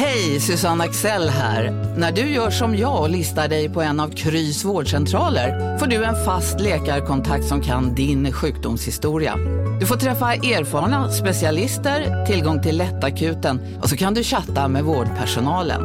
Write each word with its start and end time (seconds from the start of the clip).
Hej, 0.00 0.40
Susanne 0.40 0.84
Axel 0.84 1.28
här. 1.28 1.70
När 1.96 2.12
du 2.12 2.20
gör 2.20 2.50
som 2.50 2.76
jag 2.76 3.02
och 3.02 3.10
listar 3.10 3.48
dig 3.48 3.68
på 3.68 3.82
en 3.82 4.00
av 4.00 4.08
Krys 4.08 4.64
vårdcentraler 4.64 5.78
får 5.78 5.86
du 5.86 6.04
en 6.04 6.24
fast 6.24 6.60
läkarkontakt 6.60 7.44
som 7.44 7.60
kan 7.60 7.94
din 7.94 8.32
sjukdomshistoria. 8.32 9.36
Du 9.80 9.86
får 9.86 9.96
träffa 9.96 10.34
erfarna 10.34 11.10
specialister, 11.10 12.26
tillgång 12.26 12.62
till 12.62 12.76
lättakuten 12.78 13.78
och 13.82 13.88
så 13.88 13.96
kan 13.96 14.14
du 14.14 14.22
chatta 14.22 14.68
med 14.68 14.84
vårdpersonalen. 14.84 15.82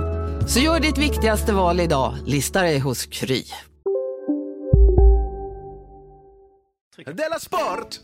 Så 0.48 0.60
gör 0.60 0.80
ditt 0.80 0.98
viktigaste 0.98 1.54
val 1.54 1.80
idag, 1.80 2.16
lista 2.26 2.62
dig 2.62 2.80
hos 2.80 3.06
Kry. 3.06 3.44
Della 7.06 7.40
Sport! 7.40 8.00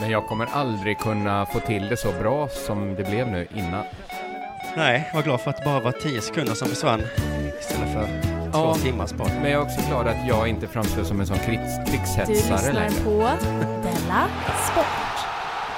Men 0.00 0.10
jag 0.10 0.26
kommer 0.26 0.46
aldrig 0.46 0.98
kunna 0.98 1.46
få 1.46 1.60
till 1.60 1.88
det 1.88 1.96
så 1.96 2.12
bra 2.12 2.48
som 2.48 2.94
det 2.94 3.04
blev 3.04 3.28
nu 3.28 3.48
innan. 3.54 3.84
Nej, 4.76 5.04
jag 5.08 5.14
var 5.16 5.22
glad 5.22 5.40
för 5.40 5.50
att 5.50 5.56
det 5.56 5.64
bara 5.64 5.80
var 5.80 5.92
tio 5.92 6.20
sekunder 6.20 6.54
som 6.54 6.68
försvann 6.68 7.00
istället 7.60 7.92
för 7.92 8.06
två 8.52 8.58
Ja. 8.58 8.74
timmars 8.74 9.10
sport. 9.10 9.30
Men 9.42 9.50
jag 9.50 9.60
är 9.60 9.66
också 9.66 9.80
glad 9.88 10.06
att 10.08 10.26
jag 10.28 10.48
inte 10.48 10.68
framstår 10.68 11.04
som 11.04 11.20
en 11.20 11.26
sån 11.26 11.36
krigs- 11.36 11.78
Du 11.86 11.90
krigshetsare 11.90 12.26
lyssnar 12.34 12.72
längre. 12.72 13.04
på 13.04 13.10
Della 13.82 14.28
Sport. 14.72 15.26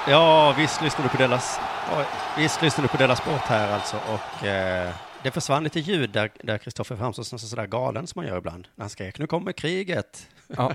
Ja, 0.07 0.53
visst 0.57 0.81
lyssnar 0.81 1.03
du 1.03 1.09
på 1.09 1.17
Dellas, 1.17 1.59
oj, 1.97 2.05
visst 2.37 2.61
lyssnar 2.61 2.81
du 2.81 2.87
på 2.87 2.97
Della 2.97 3.15
Sport 3.15 3.41
här 3.41 3.73
alltså 3.73 3.97
och 3.97 4.45
eh, 4.47 4.93
det 5.23 5.31
försvann 5.31 5.63
lite 5.63 5.79
ljud 5.79 6.09
där, 6.09 6.31
där 6.43 6.57
Kristoffer 6.57 6.95
framstod 6.95 7.25
som 7.25 7.39
sådär 7.39 7.67
galen 7.67 8.07
som 8.07 8.19
man 8.19 8.27
gör 8.29 8.37
ibland 8.37 8.67
när 8.75 8.83
han 8.83 8.89
skrek 8.89 9.19
nu 9.19 9.27
kommer 9.27 9.51
kriget. 9.51 10.27
Ja. 10.57 10.73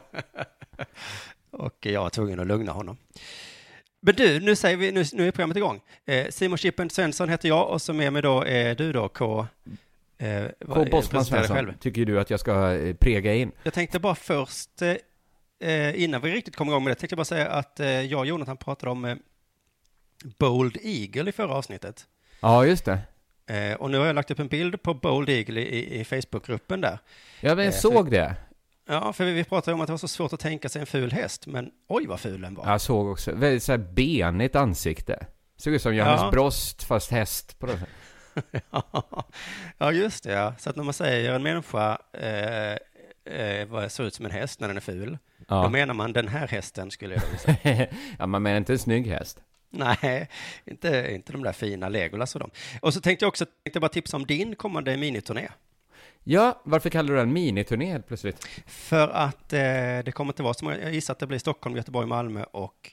och 1.50 1.76
jag 1.86 2.02
var 2.02 2.10
tvungen 2.10 2.40
att 2.40 2.46
lugna 2.46 2.72
honom. 2.72 2.96
Men 4.00 4.14
du, 4.14 4.40
nu, 4.40 4.56
säger 4.56 4.76
vi, 4.76 4.92
nu, 4.92 5.04
nu 5.12 5.28
är 5.28 5.30
programmet 5.30 5.56
igång. 5.56 5.80
Eh, 6.04 6.28
Simon 6.28 6.58
Chippen 6.58 6.90
Svensson 6.90 7.28
heter 7.28 7.48
jag 7.48 7.70
och 7.70 7.82
så 7.82 7.92
med 7.92 8.12
mig 8.12 8.22
då 8.22 8.44
är 8.44 8.74
du 8.74 8.92
då 8.92 9.08
K. 9.08 9.46
Eh, 10.18 10.44
K. 10.66 10.84
Bossman 10.90 11.24
Svensson, 11.24 11.74
tycker 11.80 12.04
du 12.04 12.20
att 12.20 12.30
jag 12.30 12.40
ska 12.40 12.74
eh, 12.74 12.94
prega 12.94 13.34
in? 13.34 13.52
Jag 13.62 13.72
tänkte 13.72 13.98
bara 13.98 14.14
först, 14.14 14.82
eh, 14.82 16.02
innan 16.02 16.20
vi 16.20 16.32
riktigt 16.32 16.56
kom 16.56 16.68
igång 16.68 16.84
med 16.84 16.90
det, 16.90 16.94
tänkte 16.94 17.12
jag 17.12 17.18
bara 17.18 17.24
säga 17.24 17.48
att 17.48 17.80
eh, 17.80 17.88
jag 17.88 18.20
och 18.20 18.26
Jonathan 18.26 18.56
pratade 18.56 18.92
om 18.92 19.04
eh, 19.04 19.16
Bold 20.38 20.76
Eagle 20.82 21.30
i 21.30 21.32
förra 21.32 21.54
avsnittet. 21.54 22.06
Ja, 22.40 22.66
just 22.66 22.84
det. 22.84 22.98
Eh, 23.46 23.74
och 23.74 23.90
nu 23.90 23.98
har 23.98 24.06
jag 24.06 24.14
lagt 24.14 24.30
upp 24.30 24.38
en 24.38 24.48
bild 24.48 24.82
på 24.82 24.94
Bold 24.94 25.28
Eagle 25.28 25.60
i, 25.60 26.00
i, 26.00 26.04
Facebookgruppen 26.04 26.80
där. 26.80 26.98
Ja, 27.40 27.54
men 27.54 27.64
jag 27.64 27.74
Eh, 27.74 27.80
såg 27.80 28.10
det. 28.10 28.34
Ja, 28.90 29.12
för 29.12 29.24
vi, 29.24 29.32
vi 29.32 29.44
pratade 29.44 29.74
om 29.74 29.80
att 29.80 29.86
det 29.86 29.92
var 29.92 29.98
så 29.98 30.08
svårt 30.08 30.32
att 30.32 30.40
tänka 30.40 30.68
sig 30.68 30.80
en 30.80 30.86
ful 30.86 31.12
häst, 31.12 31.46
men 31.46 31.70
oj 31.88 32.06
vad 32.06 32.20
ful 32.20 32.40
den 32.40 32.54
var. 32.54 32.70
Jag 32.70 32.80
såg 32.80 33.08
också, 33.10 33.34
väldigt 33.34 33.62
så 33.62 33.72
här 33.72 33.78
benigt 33.78 34.56
ansikte. 34.56 35.26
Såg 35.56 35.74
ut 35.74 35.82
som 35.82 35.94
Johannes 35.94 36.20
Ja. 36.22 36.30
Brost, 36.30 36.82
fast 36.82 37.10
häst 37.10 37.58
på 37.58 37.66
något 37.66 37.78
sätt. 37.78 37.88
ja, 39.78 39.92
just 39.92 40.24
det. 40.24 40.32
Ja. 40.32 40.54
Så 40.58 40.70
att 40.70 40.76
när 40.76 40.84
man 40.84 40.94
säger 40.94 41.32
en 41.34 41.42
människa 41.42 41.98
eh, 42.12 42.72
eh, 43.34 43.88
ser 43.88 44.04
ut 44.04 44.14
som 44.14 44.24
en 44.24 44.30
häst 44.30 44.60
när 44.60 44.68
den 44.68 44.76
är 44.76 44.80
ful, 44.80 45.18
då 45.38 45.44
Ja. 45.48 45.68
menar 45.68 45.94
man 45.94 46.12
den 46.12 46.28
här 46.28 46.48
hästen 46.48 46.90
skulle 46.90 47.14
jag 47.14 47.22
vilja 47.22 47.38
säga. 47.38 47.86
ja, 48.18 48.26
man 48.26 48.42
menar 48.42 48.56
inte 48.56 48.72
en 48.72 48.78
snygg 48.78 49.06
häst. 49.06 49.40
Nej, 49.72 50.28
inte, 50.64 51.08
inte 51.14 51.32
de 51.32 51.42
där 51.42 51.52
fina 51.52 51.88
Legolas 51.88 52.34
och 52.34 52.40
dem. 52.40 52.50
Och 52.82 52.94
så 52.94 53.00
tänkte 53.00 53.24
jag 53.24 53.28
också 53.28 53.46
tänkte 53.64 53.80
bara 53.80 53.88
tipsa 53.88 54.16
om 54.16 54.26
din 54.26 54.54
kommande 54.56 54.96
miniturné. 54.96 55.48
Ja, 56.32 56.60
varför 56.64 56.90
kallar 56.90 57.08
du 57.14 57.16
den 57.16 57.32
miniturné 57.32 57.92
helt 57.92 58.06
plötsligt? 58.06 58.44
För 58.66 59.08
att 59.08 59.52
eh, 59.52 59.58
det 60.04 60.12
kommer 60.14 60.32
inte 60.32 60.42
vara 60.42 60.54
så 60.54 60.64
många, 60.64 60.78
jag 60.78 60.92
gissar 60.94 61.12
att 61.12 61.18
det 61.18 61.26
blir 61.26 61.38
Stockholm, 61.38 61.76
Göteborg, 61.76 62.06
Malmö 62.06 62.44
och 62.52 62.90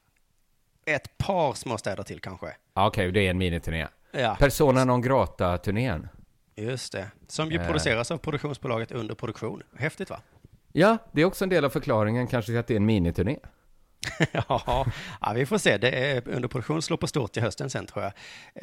ett 0.85 1.17
par 1.17 1.53
små 1.53 1.77
städer 1.77 2.03
till 2.03 2.19
kanske. 2.19 2.47
Ja, 2.73 2.87
Okej, 2.87 3.11
det 3.11 3.25
är 3.25 3.29
en 3.29 3.37
miniturné. 3.37 3.87
Ja, 4.11 4.35
Persona 4.39 4.85
non 4.85 5.01
grata-turnén. 5.01 6.07
just 6.55 6.91
det. 6.93 7.11
Som 7.27 7.51
ju 7.51 7.57
Eh. 7.59 7.65
produceras 7.67 8.11
av 8.11 8.17
produktionsbolaget 8.17 8.91
Under 8.91 9.15
Produktion. 9.15 9.63
Häftigt 9.77 10.09
va? 10.09 10.19
Ja, 10.73 10.97
det 11.11 11.21
är 11.21 11.25
också 11.25 11.45
en 11.45 11.49
del 11.49 11.65
av 11.65 11.69
förklaringen 11.69 12.27
kanske 12.27 12.51
till 12.51 12.59
att 12.59 12.67
det 12.67 12.73
är 12.73 12.77
en 12.77 12.85
miniturné. 12.85 13.37
ja, 14.31 14.85
ja, 15.21 15.33
vi 15.35 15.45
får 15.45 15.57
se. 15.57 15.77
Det 15.77 15.89
är 15.89 16.27
Under 16.27 16.47
Produktion 16.47 16.81
slår 16.81 16.97
på 16.97 17.07
stort 17.07 17.37
i 17.37 17.39
hösten 17.39 17.69
sen 17.69 17.85
tror 17.85 18.03
jag. 18.03 18.13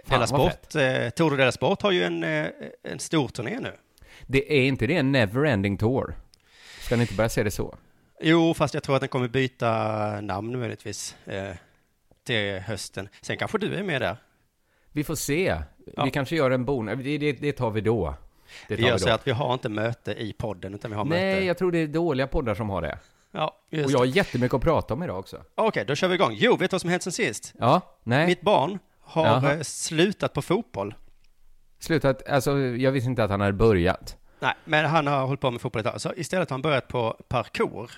Della 0.07 0.19
vad 0.19 0.29
Sport, 0.29 0.75
eh, 0.75 1.11
Tour 1.11 1.37
Della 1.37 1.53
Sport 1.53 1.83
har 1.83 1.91
ju 1.91 2.03
en, 2.05 2.25
eh, 2.25 2.47
en 2.83 2.99
stor 2.99 3.29
turné 3.29 3.61
nu. 3.61 3.73
Det 4.27 4.53
är 4.59 4.67
inte 4.67 4.87
det 4.87 4.97
en 4.97 5.17
never-ending 5.17 5.79
tour? 5.79 6.15
Ska 6.81 6.97
ni 6.97 7.03
inte 7.03 7.15
börja 7.15 7.29
se 7.29 7.43
det 7.43 7.51
så? 7.51 7.77
Jo, 8.21 8.55
fast 8.55 8.75
jag 8.75 8.83
tror 8.83 8.95
att 8.97 9.01
den 9.03 9.09
kommer 9.09 9.29
byta 9.29 10.21
namn 10.21 10.59
möjligtvis 10.59 11.17
eh, 11.27 11.51
till 12.27 12.59
hösten. 12.59 13.09
Sen 13.23 13.37
kanske 13.37 13.59
du 13.59 13.75
är 13.75 13.83
med 13.83 14.01
där. 14.03 14.17
Vi 14.93 15.05
får 15.05 15.15
se. 15.15 15.57
Ja. 15.97 16.05
Vi 16.05 16.11
kanske 16.11 16.37
gör 16.37 16.51
en 16.51 16.65
bon... 16.65 16.87
Det, 16.87 17.19
det, 17.19 17.33
det 17.33 17.53
tar 17.53 17.71
vi 17.71 17.81
då. 17.81 18.15
Det 18.69 18.77
Vi 18.77 18.83
tar 18.83 18.89
gör 18.89 18.95
vi 18.95 19.01
så 19.01 19.11
att 19.11 19.27
vi 19.27 19.31
har 19.31 19.53
inte 19.55 19.69
möte 19.69 20.13
i 20.13 20.33
podden, 20.33 20.75
utan 20.75 20.91
vi 20.91 20.97
har 20.97 21.05
Nej, 21.05 21.35
möte. 21.35 21.47
jag 21.47 21.59
tror 21.59 21.73
det 21.73 21.79
är 21.79 21.87
dåliga 21.87 22.27
poddar 22.27 22.55
som 22.55 22.71
har 22.71 22.83
det. 22.83 22.99
Ja, 23.31 23.57
just 23.71 23.87
Och 23.87 23.93
jag 23.93 23.99
har 23.99 24.07
jättemycket 24.07 24.55
att 24.55 24.63
prata 24.63 24.95
om 24.95 25.03
idag 25.03 25.19
också. 25.19 25.43
Okej, 25.55 25.85
då 25.85 25.95
kör 25.95 26.09
vi 26.09 26.15
igång. 26.15 26.33
Jo, 26.35 26.57
vet 26.57 26.71
du 26.71 26.75
vad 26.75 26.81
som 26.81 26.91
hänt 26.91 27.03
sen 27.03 27.13
sist? 27.13 27.55
Ja, 27.59 27.81
nej. 28.03 28.27
Mitt 28.27 28.41
barn 28.41 28.79
har 29.01 29.27
Jaha. 29.27 29.53
eh, 29.55 29.61
slutat 29.61 30.33
på 30.33 30.43
fotboll. 30.43 30.95
Slutat, 31.85 32.29
alltså 32.29 32.59
jag 32.59 32.93
visste 32.93 33.11
inte 33.11 33.25
att 33.25 33.31
han 33.31 33.41
hade 33.41 33.53
börjat. 33.53 34.17
Nej, 34.41 34.55
men 34.65 34.85
han 34.85 35.07
har 35.07 35.27
hållit 35.27 35.41
på 35.41 35.51
med 35.51 35.61
fotboll 35.61 35.81
ett 35.81 35.87
tag. 35.87 36.01
Så 36.01 36.13
istället 36.17 36.51
har 36.51 36.55
han 36.55 36.63
börjat 36.63 36.89
på 36.89 37.17
parkour. 37.29 37.91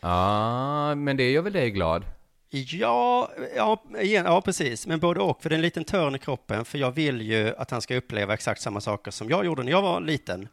Ja, 0.00 0.94
men 0.94 1.16
det 1.16 1.30
gör 1.30 1.42
väl 1.42 1.52
dig 1.52 1.70
glad? 1.70 2.04
Ja, 2.50 3.30
ja, 3.56 3.82
igen, 4.00 4.24
ja, 4.26 4.40
precis. 4.40 4.86
Men 4.86 5.00
både 5.00 5.20
och, 5.20 5.42
för 5.42 5.48
det 5.48 5.54
är 5.54 5.56
en 5.56 5.62
liten 5.62 5.84
törn 5.84 6.14
i 6.14 6.18
kroppen. 6.18 6.64
För 6.64 6.78
jag 6.78 6.90
vill 6.90 7.20
ju 7.20 7.54
att 7.58 7.70
han 7.70 7.80
ska 7.80 7.96
uppleva 7.96 8.34
exakt 8.34 8.60
samma 8.60 8.80
saker 8.80 9.10
som 9.10 9.28
jag 9.30 9.44
gjorde 9.44 9.62
när 9.62 9.72
jag 9.72 9.82
var 9.82 10.00
liten. 10.00 10.48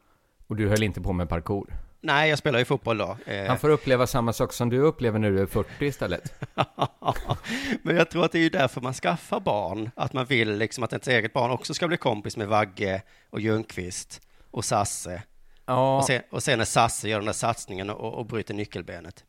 Och 0.47 0.55
du 0.55 0.69
höll 0.69 0.83
inte 0.83 1.01
på 1.01 1.13
med 1.13 1.29
parkour? 1.29 1.73
Nej, 2.07 2.29
jag 2.29 2.39
spelar 2.39 2.59
ju 2.59 2.65
fotboll 2.65 2.97
då. 2.97 3.17
Eh, 3.25 3.47
Han 3.47 3.57
får 3.59 3.69
uppleva 3.69 4.07
samma 4.07 4.33
sak 4.33 4.53
som 4.53 4.69
du 4.69 4.79
upplever 4.79 5.19
när 5.19 5.31
du 5.31 5.41
är 5.41 5.45
40 5.45 5.85
istället. 5.85 6.33
Men 7.81 7.95
jag 7.95 8.09
tror 8.09 8.25
att 8.25 8.31
det 8.31 8.37
är 8.39 8.43
ju 8.43 8.49
därför 8.49 8.81
man 8.81 8.93
skaffar 8.93 9.39
barn. 9.39 9.89
Att 9.95 10.13
man 10.13 10.25
vill 10.25 10.57
liksom 10.57 10.83
att 10.83 10.93
ens 10.93 11.07
eget 11.07 11.33
barn 11.33 11.51
också 11.51 11.73
ska 11.73 11.87
bli 11.87 11.97
kompis 11.97 12.37
med 12.37 12.47
Vagge 12.47 13.01
och 13.29 13.39
Ljungqvist 13.39 14.21
och 14.51 14.65
Sasse. 14.65 15.23
Ja, 15.65 15.97
Och, 15.97 16.05
sen, 16.05 16.21
och 16.31 16.43
sen 16.43 16.57
när 16.57 16.65
Sasse 16.65 17.09
gör 17.09 17.17
den 17.17 17.25
där 17.25 17.33
satsningen 17.33 17.89
och, 17.89 18.13
och 18.13 18.25
bryter 18.25 18.53
nyckelbenet. 18.53 19.25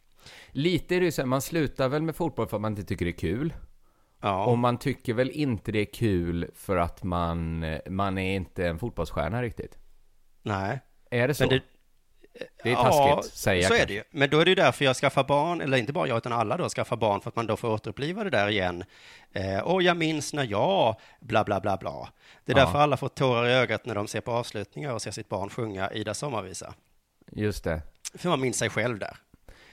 lite 0.50 0.96
är 0.96 1.00
det 1.00 1.04
ju 1.06 1.12
så 1.12 1.22
här, 1.22 1.26
man 1.26 1.42
slutar 1.42 1.88
väl 1.88 2.02
med 2.02 2.16
fotboll 2.16 2.46
för 2.48 2.56
att 2.56 2.60
man 2.60 2.72
inte 2.72 2.84
tycker 2.84 3.04
det 3.04 3.10
är 3.10 3.18
kul. 3.18 3.54
Ja, 4.22 4.44
Och 4.44 4.58
man 4.58 4.78
tycker 4.78 5.14
väl 5.14 5.30
inte 5.30 5.72
det 5.72 5.78
är 5.80 5.92
kul 5.92 6.50
för 6.54 6.76
att 6.76 7.02
man, 7.02 7.64
man 7.90 8.18
är 8.18 8.36
inte 8.36 8.66
en 8.68 8.78
fotbollsstjärna 8.78 9.42
riktigt. 9.42 9.78
nej. 10.42 10.80
Är 11.10 11.28
det 11.28 11.34
så? 11.34 11.42
Men 11.42 11.50
det, 11.50 11.62
det 12.62 12.68
är 12.68 12.72
ja, 12.72 12.82
taskigt, 12.82 13.34
säger 13.34 13.62
jag 13.62 13.68
så 13.72 13.74
är 13.82 13.86
det 13.86 13.92
ju. 13.92 14.02
Men 14.10 14.30
då 14.30 14.38
är 14.40 14.44
det 14.44 14.48
ju 14.50 14.54
därför 14.54 14.84
jag 14.84 14.96
skaffar 14.96 15.24
barn, 15.24 15.60
eller 15.60 15.76
inte 15.78 15.92
bara 15.92 16.08
jag 16.08 16.18
utan 16.18 16.32
alla 16.32 16.56
då 16.56 16.68
skaffar 16.68 16.96
barn 16.96 17.20
för 17.20 17.28
att 17.28 17.36
man 17.36 17.46
då 17.46 17.56
får 17.56 17.68
återuppliva 17.68 18.24
det 18.24 18.30
där 18.30 18.48
igen. 18.48 18.84
Eh, 19.32 19.58
och 19.58 19.82
jag 19.82 19.96
minns 19.96 20.32
när 20.32 20.44
jag, 20.50 20.96
bla 21.20 21.44
bla 21.44 21.60
bla 21.60 21.76
bla. 21.76 22.08
Det 22.44 22.52
är 22.52 22.56
Ja. 22.58 22.64
därför 22.64 22.78
alla 22.78 22.96
får 22.96 23.08
tårar 23.08 23.46
i 23.48 23.52
ögat 23.52 23.86
när 23.86 23.94
de 23.94 24.06
ser 24.08 24.20
på 24.20 24.32
avslutningar 24.32 24.92
och 24.92 25.02
ser 25.02 25.10
sitt 25.10 25.28
barn 25.28 25.48
sjunga 25.50 25.90
Ida 25.92 26.14
sommarvisa. 26.14 26.74
Just 27.32 27.64
det. 27.64 27.82
För 28.14 28.28
man 28.28 28.40
minns 28.40 28.56
sig 28.58 28.70
själv 28.70 28.98
där. 28.98 29.16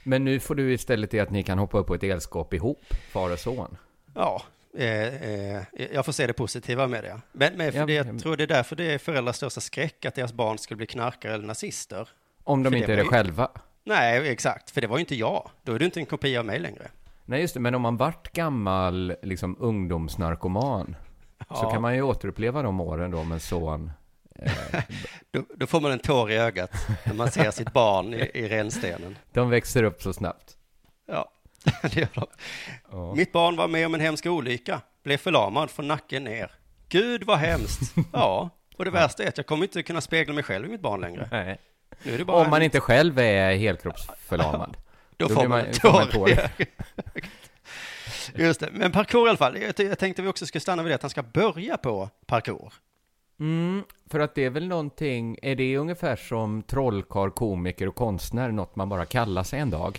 Men 0.02 0.24
nu 0.24 0.40
får 0.40 0.54
du 0.54 0.72
istället 0.72 1.10
det 1.10 1.20
att 1.20 1.30
ni 1.30 1.42
kan 1.42 1.58
hoppa 1.58 1.78
upp 1.78 1.86
på 1.86 1.94
ett 1.94 2.02
elskåp 2.02 2.54
ihop, 2.54 2.84
far 3.12 3.32
och 3.32 3.38
son. 3.38 3.76
Ja, 4.14 4.42
eh, 4.78 5.22
eh, 5.30 5.62
jag 5.92 6.04
får 6.04 6.12
se 6.12 6.26
det 6.26 6.32
positiva 6.32 6.86
med 6.86 7.04
det. 7.04 7.20
Men, 7.32 7.52
men 7.56 7.72
för 7.72 7.78
Ja, 7.78 7.86
det, 7.86 7.92
jag 7.92 8.18
tror 8.20 8.36
det 8.36 8.42
är 8.42 8.46
därför 8.46 8.76
det 8.76 8.92
är 8.94 8.98
föräldrars 8.98 9.36
största 9.36 9.60
skräck 9.60 10.04
att 10.04 10.14
deras 10.14 10.32
barn 10.32 10.58
skulle 10.58 10.76
bli 10.76 10.86
knarkare 10.86 11.34
eller 11.34 11.46
nazister. 11.46 12.08
Om 12.46 12.62
de 12.62 12.70
För 12.70 12.76
inte 12.76 12.86
det 12.86 12.92
är 12.92 12.96
det 12.96 13.02
ju- 13.02 13.08
själva. 13.08 13.48
Nej, 13.84 14.28
exakt, 14.28 14.70
för 14.70 14.80
det 14.80 14.86
var 14.86 14.96
ju 14.96 15.00
inte 15.00 15.14
jag. 15.14 15.50
Då 15.62 15.72
är 15.74 15.78
du 15.78 15.84
inte 15.84 16.00
en 16.00 16.06
kopia 16.06 16.40
av 16.40 16.46
mig 16.46 16.58
längre. 16.58 16.88
Nej, 17.24 17.40
just 17.40 17.54
det. 17.54 17.60
Men 17.60 17.74
om 17.74 17.82
man 17.82 17.96
vart 17.96 18.32
gammal 18.32 19.14
liksom, 19.22 19.56
ungdomsnarkoman 19.60 20.96
så 21.38 21.44
Ja. 21.62 21.70
kan 21.72 21.82
man 21.82 21.94
ju 21.94 22.02
återuppleva 22.02 22.62
de 22.62 22.80
åren 22.80 23.10
då 23.10 23.24
med 23.24 23.42
son 23.42 23.92
Då, 25.30 25.42
då 25.56 25.66
får 25.66 25.80
man 25.80 25.92
en 25.92 25.98
tår 25.98 26.30
i 26.30 26.36
ögat 26.36 26.70
när 27.04 27.14
man 27.14 27.30
ser 27.30 27.50
sitt 27.50 27.72
barn 27.72 28.14
i, 28.14 28.30
i 28.34 28.48
rännstenen. 28.48 29.16
De 29.32 29.50
växer 29.50 29.82
upp 29.82 30.02
så 30.02 30.12
snabbt. 30.12 30.56
Ja, 31.06 31.30
det 31.82 31.96
gör 31.96 32.08
de. 32.14 32.26
Ja. 32.90 33.14
Mitt 33.14 33.32
barn 33.32 33.56
var 33.56 33.68
med 33.68 33.86
om 33.86 33.94
en 33.94 34.00
hemsk 34.00 34.26
olycka, 34.26 34.80
blev 35.02 35.16
förlamad 35.16 35.70
från 35.70 35.88
nacken 35.88 36.24
ner. 36.24 36.50
Gud 36.88 37.24
vad 37.24 37.38
hemskt. 37.38 37.94
Ja, 38.12 38.50
och 38.76 38.84
det 38.84 38.90
värsta 38.90 39.22
är 39.22 39.28
att 39.28 39.36
jag 39.36 39.46
kommer 39.46 39.62
inte 39.64 39.82
kunna 39.82 40.00
spegla 40.00 40.34
mig 40.34 40.42
själv 40.44 40.66
i 40.66 40.68
mitt 40.68 40.80
barn 40.80 41.00
längre. 41.00 41.28
Nej. 41.32 41.58
Det 42.02 42.22
Om 42.24 42.50
man 42.50 42.62
inte 42.62 42.80
själv 42.80 43.18
är 43.18 43.56
helkroppsförlamad. 43.56 44.76
Då 45.16 45.26
Då 45.28 45.34
får 45.34 45.48
man 45.48 45.64
får 45.74 45.90
man 46.20 46.28
i 46.28 46.32
ögat. 46.32 46.50
Just 48.34 48.60
det, 48.60 48.68
men 48.72 48.92
parkour 48.92 49.26
i 49.26 49.28
alla 49.28 49.38
fall. 49.38 49.58
Jag, 49.78 49.98
tänkte 49.98 50.22
vi 50.22 50.28
också 50.28 50.46
skulle 50.46 50.60
stanna 50.60 50.82
vid 50.82 50.90
det 50.90 50.94
att 50.94 51.02
han 51.02 51.10
ska 51.10 51.22
börja 51.22 51.76
på 51.76 52.10
parkour. 52.26 52.72
Mm, 53.40 53.84
för 54.10 54.20
att 54.20 54.34
det 54.34 54.44
är 54.44 54.50
väl 54.50 54.68
någonting, 54.68 55.38
är 55.42 55.54
det 55.56 55.76
ungefär 55.76 56.16
som 56.16 56.62
trollkarl, 56.62 57.30
komiker 57.30 57.88
och 57.88 57.94
konstnär, 57.94 58.50
något 58.50 58.76
man 58.76 58.88
bara 58.88 59.04
kallar 59.06 59.42
sig 59.42 59.60
en 59.60 59.70
dag? 59.70 59.98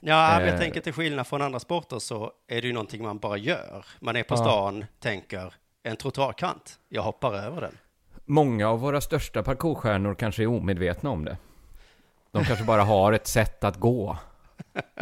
Ja, 0.00 0.34
men 0.36 0.44
jag 0.46 0.54
Eh. 0.54 0.60
tänker 0.60 0.80
till 0.80 0.92
skillnad 0.92 1.26
från 1.26 1.42
andra 1.42 1.60
sporter 1.60 1.98
så 1.98 2.32
är 2.48 2.60
det 2.62 2.66
ju 2.66 2.72
någonting 2.72 3.02
man 3.02 3.18
bara 3.18 3.36
gör. 3.36 3.84
Man 4.00 4.16
är 4.16 4.22
på 4.22 4.34
Ja. 4.34 4.38
stan, 4.38 4.84
tänker 5.00 5.54
en 5.82 5.96
trottoarkant, 5.96 6.78
jag 6.88 7.02
hoppar 7.02 7.34
över 7.34 7.60
den. 7.60 7.78
Många 8.26 8.68
av 8.68 8.80
våra 8.80 9.00
största 9.00 9.42
parkourstjärnor 9.42 10.14
kanske 10.14 10.42
är 10.42 10.46
omedvetna 10.46 11.10
om 11.10 11.24
det. 11.24 11.36
De 12.32 12.44
kanske 12.44 12.64
bara 12.64 12.82
har 12.82 13.12
ett 13.12 13.26
sätt 13.26 13.64
att 13.64 13.76
gå. 13.76 14.18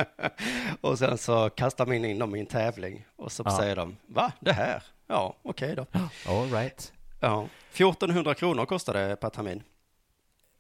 Och 0.81 0.99
sen 0.99 1.19
så 1.19 1.51
kastar 1.51 1.87
man 1.87 1.95
in 2.05 2.19
dem 2.19 2.37
i 2.37 2.41
en 2.41 2.47
tävling 2.47 3.07
och 3.17 3.33
så 3.33 3.43
Ja. 3.47 3.51
säger 3.59 3.77
de, 3.77 3.97
va, 4.07 4.33
det 4.41 4.53
här? 4.53 4.83
Ja, 5.07 5.37
okej 5.43 5.77
då. 5.77 5.87
All 6.29 6.51
right. 6.51 6.93
Ja, 7.21 7.49
1400 7.73 8.35
kronor 8.35 8.67
kostar 8.67 8.95
det 8.95 9.17
per 9.17 9.31
termin. 9.31 9.63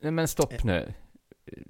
Nej 0.02 0.12
men 0.12 0.28
stopp 0.28 0.64
nu. 0.64 0.94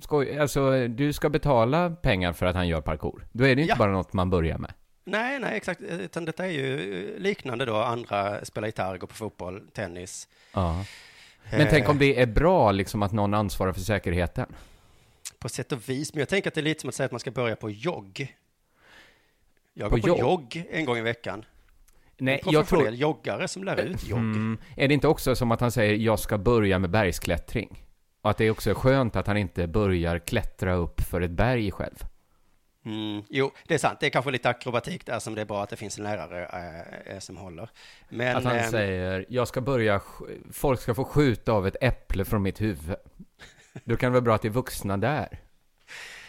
Skoj, 0.00 0.38
alltså 0.38 0.88
du 0.88 1.12
ska 1.12 1.28
betala 1.30 1.90
pengar 1.90 2.32
för 2.32 2.46
att 2.46 2.54
han 2.56 2.68
gör 2.68 2.80
parkour. 2.80 3.26
Då 3.32 3.44
är 3.46 3.54
det 3.56 3.62
inte 3.62 3.72
Ja. 3.72 3.76
bara 3.78 3.92
något 3.92 4.12
man 4.12 4.30
börjar 4.30 4.58
med. 4.58 4.72
Nej, 5.04 5.38
nej, 5.38 5.56
exakt. 5.56 5.80
Utan 5.80 6.24
detta 6.24 6.46
är 6.46 6.50
ju 6.50 7.18
liknande 7.18 7.64
då. 7.64 7.76
Andra 7.76 8.44
spelar 8.44 8.68
gitarr, 8.68 8.96
går 8.96 9.06
på 9.06 9.14
fotboll, 9.14 9.68
tennis. 9.72 10.28
Ja. 10.52 10.84
Men 11.50 11.66
tänk 11.70 11.88
om 11.88 11.98
det 11.98 12.20
är 12.20 12.26
bra 12.26 12.72
liksom 12.72 13.02
att 13.02 13.12
någon 13.12 13.34
ansvarar 13.34 13.72
för 13.72 13.80
säkerheten. 13.80 14.46
På 15.38 15.48
sätt 15.48 15.72
och 15.72 15.88
vis. 15.88 16.14
Men 16.14 16.18
jag 16.20 16.28
tänker 16.28 16.50
att 16.50 16.54
det 16.54 16.60
är 16.60 16.62
lite 16.62 16.80
som 16.80 16.88
att 16.88 16.94
säga 16.94 17.04
att 17.04 17.12
man 17.12 17.20
ska 17.20 17.30
börja 17.30 17.56
på 17.56 17.70
jogg. 17.70 18.34
Jag 19.74 19.90
På 19.90 19.96
går 19.96 20.02
på 20.02 20.08
jogg? 20.08 20.18
jogg 20.18 20.64
en 20.70 20.84
gång 20.84 20.98
i 20.98 21.00
veckan. 21.00 21.44
Nej, 22.18 22.40
en 22.46 22.52
jag 22.52 22.66
tror... 22.68 22.88
joggare 22.88 23.48
som 23.48 23.64
lär 23.64 23.76
ut 23.80 24.08
jogg. 24.08 24.18
Mm, 24.18 24.58
är 24.76 24.88
det 24.88 24.94
inte 24.94 25.08
också 25.08 25.36
som 25.36 25.52
att 25.52 25.60
han 25.60 25.72
säger 25.72 25.94
jag 25.94 26.18
ska 26.18 26.38
börja 26.38 26.78
med 26.78 26.90
bergsklättring? 26.90 27.82
Och 28.22 28.30
att 28.30 28.38
det 28.38 28.50
också 28.50 28.70
är 28.70 28.74
skönt 28.74 29.16
att 29.16 29.26
han 29.26 29.36
inte 29.36 29.66
börjar 29.66 30.18
klättra 30.18 30.74
upp 30.74 31.00
för 31.00 31.20
ett 31.20 31.30
berg 31.30 31.70
själv. 31.70 32.04
Mm, 32.84 33.22
jo, 33.28 33.50
det 33.66 33.74
är 33.74 33.78
sant. 33.78 34.00
Det 34.00 34.06
är 34.06 34.10
kanske 34.10 34.30
lite 34.30 34.48
akrobatik 34.48 35.06
där 35.06 35.18
som 35.18 35.34
det 35.34 35.40
är 35.40 35.44
bra 35.44 35.62
att 35.62 35.70
det 35.70 35.76
finns 35.76 35.98
en 35.98 36.04
lärare 36.04 36.46
eh, 37.06 37.18
som 37.18 37.36
håller. 37.36 37.68
Men, 38.08 38.36
att 38.36 38.44
han 38.44 38.56
eh, 38.56 38.68
säger 38.68 39.26
jag 39.28 39.48
ska 39.48 39.60
börja, 39.60 40.00
folk 40.52 40.80
ska 40.80 40.94
få 40.94 41.04
skjuta 41.04 41.52
av 41.52 41.66
ett 41.66 41.76
äpple 41.80 42.24
från 42.24 42.42
mitt 42.42 42.60
huvud. 42.60 42.96
Då 43.84 43.96
kan 43.96 44.06
det 44.06 44.12
vara 44.12 44.24
bra 44.24 44.34
att 44.34 44.42
det 44.42 44.48
är 44.48 44.52
vuxna 44.52 44.96
där, 44.96 45.40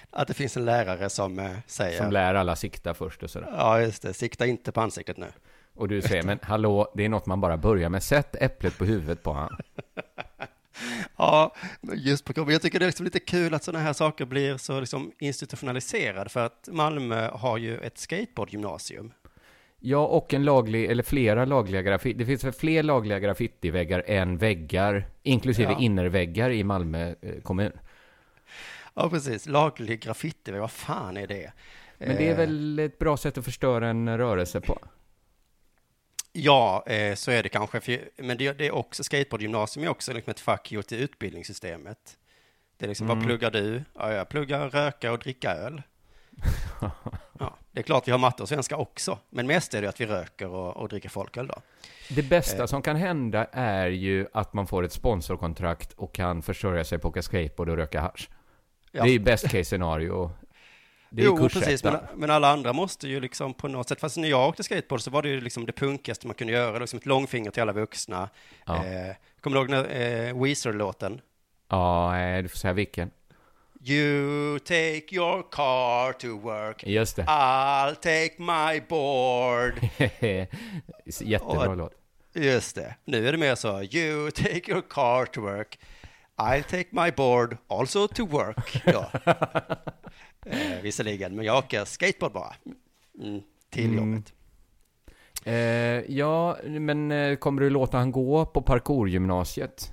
att 0.10 0.28
det 0.28 0.34
finns 0.34 0.58
en 0.58 0.66
lärare 0.66 1.10
som 1.10 1.40
eh, 1.40 1.52
säger, 1.68 1.98
som 1.98 2.12
lär 2.12 2.36
alla 2.36 2.56
sikta 2.56 2.94
först 2.94 3.24
och 3.24 3.30
sådär. 3.30 3.54
ja 3.58 3.82
just 3.82 4.02
det, 4.02 4.14
sikta 4.14 4.46
inte 4.46 4.72
på 4.72 4.82
ansiktet 4.82 5.18
nu. 5.18 5.28
Och 5.74 5.88
du 5.88 6.02
säger, 6.02 6.24
men 6.24 6.40
hallå, 6.42 6.92
det 6.96 7.06
är 7.06 7.10
något 7.10 7.26
man 7.26 7.42
bara 7.42 7.58
börjar 7.58 7.90
med. 7.90 8.04
Sätt 8.04 8.36
äpplet 8.40 8.78
på 8.78 8.86
huvudet 8.86 9.24
på 9.24 9.34
han. 9.34 9.58
Ja, 11.18 11.56
just 11.94 12.26
på 12.26 12.34
men 12.44 12.50
jag 12.54 12.62
tycker 12.62 12.80
det 12.80 12.86
är 12.86 12.88
liksom 12.88 13.04
lite 13.04 13.20
kul 13.20 13.54
att 13.54 13.64
sådana 13.64 13.84
här 13.84 13.94
saker 13.94 14.26
blir 14.26 14.58
så 14.58 14.80
liksom 14.80 15.12
institutionaliserade 15.20 16.30
för 16.30 16.46
att 16.46 16.70
Malmö 16.72 17.30
har 17.30 17.58
ju 17.58 17.78
ett 17.78 17.98
skateboardgymnasium. 17.98 19.14
Ja, 19.80 20.06
och 20.08 20.34
en 20.34 20.44
laglig, 20.44 20.86
eller 20.86 21.04
flera 21.04 21.46
lagliga 21.46 21.82
graffiti. 21.82 22.18
Det 22.20 22.26
finns 22.26 22.44
väl 22.44 22.54
fler 22.54 22.84
lagliga 22.84 23.20
graffitiväggar 23.20 24.04
än 24.08 24.38
väggar, 24.38 25.06
inklusive 25.24 25.72
Ja. 25.72 25.80
innerväggar 25.80 26.50
i 26.50 26.64
Malmö 26.64 27.16
eh, 27.22 27.42
kommun. 27.44 27.72
Ja, 28.94 29.10
precis. 29.10 29.46
Laglig 29.48 30.02
graffiti, 30.02 30.52
vad 30.52 30.72
fan 30.72 31.18
är 31.18 31.28
det? 31.28 31.52
Men 31.98 32.16
det 32.16 32.28
är 32.28 32.32
Eh, 32.32 32.38
väl 32.38 32.80
ett 32.80 33.00
bra 33.00 33.18
sätt 33.18 33.38
att 33.38 33.46
förstöra 33.46 33.88
en 33.88 34.18
rörelse 34.18 34.62
på? 34.62 34.80
Ja, 36.38 36.84
eh, 36.88 37.16
så 37.16 37.32
är 37.32 37.44
det 37.44 37.50
kanske. 37.50 37.80
För, 37.82 38.00
men 38.18 38.38
det, 38.38 38.54
det 38.54 38.68
är 38.68 38.72
också, 38.76 39.04
skateboardgymnasium 39.04 39.86
är 39.86 39.90
också 39.90 40.14
liksom 40.14 40.32
ett 40.32 40.40
fuck 40.40 40.72
you 40.72 40.84
till 40.84 40.98
utbildningssystemet. 41.00 42.18
Det 42.78 42.86
är 42.86 42.90
liksom, 42.90 43.08
Mm. 43.08 43.18
vad 43.18 43.28
pluggar 43.28 43.52
du? 43.52 43.84
Ja, 43.94 44.14
jag 44.14 44.30
pluggar 44.30 44.70
röka 44.70 45.12
och 45.12 45.20
dricka 45.20 45.52
öl. 45.52 45.82
Ja, 47.40 47.56
det 47.72 47.80
är 47.80 47.84
klart 47.84 48.08
vi 48.08 48.12
har 48.12 48.20
matte 48.20 48.44
och 48.44 48.50
svenska 48.50 48.78
också, 48.78 49.20
men 49.30 49.48
mest 49.48 49.74
är 49.74 49.82
det 49.82 49.90
att 49.90 50.02
vi 50.02 50.06
röker 50.06 50.48
och, 50.48 50.78
och 50.78 50.90
dricker 50.90 51.10
folköl 51.10 51.48
då. 51.48 51.56
Det 52.10 52.24
bästa 52.24 52.62
Eh. 52.64 52.66
som 52.66 52.82
kan 52.82 52.96
hända 52.96 53.46
är 53.52 53.88
ju 53.88 54.28
att 54.34 54.54
man 54.54 54.68
får 54.68 54.84
ett 54.84 54.92
sponsorkontrakt 54.92 55.94
och 55.94 56.14
kan 56.14 56.42
försörja 56.42 56.84
sig 56.84 57.00
på 57.00 57.08
att 57.08 57.12
åka 57.12 57.22
skateboard 57.22 57.70
och 57.70 57.78
röka 57.78 58.02
hasch. 58.02 58.30
Ja. 58.92 59.04
Det 59.04 59.10
är 59.10 59.14
ju 59.14 59.20
best 59.20 59.44
case 59.44 59.64
scenario. 59.66 60.32
Det 61.16 61.22
är 61.22 61.26
jo, 61.26 61.38
kursettan. 61.38 61.62
precis, 61.62 61.84
men, 61.84 61.98
men 62.16 62.30
alla 62.30 62.50
andra 62.52 62.74
måste 62.74 63.08
ju 63.08 63.20
liksom 63.20 63.54
på 63.54 63.68
något 63.68 63.90
sätt, 63.90 64.00
fast 64.00 64.18
när 64.18 64.28
jag 64.30 64.48
åkte 64.50 64.64
skateboard 64.64 65.02
så 65.02 65.12
var 65.12 65.22
det 65.22 65.30
ju 65.30 65.42
liksom 65.42 65.66
det 65.66 65.72
punkigaste 65.72 66.28
man 66.28 66.34
kunde 66.36 66.54
göra, 66.54 66.80
liksom 66.80 67.00
ett 67.00 67.06
långfinger 67.06 67.52
till 67.52 67.62
alla 67.62 67.74
vuxna. 67.74 68.30
Ja. 68.66 68.76
Eh, 68.86 69.16
kommer 69.42 69.56
du 69.56 69.62
ihåg 69.62 69.70
när, 69.70 70.28
eh, 70.30 70.42
Weezer-låten? 70.44 71.22
Ja, 71.70 72.18
eh, 72.20 72.44
du 72.44 72.50
får 72.50 72.58
säga 72.58 72.74
vilken. 72.74 73.12
You 73.88 74.60
take 74.60 75.16
your 75.16 75.52
car 75.52 76.14
to 76.14 76.28
work, 76.40 76.84
Just 76.88 77.16
det. 77.16 77.24
I'll 77.24 77.96
take 77.96 78.36
my 78.38 78.82
board. 78.90 79.74
Jättebra 81.22 81.70
Och- 81.70 81.78
låt. 81.78 81.94
Just 82.34 82.76
det. 82.76 82.96
Nu 83.06 83.28
är 83.28 83.32
det 83.32 83.38
mer 83.38 83.56
så, 83.56 83.82
you 83.84 84.32
take 84.32 84.72
your 84.72 84.82
car 84.82 85.26
to 85.26 85.42
work, 85.42 85.80
I'll 86.38 86.64
take 86.64 86.88
my 86.92 87.12
board 87.12 87.58
also 87.68 88.08
to 88.08 88.26
work. 88.28 88.82
Ja. 88.86 89.12
eh, 90.46 90.82
visserligen, 90.82 91.36
men 91.36 91.46
jag 91.46 91.58
åker 91.58 91.86
skateboard 91.86 92.32
bara. 92.32 92.56
Mm, 93.22 93.42
till 93.70 93.86
Mm. 93.98 93.98
jobbet. 94.12 94.34
Eh, 95.44 95.54
ja, 96.18 96.58
men 96.66 97.12
eh, 97.12 97.36
kommer 97.36 97.62
du 97.62 97.70
låta 97.70 97.98
han 97.98 98.12
gå 98.12 98.46
på 98.46 98.62
parkourgymnasiet? 98.62 99.92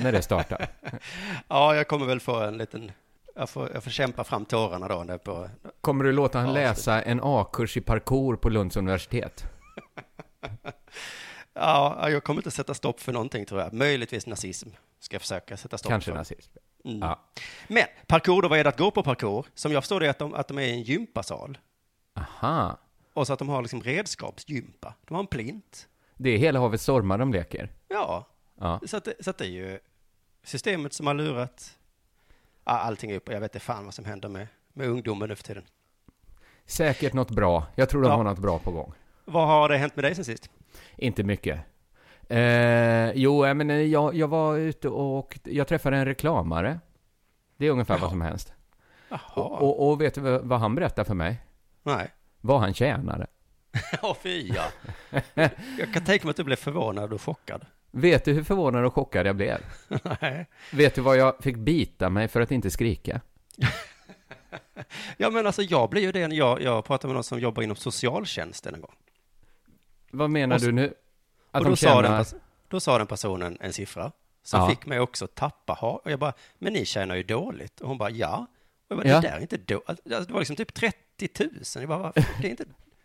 när 0.00 0.12
det 0.12 0.22
startar? 0.22 0.66
Ja, 1.48 1.74
jag 1.76 1.88
kommer 1.88 2.06
väl 2.06 2.20
få 2.20 2.40
en 2.40 2.58
liten, 2.58 2.92
jag 3.34 3.50
får, 3.50 3.70
jag 3.74 3.84
får 3.84 3.90
kämpa 3.90 4.24
fram 4.24 4.44
tårarna 4.44 4.88
då. 4.88 5.04
När 5.04 5.18
på, 5.18 5.48
Kommer 5.80 6.04
du 6.04 6.12
låta 6.12 6.38
han 6.38 6.52
läsa 6.52 7.02
en 7.02 7.20
A-kurs 7.22 7.76
i 7.76 7.80
parkour 7.80 8.36
på 8.36 8.48
Lunds 8.48 8.76
universitet? 8.76 9.44
ja, 11.54 12.10
jag 12.10 12.24
kommer 12.24 12.38
inte 12.40 12.50
sätta 12.50 12.74
stopp 12.74 13.00
för 13.00 13.12
någonting 13.12 13.46
tror 13.46 13.60
jag. 13.60 13.72
Möjligtvis 13.72 14.26
nazism 14.26 14.68
ska 15.00 15.14
jag 15.14 15.20
försöka 15.22 15.56
sätta 15.56 15.78
stopp 15.78 15.90
Kanske 15.90 16.10
för. 16.10 16.18
nazism. 16.18 16.52
Mm. 16.84 16.98
Ja. 16.98 17.20
Men 17.68 17.84
parkour 18.06 18.42
då, 18.42 18.48
vad 18.48 18.58
är 18.58 18.64
det 18.64 18.70
att 18.70 18.78
gå 18.78 18.90
på 18.90 19.02
parkour? 19.02 19.46
Som 19.54 19.72
jag 19.72 19.82
förstår 19.82 20.00
det 20.00 20.06
är 20.06 20.10
att 20.10 20.18
de, 20.18 20.34
att 20.34 20.48
de 20.48 20.58
är 20.58 20.62
i 20.62 20.70
en 20.70 20.82
gympasal. 20.82 21.58
Aha. 22.16 22.78
Och 23.14 23.26
så 23.26 23.32
att 23.32 23.38
de 23.38 23.48
har 23.48 23.62
liksom 23.62 23.82
redskapsgympa. 23.82 24.94
De 25.08 25.14
har 25.14 25.20
en 25.20 25.26
plint. 25.26 25.88
Det 26.16 26.30
är 26.30 26.38
hela 26.38 26.60
havet 26.60 26.80
stormar 26.80 27.18
de 27.18 27.32
leker. 27.32 27.70
Ja, 27.88 28.28
Ja. 28.60 28.80
så 28.86 28.96
att, 28.96 29.08
så 29.20 29.30
att 29.30 29.38
det 29.38 29.44
är 29.46 29.50
ju 29.50 29.78
systemet 30.42 30.92
som 30.92 31.06
har 31.06 31.14
lurat 31.14 31.78
allting 32.64 33.14
upp. 33.14 33.28
Och 33.28 33.34
jag 33.34 33.40
vet 33.40 33.54
inte 33.54 33.64
fan 33.64 33.84
vad 33.84 33.94
som 33.94 34.04
händer 34.04 34.28
med, 34.28 34.46
med 34.72 34.88
ungdomen 34.88 35.28
nu 35.28 35.36
för 35.36 35.42
tiden. 35.44 35.64
Säkert 36.66 37.12
något 37.12 37.30
bra. 37.30 37.66
Jag 37.74 37.88
tror 37.88 38.02
de 38.02 38.08
Ja. 38.08 38.16
har 38.16 38.24
något 38.24 38.38
bra 38.38 38.58
på 38.58 38.70
gång. 38.70 38.92
Vad 39.24 39.46
har 39.46 39.68
det 39.68 39.76
hänt 39.76 39.96
med 39.96 40.04
dig 40.04 40.14
sen 40.14 40.24
sist? 40.24 40.50
Inte 40.96 41.22
mycket. 41.22 41.60
Eh, 42.32 43.12
jo, 43.14 43.46
jag, 43.46 43.56
men, 43.56 43.70
eh, 43.70 43.76
jag, 43.76 44.14
jag 44.14 44.28
var 44.28 44.56
ute 44.56 44.88
och 44.88 45.38
jag 45.44 45.68
träffade 45.68 45.96
en 45.96 46.04
reklamare. 46.04 46.80
Det 47.56 47.66
är 47.66 47.70
ungefär 47.70 47.98
vad 47.98 48.10
som 48.10 48.20
helst. 48.20 48.52
Jaha. 49.08 49.20
Och, 49.34 49.62
och, 49.62 49.88
och 49.90 50.00
vet 50.00 50.14
du 50.14 50.20
vad 50.38 50.60
han 50.60 50.74
berättade 50.74 51.04
för 51.06 51.14
mig? 51.14 51.42
Nej. 51.82 52.10
Vad 52.40 52.60
han 52.60 52.74
tjänade. 52.74 53.26
Åh 54.02 54.16
fy 54.22 54.48
ja. 54.54 54.64
Jag 55.78 55.92
kan 55.94 56.04
tänka 56.04 56.26
mig 56.26 56.30
att 56.30 56.36
du 56.36 56.44
blev 56.44 56.56
förvånad 56.56 57.12
och 57.12 57.22
chockad. 57.22 57.66
Vet 57.90 58.24
du 58.24 58.32
hur 58.32 58.42
förvånad 58.42 58.84
och 58.84 58.94
chockad 58.94 59.26
jag 59.26 59.36
blev? 59.36 59.58
Nej. 60.20 60.46
Vet 60.72 60.94
du 60.94 61.00
vad 61.00 61.16
jag 61.16 61.34
fick 61.40 61.56
bita 61.56 62.10
mig 62.10 62.28
för 62.28 62.40
att 62.40 62.50
inte 62.52 62.70
skrika? 62.70 63.20
Ja 65.16 65.30
men 65.30 65.46
alltså 65.46 65.62
jag 65.62 65.90
blir 65.90 66.02
ju 66.02 66.12
det 66.12 66.28
när 66.28 66.36
jag, 66.36 66.62
jag 66.62 66.84
pratar 66.84 67.08
med 67.08 67.14
någon 67.14 67.24
som 67.24 67.40
jobbar 67.40 67.62
inom 67.62 67.76
socialtjänsten 67.76 68.74
en 68.74 68.80
gång. 68.80 68.94
Vad 70.10 70.30
menar 70.30 70.58
så- 70.58 70.66
du 70.66 70.72
nu? 70.72 70.94
Och 71.52 71.64
då 71.64 71.76
sa, 71.76 72.02
den, 72.02 72.10
tjänar... 72.24 72.26
då 72.68 72.80
sa 72.80 72.98
den 72.98 73.06
personen 73.06 73.58
en 73.60 73.72
siffra 73.72 74.12
som 74.44 74.60
Ja. 74.60 74.68
fick 74.70 74.86
mig 74.86 75.00
också 75.00 75.26
tappa 75.26 75.72
ha 75.72 75.90
Och 76.04 76.10
jag 76.10 76.18
bara, 76.18 76.32
men 76.58 76.72
ni 76.72 76.84
tjänar 76.84 77.14
ju 77.14 77.22
dåligt. 77.22 77.80
Och 77.80 77.88
hon 77.88 77.98
bara, 77.98 78.10
ja. 78.10 78.46
Och 78.88 78.96
jag 78.96 78.98
bara, 78.98 79.08
Ja. 79.08 79.20
det 79.20 79.28
där 79.28 79.36
är 79.36 79.40
inte 79.40 79.56
dåligt. 79.56 79.88
Alltså, 79.88 80.04
det 80.24 80.32
var 80.32 80.40
liksom 80.40 80.56
typ 80.56 80.74
30 80.74 81.28
000. 81.40 81.50
Jag 81.74 81.88
bara, 81.88 81.98
varför? 81.98 82.24
Det 82.40 82.46
är 82.46 82.50
inte... 82.50 82.64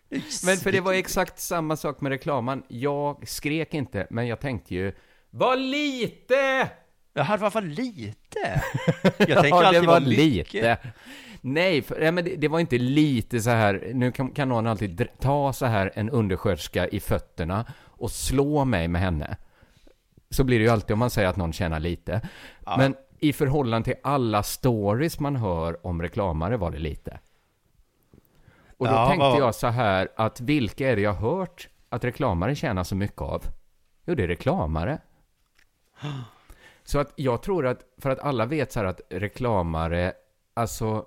Det 0.09 0.15
är 0.15 0.21
Men 0.45 0.57
för 0.57 0.71
det 0.71 0.81
var 0.81 0.93
exakt 0.93 1.39
samma 1.39 1.75
sak 1.77 2.01
med 2.01 2.09
reklamen. 2.09 2.63
Jag 2.67 3.27
skrek 3.27 3.73
inte, 3.73 4.07
men 4.09 4.27
jag 4.27 4.39
tänkte 4.39 4.75
ju, 4.75 4.91
Vad 5.29 5.59
lite! 5.59 6.69
Jag 7.13 7.23
hade 7.23 7.51
fall 7.51 7.65
lite. 7.65 8.61
Jag 9.03 9.17
tänker 9.17 9.47
ja, 9.47 9.59
det 9.61 9.67
alltid 9.67 9.81
var 9.85 9.93
vad 9.93 10.07
mycket. 10.07 10.53
lite. 10.53 10.77
Nej, 11.41 11.81
för, 11.81 11.99
nej 11.99 12.11
men 12.11 12.23
det, 12.25 12.35
det 12.35 12.47
var 12.47 12.59
inte 12.59 12.77
lite 12.77 13.39
så 13.41 13.49
här, 13.49 13.91
nu 13.93 14.11
kan, 14.11 14.31
kan 14.31 14.49
någon 14.49 14.67
alltid 14.67 15.07
ta 15.19 15.53
så 15.53 15.65
här 15.65 15.91
en 15.95 16.09
undersköterska 16.09 16.87
i 16.87 16.99
fötterna 16.99 17.65
och 17.97 18.11
slå 18.11 18.65
mig 18.65 18.87
med 18.87 19.01
henne. 19.01 19.37
Så 20.29 20.43
blir 20.43 20.59
det 20.59 20.65
ju 20.65 20.71
alltid 20.71 20.91
om 20.93 20.99
man 20.99 21.09
säger 21.09 21.27
att 21.29 21.37
någon 21.37 21.53
tjänar 21.53 21.79
lite. 21.79 22.21
Men 22.77 22.95
i 23.19 23.33
förhållande 23.33 23.85
till 23.85 24.01
alla 24.03 24.43
stories 24.43 25.19
man 25.19 25.35
hör 25.35 25.85
om 25.87 26.01
reklamare 26.01 26.57
var 26.57 26.71
det 26.71 26.79
lite. 26.79 27.19
Och 28.77 28.87
då 28.87 28.93
Ja, 28.93 29.07
tänkte 29.07 29.23
vad- 29.29 29.39
jag 29.39 29.55
så 29.55 29.67
här 29.67 30.07
att 30.15 30.41
vilka 30.41 30.89
är 30.91 30.95
det 30.95 31.01
jag 31.01 31.13
hört 31.13 31.69
att 31.89 32.03
reklamare 32.03 32.55
tjänar 32.55 32.83
så 32.83 32.95
mycket 32.95 33.21
av? 33.21 33.43
Jo, 34.05 34.15
det 34.15 34.23
är 34.23 34.27
reklamare. 34.27 34.97
Så 36.83 36.99
att 36.99 37.13
jag 37.15 37.41
tror 37.41 37.65
att, 37.67 37.79
för 37.97 38.09
att 38.09 38.19
alla 38.19 38.45
vet 38.45 38.71
så 38.71 38.79
här 38.79 38.85
att 38.85 39.01
reklamare, 39.09 40.13
alltså, 40.53 41.05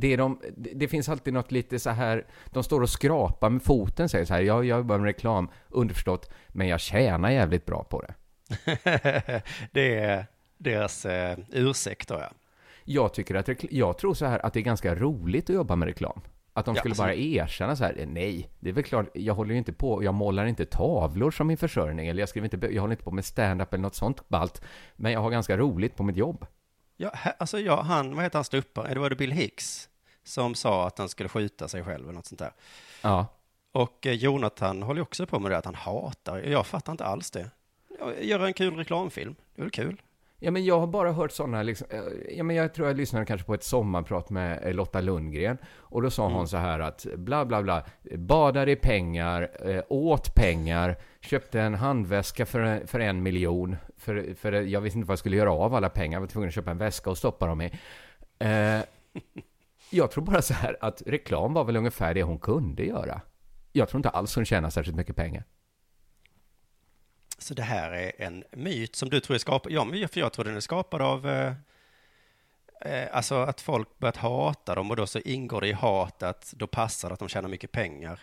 det, 0.00 0.16
de, 0.16 0.40
det 0.56 0.88
finns 0.88 1.08
alltid 1.08 1.34
något 1.34 1.52
lite 1.52 1.78
så 1.78 1.90
här, 1.90 2.26
de 2.46 2.64
står 2.64 2.80
och 2.80 2.90
skrapar 2.90 3.50
med 3.50 3.62
foten, 3.62 4.08
säger 4.08 4.24
så 4.24 4.34
här, 4.34 4.40
jag 4.42 4.64
jobbar 4.64 4.98
med 4.98 5.04
reklam, 5.06 5.50
underförstått, 5.68 6.30
men 6.48 6.68
jag 6.68 6.80
tjänar 6.80 7.30
jävligt 7.30 7.66
bra 7.66 7.84
på 7.84 8.02
det. 8.02 8.14
det 9.72 9.98
är 9.98 10.26
deras 10.58 11.06
eh, 11.06 11.38
ursäkt 11.52 12.08
då, 12.08 12.14
ja. 12.14 12.30
Jag 12.84 13.14
tycker 13.14 13.34
att, 13.34 13.48
jag 13.70 13.98
tror 13.98 14.14
så 14.14 14.26
här 14.26 14.46
att 14.46 14.52
det 14.52 14.60
är 14.60 14.64
ganska 14.64 14.94
roligt 14.94 15.50
att 15.50 15.56
jobba 15.56 15.76
med 15.76 15.86
reklam. 15.86 16.20
Att 16.52 16.64
de 16.64 16.74
Ja, 16.74 16.80
skulle 16.80 16.92
alltså- 16.92 17.02
bara 17.02 17.14
erkänna 17.14 17.76
så 17.76 17.84
här, 17.84 18.04
nej, 18.08 18.50
det 18.60 18.68
är 18.68 18.74
väl 18.74 18.84
klart, 18.84 19.06
jag 19.14 19.34
håller 19.34 19.52
ju 19.52 19.58
inte 19.58 19.72
på, 19.72 20.04
jag 20.04 20.14
målar 20.14 20.46
inte 20.46 20.64
tavlor 20.66 21.30
som 21.30 21.46
min 21.46 21.56
försörjning, 21.56 22.08
eller 22.08 22.20
jag 22.22 22.28
skriver 22.28 22.54
inte, 22.54 22.74
jag 22.74 22.80
håller 22.82 22.92
inte 22.92 23.04
på 23.04 23.10
med 23.10 23.24
stand-up 23.24 23.74
eller 23.74 23.82
något 23.82 23.94
sånt 23.94 24.28
ballt, 24.28 24.62
men 24.96 25.12
jag 25.12 25.20
har 25.20 25.30
ganska 25.30 25.56
roligt 25.56 25.96
på 25.96 26.02
mitt 26.02 26.16
jobb. 26.16 26.46
Ja 26.96 27.12
alltså 27.38 27.60
ja, 27.60 27.82
han, 27.82 28.14
vad 28.14 28.24
heter 28.24 28.38
han 28.38 28.44
ståupparen? 28.44 28.94
Det 28.94 29.00
var 29.00 29.10
det 29.10 29.16
Bill 29.16 29.32
Hicks 29.32 29.88
som 30.24 30.54
sa 30.54 30.86
att 30.86 30.98
han 30.98 31.08
skulle 31.08 31.28
skjuta 31.28 31.68
sig 31.68 31.84
själv 31.84 32.04
eller 32.04 32.12
något 32.12 32.26
sånt 32.26 32.38
där. 32.38 32.52
Ja. 33.02 33.26
Och 33.72 34.06
eh, 34.06 34.12
Jonathan 34.12 34.82
håller 34.82 34.98
ju 34.98 35.02
också 35.02 35.26
på 35.26 35.38
med 35.38 35.50
det 35.50 35.58
att 35.58 35.64
han 35.64 35.74
hatar, 35.74 36.38
jag 36.38 36.66
fattar 36.66 36.92
inte 36.92 37.04
alls 37.04 37.30
det. 37.30 37.50
Göra 38.20 38.46
en 38.46 38.54
kul 38.54 38.76
reklamfilm, 38.76 39.34
det 39.54 39.60
är 39.60 39.64
väl 39.64 39.70
kul? 39.70 40.02
Ja, 40.46 40.52
men 40.52 40.64
jag 40.64 40.80
har 40.80 40.86
bara 40.86 41.12
hört 41.12 41.32
sådana, 41.32 41.62
liksom, 41.62 41.86
eh, 41.90 42.36
ja, 42.36 42.44
men 42.44 42.56
jag 42.56 42.74
tror 42.74 42.88
jag 42.88 42.96
lyssnade 42.96 43.26
kanske 43.26 43.46
på 43.46 43.54
ett 43.54 43.64
sommarprat 43.64 44.30
med 44.30 44.66
eh, 44.66 44.74
Lotta 44.74 45.00
Lundgren. 45.00 45.58
Och 45.78 46.02
då 46.02 46.10
sa 46.10 46.28
hon 46.28 46.48
så 46.48 46.56
här 46.56 46.80
att 46.80 47.06
bla 47.16 47.44
bla 47.44 47.62
bla, 47.62 47.84
badade 48.16 48.70
i 48.72 48.76
pengar, 48.76 49.50
eh, 49.64 49.82
åt 49.88 50.34
pengar, 50.34 50.96
köpte 51.20 51.60
en 51.60 51.74
handväska 51.74 52.46
för, 52.46 52.86
för 52.86 53.00
en 53.00 53.22
miljon. 53.22 53.76
För, 53.96 54.34
för 54.34 54.52
jag 54.52 54.80
visste 54.80 54.98
inte 54.98 55.08
vad 55.08 55.12
jag 55.12 55.18
skulle 55.18 55.36
göra 55.36 55.52
av 55.52 55.74
alla 55.74 55.88
pengar, 55.88 56.16
jag 56.16 56.20
var 56.20 56.28
tvungen 56.28 56.48
att 56.48 56.54
köpa 56.54 56.70
en 56.70 56.78
väska 56.78 57.10
och 57.10 57.18
stoppa 57.18 57.46
dem 57.46 57.60
i. 57.60 57.70
Eh, 58.38 58.80
jag 59.90 60.10
tror 60.10 60.24
bara 60.24 60.42
så 60.42 60.54
här 60.54 60.76
att 60.80 61.02
reklam 61.06 61.54
var 61.54 61.64
väl 61.64 61.76
ungefär 61.76 62.14
det 62.14 62.22
hon 62.22 62.38
kunde 62.38 62.84
göra. 62.84 63.20
Jag 63.72 63.88
tror 63.88 63.98
inte 63.98 64.08
alls 64.08 64.34
hon 64.34 64.44
tjänar 64.44 64.70
särskilt 64.70 64.96
mycket 64.96 65.16
pengar. 65.16 65.44
Så 67.38 67.54
det 67.54 67.62
här 67.62 67.90
är 67.92 68.12
en 68.18 68.44
myt 68.52 68.96
som 68.96 69.08
du 69.08 69.20
tror 69.20 69.34
är 69.34 69.38
skapad, 69.38 69.72
ja, 69.72 69.84
för 70.12 70.20
jag 70.20 70.32
tror 70.32 70.44
den 70.44 70.56
är 70.56 70.60
skapad 70.60 71.02
av, 71.02 71.28
eh, 71.28 71.52
eh, 72.80 73.08
alltså 73.12 73.34
att 73.34 73.60
folk 73.60 73.98
börjat 73.98 74.16
hata 74.16 74.74
dem 74.74 74.90
och 74.90 74.96
då 74.96 75.06
så 75.06 75.18
ingår 75.18 75.60
det 75.60 75.68
i 75.68 75.72
hat 75.72 76.22
att 76.22 76.52
då 76.56 76.66
passar 76.66 77.08
det 77.08 77.12
att 77.12 77.18
de 77.18 77.28
tjänar 77.28 77.48
mycket 77.48 77.72
pengar. 77.72 78.20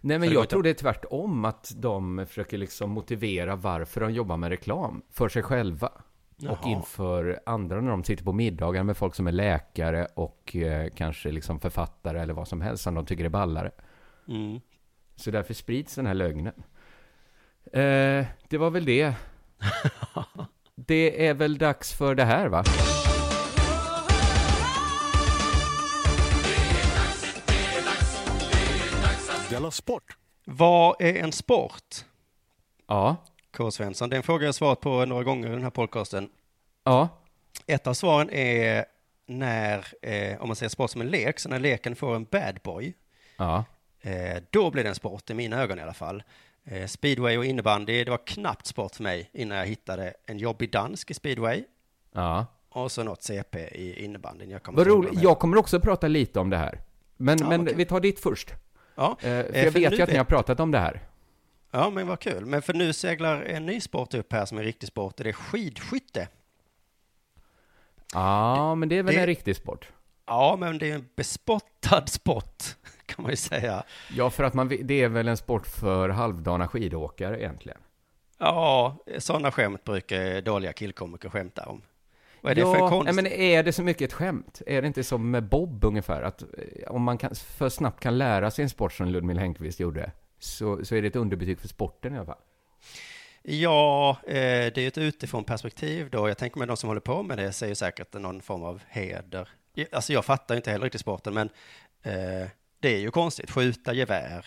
Nej, 0.00 0.18
men 0.18 0.32
jag 0.32 0.42
inte- 0.42 0.50
tror 0.50 0.62
det 0.62 0.70
är 0.70 0.74
tvärtom, 0.74 1.44
att 1.44 1.72
de 1.76 2.26
försöker 2.28 2.58
liksom 2.58 2.90
motivera 2.90 3.56
varför 3.56 4.00
de 4.00 4.12
jobbar 4.12 4.36
med 4.36 4.48
reklam 4.50 5.02
för 5.10 5.28
sig 5.28 5.42
själva. 5.42 5.92
Och 6.36 6.42
Jaha. 6.62 6.68
inför 6.70 7.40
andra 7.46 7.80
när 7.80 7.90
de 7.90 8.04
sitter 8.04 8.24
på 8.24 8.32
middagar 8.32 8.82
med 8.82 8.96
folk 8.96 9.14
som 9.14 9.26
är 9.26 9.32
läkare 9.32 10.06
och 10.14 10.56
eh, 10.56 10.90
kanske 10.96 11.30
liksom 11.30 11.60
författare 11.60 12.20
eller 12.20 12.34
vad 12.34 12.48
som 12.48 12.60
helst 12.60 12.82
som 12.82 12.94
de 12.94 13.06
tycker 13.06 13.24
är 13.24 13.28
ballare. 13.28 13.70
Mm. 14.28 14.60
Så 15.16 15.30
därför 15.30 15.54
sprids 15.54 15.94
den 15.94 16.06
här 16.06 16.14
lögnen. 16.14 16.62
Eh, 17.72 18.26
det 18.54 18.58
var 18.58 18.70
väl 18.70 18.84
det. 18.84 19.14
Det 20.74 21.26
är 21.26 21.34
väl 21.34 21.58
dags 21.58 21.92
för 21.94 22.14
det 22.14 22.24
här 22.24 22.48
va? 22.48 22.64
Della 29.50 29.70
Sport! 29.70 30.16
Vad 30.44 31.00
är 31.02 31.14
en 31.16 31.32
sport? 31.32 31.94
Ja. 32.86 33.16
K. 33.56 33.70
Svensson, 33.70 34.10
det 34.10 34.16
är 34.16 34.18
en 34.18 34.22
fråga 34.22 34.46
jag 34.46 34.54
svarat 34.54 34.80
på 34.80 35.04
några 35.04 35.22
gånger 35.24 35.48
i 35.48 35.50
den 35.52 35.62
här 35.62 35.70
podcasten. 35.70 36.28
Ja. 36.84 37.08
Ett 37.66 37.86
av 37.86 37.94
svaren 37.94 38.30
är 38.30 38.84
när, 39.26 39.86
eh, 40.02 40.40
om 40.42 40.48
man 40.48 40.56
ser 40.56 40.68
sport 40.68 40.90
som 40.90 41.00
en 41.00 41.08
lek, 41.08 41.38
så 41.40 41.48
när 41.48 41.58
leken 41.58 41.96
får 41.96 42.16
en 42.16 42.24
bad 42.24 42.58
boy, 42.64 42.94
Ja. 43.36 43.64
eh, 44.02 44.42
då 44.50 44.70
blir 44.70 44.82
det 44.82 44.88
en 44.88 44.94
sport, 44.94 45.30
i 45.30 45.34
mina 45.34 45.62
ögon 45.62 45.78
i 45.78 45.82
alla 45.82 45.94
fall. 45.94 46.22
Eh, 46.66 46.86
speedway 46.86 47.38
och 47.38 47.44
innebandy, 47.44 48.04
det 48.04 48.10
var 48.10 48.26
knappt 48.26 48.66
sport 48.66 48.94
för 48.96 49.02
mig 49.02 49.30
innan 49.32 49.58
jag 49.58 49.66
hittade 49.66 50.14
en 50.26 50.38
jobbig 50.38 50.70
dansk 50.72 51.10
i 51.10 51.14
speedway 51.14 51.64
Ja. 52.12 52.46
och 52.68 52.92
så 52.92 53.02
något 53.02 53.22
CP 53.22 53.58
i 53.58 54.04
innebandyn. 54.04 54.50
Jag 54.50 54.62
kommer 54.62 54.78
Vad 54.78 54.86
roligt. 54.86 55.22
Jag 55.22 55.38
kommer 55.38 55.56
också 55.56 55.80
prata 55.80 56.08
lite 56.08 56.40
om 56.40 56.50
det 56.50 56.56
här. 56.56 56.80
Men, 57.16 57.38
Ja, 57.40 57.48
men 57.48 57.60
okej. 57.60 57.74
vi 57.76 57.84
tar 57.84 58.00
ditt 58.00 58.20
först. 58.20 58.54
Ja, 58.94 59.16
Eh, 59.20 59.22
för 59.22 59.28
Eh, 59.54 59.64
jag 59.64 59.72
för 59.72 59.80
vet 59.80 59.98
ju 59.98 60.02
att 60.02 60.08
ni 60.12 60.16
har 60.16 60.24
pratat 60.24 60.60
om 60.60 60.70
det 60.70 60.78
här. 60.78 61.00
ja, 61.70 61.90
men 61.90 62.06
vad 62.06 62.20
kul. 62.20 62.46
Men 62.46 62.62
för 62.62 62.74
nu 62.74 62.92
seglar 62.92 63.42
en 63.42 63.66
ny 63.66 63.80
sport 63.80 64.14
upp 64.14 64.32
här 64.32 64.46
som 64.46 64.58
är 64.58 64.62
riktig 64.62 64.88
sport 64.88 65.20
och 65.20 65.24
det 65.24 65.30
är 65.30 65.32
skidskytte. 65.32 66.28
Ja, 68.12 68.74
men 68.74 68.88
det 68.88 68.98
är 68.98 69.02
väl 69.02 69.14
det- 69.14 69.20
en 69.20 69.26
riktig 69.26 69.56
sport? 69.56 69.88
Ja, 70.26 70.56
men 70.60 70.78
det 70.78 70.90
är 70.90 70.94
en 70.94 71.08
bespottad 71.16 72.06
sport, 72.06 72.62
kan 73.06 73.22
man 73.22 73.30
ju 73.30 73.36
säga. 73.36 73.82
Ja, 74.10 74.30
för 74.30 74.44
att 74.44 74.54
man, 74.54 74.68
det 74.82 75.02
är 75.02 75.08
väl 75.08 75.28
en 75.28 75.36
sport 75.36 75.66
för 75.66 76.08
halvdana 76.08 76.68
skidåkare 76.68 77.40
egentligen? 77.40 77.78
Ja, 78.38 78.96
sådana 79.18 79.50
skämt 79.50 79.84
brukar 79.84 80.40
dåliga 80.40 80.72
killkomiker 80.72 81.28
skämta 81.28 81.66
om. 81.66 81.82
Vad 82.40 82.50
är 82.50 82.54
det 82.54 82.62
för 82.62 82.76
ja, 82.76 82.88
konst? 82.88 83.04
nej, 83.04 83.14
men 83.14 83.26
är 83.26 83.62
det 83.62 83.72
så 83.72 83.82
mycket 83.82 84.08
ett 84.08 84.12
skämt? 84.12 84.62
Är 84.66 84.82
det 84.82 84.86
inte 84.86 85.04
som 85.04 85.30
med 85.30 85.48
Bob 85.48 85.84
ungefär? 85.84 86.22
Att 86.22 86.42
eh, 86.42 86.48
om 86.88 87.02
man 87.02 87.18
kan, 87.18 87.34
för 87.34 87.68
snabbt 87.68 88.00
kan 88.00 88.18
lära 88.18 88.50
sig 88.50 88.62
en 88.62 88.70
sport 88.70 88.92
som 88.92 89.08
Ludmila 89.08 89.40
Häggkvist 89.40 89.80
gjorde, 89.80 90.10
så, 90.38 90.84
så 90.84 90.94
är 90.94 91.02
det 91.02 91.08
ett 91.08 91.16
underbetyg 91.16 91.58
för 91.58 91.68
sporten 91.68 92.14
i 92.14 92.16
alla 92.16 92.26
fall. 92.26 92.38
Ja, 93.42 94.16
eh, 94.26 94.34
det 94.34 94.76
är 94.76 94.80
ju 94.80 94.88
ett 94.88 94.98
utifrån 94.98 95.44
perspektiv 95.44 96.10
då. 96.10 96.28
Jag 96.28 96.38
tänker 96.38 96.58
mig 96.58 96.66
de 96.66 96.76
som 96.76 96.88
håller 96.88 97.00
på 97.00 97.22
med 97.22 97.38
det 97.38 97.62
ju 97.62 97.74
säkert 97.74 98.14
någon 98.14 98.42
form 98.42 98.62
av 98.62 98.82
heder. 98.88 99.48
Alltså 99.92 100.12
jag 100.12 100.24
fattar 100.24 100.56
inte 100.56 100.70
heller 100.70 100.84
riktigt 100.84 101.00
sporten, 101.00 101.34
men 101.34 101.50
eh, 102.02 102.48
det 102.84 102.96
är 102.96 103.00
ju 103.00 103.10
konstigt. 103.10 103.50
Skjuta 103.50 103.92
gevär 103.94 104.46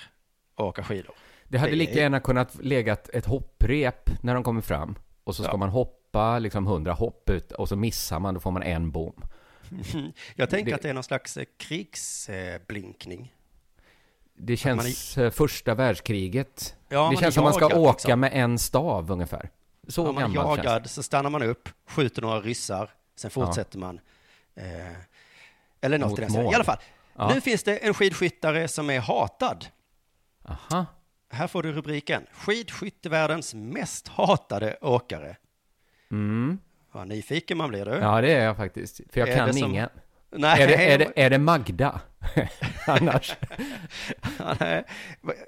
och 0.56 0.66
åka 0.68 0.84
skidor. 0.84 1.16
Det 1.44 1.58
hade 1.58 1.72
Det 1.72 1.76
är- 1.76 1.78
lika 1.78 1.94
gärna 2.00 2.20
kunnat 2.20 2.56
legat 2.56 3.10
ett 3.10 3.26
hopprep 3.26 4.10
när 4.24 4.34
de 4.34 4.44
kommer 4.44 4.62
fram, 4.62 4.96
och 5.24 5.36
så 5.36 5.44
ska 5.44 5.52
Ja. 5.52 5.58
man 5.58 5.70
hoppa 5.70 6.40
liksom 6.40 6.68
hundra 6.68 6.94
hopp 6.94 7.30
ut, 7.30 7.52
och 7.52 7.70
så 7.70 7.76
missar 7.76 8.20
man, 8.20 8.34
då 8.34 8.40
får 8.40 8.52
man 8.52 8.64
en 8.64 8.92
bom. 8.92 9.24
Jag 10.36 10.50
tänker 10.50 10.66
Det- 10.72 10.76
att 10.76 10.82
det 10.82 10.90
är 10.90 10.94
någon 10.94 11.04
slags 11.04 11.38
eh, 11.38 11.46
krigsblinkning. 11.58 13.34
Det 14.40 14.58
känns 14.58 15.16
man 15.18 15.26
eh, 15.26 15.32
första 15.32 15.76
världskriget. 15.76 16.76
Ja, 16.90 17.10
det 17.12 17.16
känns 17.18 17.26
är 17.28 17.32
som 17.32 17.44
man 17.44 17.54
ska 17.54 17.66
åka 17.80 17.92
liksom. 17.92 18.20
med 18.20 18.32
en 18.34 18.60
stav 18.60 19.12
ungefär. 19.12 19.50
Så 19.88 20.08
Om 20.08 20.16
man 20.16 20.24
är 20.24 20.36
känns 20.36 20.58
jagad 20.58 20.90
så 20.90 21.04
stannar 21.04 21.30
man 21.30 21.44
upp, 21.44 21.70
skjuter 21.90 22.22
några 22.22 22.40
ryssar, 22.42 22.90
sen 23.16 23.32
fortsätter 23.32 23.80
man. 23.80 24.00
Eh, 24.56 24.64
eller 25.82 25.98
något 25.98 26.10
Mot 26.10 26.20
i 26.20 26.22
den. 26.22 26.46
I 26.46 26.54
alla 26.56 26.64
fall, 26.64 26.78
Ja. 27.18 27.34
nu 27.34 27.42
finns 27.42 27.64
det 27.64 27.78
en 27.78 27.94
skidskyttare 27.94 28.68
som 28.68 28.90
är 28.90 29.00
hatad. 29.00 29.66
Aha. 30.46 30.86
Här 31.32 31.48
får 31.48 31.64
du 31.64 31.72
rubriken. 31.72 32.26
Skidskyttevärldens 32.32 33.54
mest 33.54 34.08
hatade 34.08 34.78
åkare. 34.82 35.36
Mm. 36.12 36.60
Vad 36.92 37.08
nyfiken 37.08 37.58
man 37.58 37.70
blir 37.70 37.86
du. 37.86 37.92
Ja, 37.92 38.22
det 38.22 38.32
är 38.34 38.44
jag 38.46 38.58
faktiskt. 38.58 39.02
För 39.10 39.20
jag 39.20 39.30
Är 39.30 39.36
kan 39.38 39.54
som- 39.54 39.70
ingen. 39.70 39.90
Nej, 40.30 40.64
Är 40.64 40.68
det, 40.68 40.92
är, 40.94 40.98
det, 40.98 41.12
är 41.16 41.30
det 41.30 41.38
Magda? 41.38 42.02
Annars? 42.88 43.36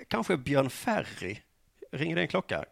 kanske 0.07 0.37
Björn 0.37 0.69
Ferry. 0.69 1.37
Ringer 1.91 2.15
det 2.15 2.21
en 2.21 2.27
klocka? 2.27 2.65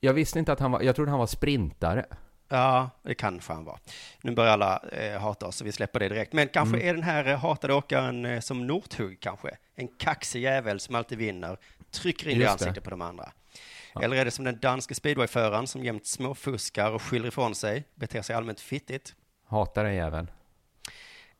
Jag 0.00 0.12
visste 0.14 0.38
inte 0.38 0.52
att 0.52 0.60
han 0.60 0.70
var, 0.72 0.80
jag 0.82 0.96
trodde 0.96 1.10
han 1.10 1.18
var 1.20 1.26
sprintare. 1.26 2.06
Ja, 2.54 2.90
det 3.02 3.14
kanske 3.14 3.52
han 3.52 3.64
var. 3.64 3.78
Nu 4.22 4.32
börjar 4.32 4.52
alla 4.52 4.78
eh, 4.92 5.20
hata 5.20 5.46
oss, 5.46 5.56
så 5.56 5.64
vi 5.64 5.72
släpper 5.72 6.00
det 6.00 6.08
direkt. 6.08 6.32
Men 6.32 6.48
kanske 6.48 6.76
Mm. 6.76 6.88
är 6.88 6.94
den 6.94 7.02
här 7.02 7.24
eh, 7.28 7.38
hatade 7.38 7.74
åkaren 7.74 8.24
eh, 8.24 8.40
som 8.40 8.66
Northug 8.66 9.20
kanske. 9.20 9.56
En 9.74 9.88
kaxig 9.88 10.42
jävel 10.42 10.80
som 10.80 10.94
alltid 10.94 11.18
vinner, 11.18 11.56
trycker 11.90 12.28
in 12.28 12.36
i 12.36 12.40
det. 12.40 12.50
ansiktet 12.50 12.84
på 12.84 12.90
de 12.90 13.02
andra. 13.02 13.32
Eller 14.02 14.16
är 14.16 14.24
det 14.24 14.30
som 14.30 14.44
den 14.44 14.58
danske 14.58 14.94
speedwayföraren 14.94 15.66
som 15.66 15.84
jämt 15.84 16.06
småfuskar 16.06 16.90
och 16.90 17.02
skyller 17.02 17.28
ifrån 17.28 17.54
sig, 17.54 17.84
beter 17.94 18.22
sig 18.22 18.36
allmänt 18.36 18.60
fittigt? 18.60 19.14
Hatar 19.46 19.84
den 19.84 19.94
jäveln. 19.94 20.30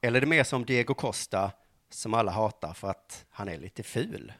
Eller 0.00 0.16
är 0.16 0.21
det 0.21 0.26
mer 0.26 0.45
som 0.45 0.64
Diego 0.64 0.95
Costa, 0.95 1.50
som 1.90 2.14
alla 2.14 2.33
hatar 2.33 2.73
för 2.75 2.88
att 2.90 3.25
han 3.31 3.49
är 3.49 3.59
lite 3.59 3.83
ful? 3.83 4.33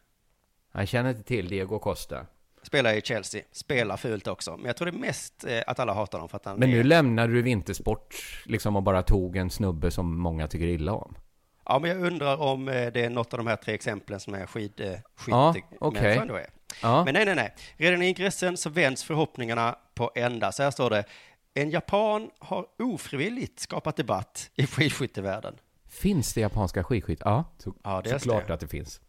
Han 0.73 0.87
känner 0.87 1.11
inte 1.11 1.23
till 1.23 1.49
Diego 1.49 1.79
Costa. 1.79 2.27
Spelar 2.63 2.93
i 2.95 3.01
Chelsea, 3.03 3.43
spelar 3.53 3.97
fult 3.97 4.27
också. 4.27 4.57
Men 4.57 4.67
jag 4.67 4.77
tror 4.77 4.91
det 4.91 4.97
är 4.97 5.01
mest 5.01 5.45
eh, 5.45 5.61
att 5.67 5.79
alla 5.79 5.93
hatar 5.95 6.19
honom 6.19 6.29
för 6.29 6.37
att 6.37 6.45
han 6.45 6.59
Men 6.59 6.71
nu 6.71 6.81
är... 6.81 6.85
lämnade 6.85 7.33
du 7.33 7.43
vintersport 7.43 8.15
liksom 8.47 8.77
och 8.77 8.83
bara 8.83 9.03
tog 9.03 9.37
en 9.37 9.51
snubbe 9.51 9.91
som 9.91 10.19
många 10.19 10.49
tycker 10.49 10.67
illa 10.67 10.93
om. 10.93 11.15
Ja, 11.65 11.79
men 11.79 11.91
jag 11.91 12.07
undrar 12.07 12.41
om 12.41 12.69
eh, 12.69 12.93
det 12.93 13.05
är 13.05 13.11
något 13.11 13.33
av 13.33 13.39
de 13.39 13.47
här 13.47 13.57
tre 13.57 13.75
exemplen 13.75 14.21
som 14.21 14.35
är 14.35 14.47
skid, 14.47 14.81
eh, 14.81 14.93
Ja, 15.27 15.55
är. 15.97 16.47
Ja, 16.83 17.05
Men 17.05 17.15
nej, 17.15 17.25
nej, 17.25 17.35
nej. 17.35 17.55
Redan 17.77 18.03
i 18.03 18.09
ingressen 18.09 18.57
så 18.57 18.71
vänds 18.71 19.05
förhoppningarna 19.05 19.77
på 19.95 20.11
ända. 20.15 20.53
Så 20.53 20.63
här 20.63 20.71
står 20.71 20.91
det. 20.91 21.05
En 21.55 21.71
japan 21.71 22.31
har 22.39 22.67
ofrivilligt 22.79 23.61
skapat 23.61 23.97
debatt 23.97 24.51
i 24.55 24.67
skidskyttevärlden. 24.67 25.55
finns 25.89 26.35
det 26.35 26.41
japanska 26.41 26.85
skidskytt? 26.85 27.23
Ja, 27.25 27.45
så, 27.59 27.75
Ja, 27.85 28.01
det 28.05 28.11
är 28.11 28.19
såklart 28.19 28.47
det. 28.47 28.55
att 28.55 28.61
det 28.61 28.69
finns. 28.69 29.01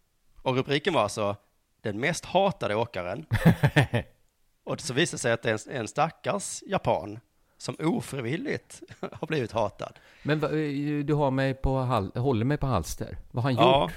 Och 0.41 0.55
rubriken 0.55 0.93
var 0.93 1.01
alltså 1.01 1.36
den 1.83 1.99
mest 1.99 2.25
hatade 2.25 2.75
åkaren. 2.75 3.25
Och 4.65 4.81
så 4.81 4.93
visar 4.93 5.15
det 5.17 5.19
sig 5.21 5.31
att 5.31 5.41
det 5.41 5.49
är 5.49 5.69
en, 5.69 5.75
en 5.77 5.87
stackars 5.87 6.63
japan 6.67 7.19
som 7.57 7.75
ofrivilligt 7.79 8.81
har 9.11 9.27
blivit 9.27 9.51
hatad. 9.51 9.99
Men 10.23 10.43
eh, 10.43 11.05
du 11.05 11.13
har 11.13 11.31
mig 11.31 11.53
på 11.53 11.77
hal- 11.79 12.11
håller 12.15 12.45
mig 12.45 12.57
på 12.57 12.67
halster. 12.67 13.17
Vad 13.31 13.43
har 13.43 13.51
han 13.51 13.61
Ja, 13.65 13.81
gjort? 13.83 13.93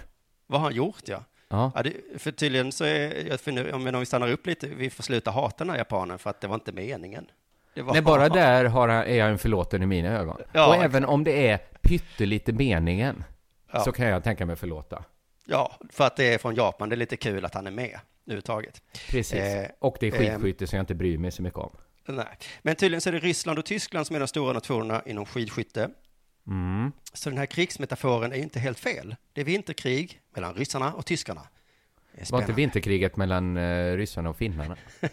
vad 0.47 0.61
har 0.61 0.67
han 0.69 0.77
gjort 0.77 1.03
ja? 1.09 1.25
Ja. 1.49 1.73
ja 1.75 1.83
det, 1.83 1.93
för 2.19 2.33
tydligen 2.33 2.73
så 2.73 2.85
är, 2.85 3.27
jag 3.29 3.75
om 3.75 4.01
vi 4.01 4.07
stannar 4.07 4.29
upp 4.31 4.47
lite, 4.47 4.67
vi 4.69 4.91
får 4.91 5.03
sluta 5.03 5.31
hata 5.31 5.65
den 5.65 5.71
här 5.71 5.79
japanen 5.79 6.19
för 6.19 6.31
att 6.31 6.41
det 6.41 6.49
var 6.49 6.55
inte 6.55 6.73
meningen. 6.73 7.27
Det 7.75 7.83
var, 7.83 7.93
Nej, 7.93 8.03
bara 8.03 8.29
där 8.43 8.65
har 8.65 8.89
han, 8.89 9.05
är 9.07 9.23
han 9.25 9.39
förlåten 9.39 9.83
i 9.83 9.87
mina 9.87 10.09
ögon. 10.09 10.37
Ja, 10.53 10.67
och 10.77 10.85
även 10.85 11.05
om 11.05 11.25
det 11.25 11.49
är 11.49 11.57
pyttelite 11.83 12.53
meningen, 12.53 13.25
Ja. 13.73 13.81
så 13.81 13.93
kan 13.93 14.07
jag 14.07 14.25
tänka 14.25 14.47
mig 14.47 14.57
förlåta. 14.57 15.05
Ja, 15.47 15.79
för 15.91 16.05
att 16.05 16.17
det 16.17 16.35
är 16.35 16.39
från 16.39 16.55
Japan, 16.55 16.89
det 16.89 16.95
är 16.95 16.97
lite 16.97 17.17
kul 17.17 17.45
att 17.45 17.55
han 17.55 17.67
är 17.67 17.71
med 17.71 18.01
överhuvudtaget. 18.27 18.83
Precis. 19.11 19.39
Eh, 19.39 19.69
och 19.79 19.97
det 20.01 20.07
är 20.07 20.13
ehm. 20.13 20.19
skidskytte 20.19 20.67
som 20.67 20.77
jag 20.77 20.83
inte 20.83 20.95
bryr 20.95 21.19
mig 21.19 21.33
så 21.33 21.43
mycket 21.43 21.59
om. 21.59 21.77
Nej. 22.07 22.39
Men 22.63 22.77
tydligen 22.77 23.01
så 23.01 23.09
är 23.09 23.13
det 23.13 23.19
Ryssland 23.19 23.59
och 23.59 23.65
Tyskland 23.65 24.07
som 24.07 24.17
är 24.17 24.21
de 24.21 24.29
stora 24.29 24.53
nationerna 24.53 25.03
inom 25.07 25.27
skidskytte. 25.27 25.91
Mm. 26.47 26.93
Så 27.13 27.31
den 27.31 27.39
här 27.39 27.47
krigsmetaforen 27.47 28.33
är 28.33 28.37
inte 28.37 28.59
helt 28.59 28.79
fel. 28.79 29.17
Det 29.33 29.41
är 29.41 29.45
vinterkrig 29.45 30.21
mellan 30.35 30.55
ryssarna 30.55 30.93
och 30.93 31.07
tyskarna. 31.07 31.43
Var 32.31 32.41
inte 32.41 32.53
vinterkriget 32.53 33.17
mellan 33.17 33.57
eh, 33.57 33.97
ryssarna 33.97 34.31
och 34.31 34.37
finnarna? 34.37 34.77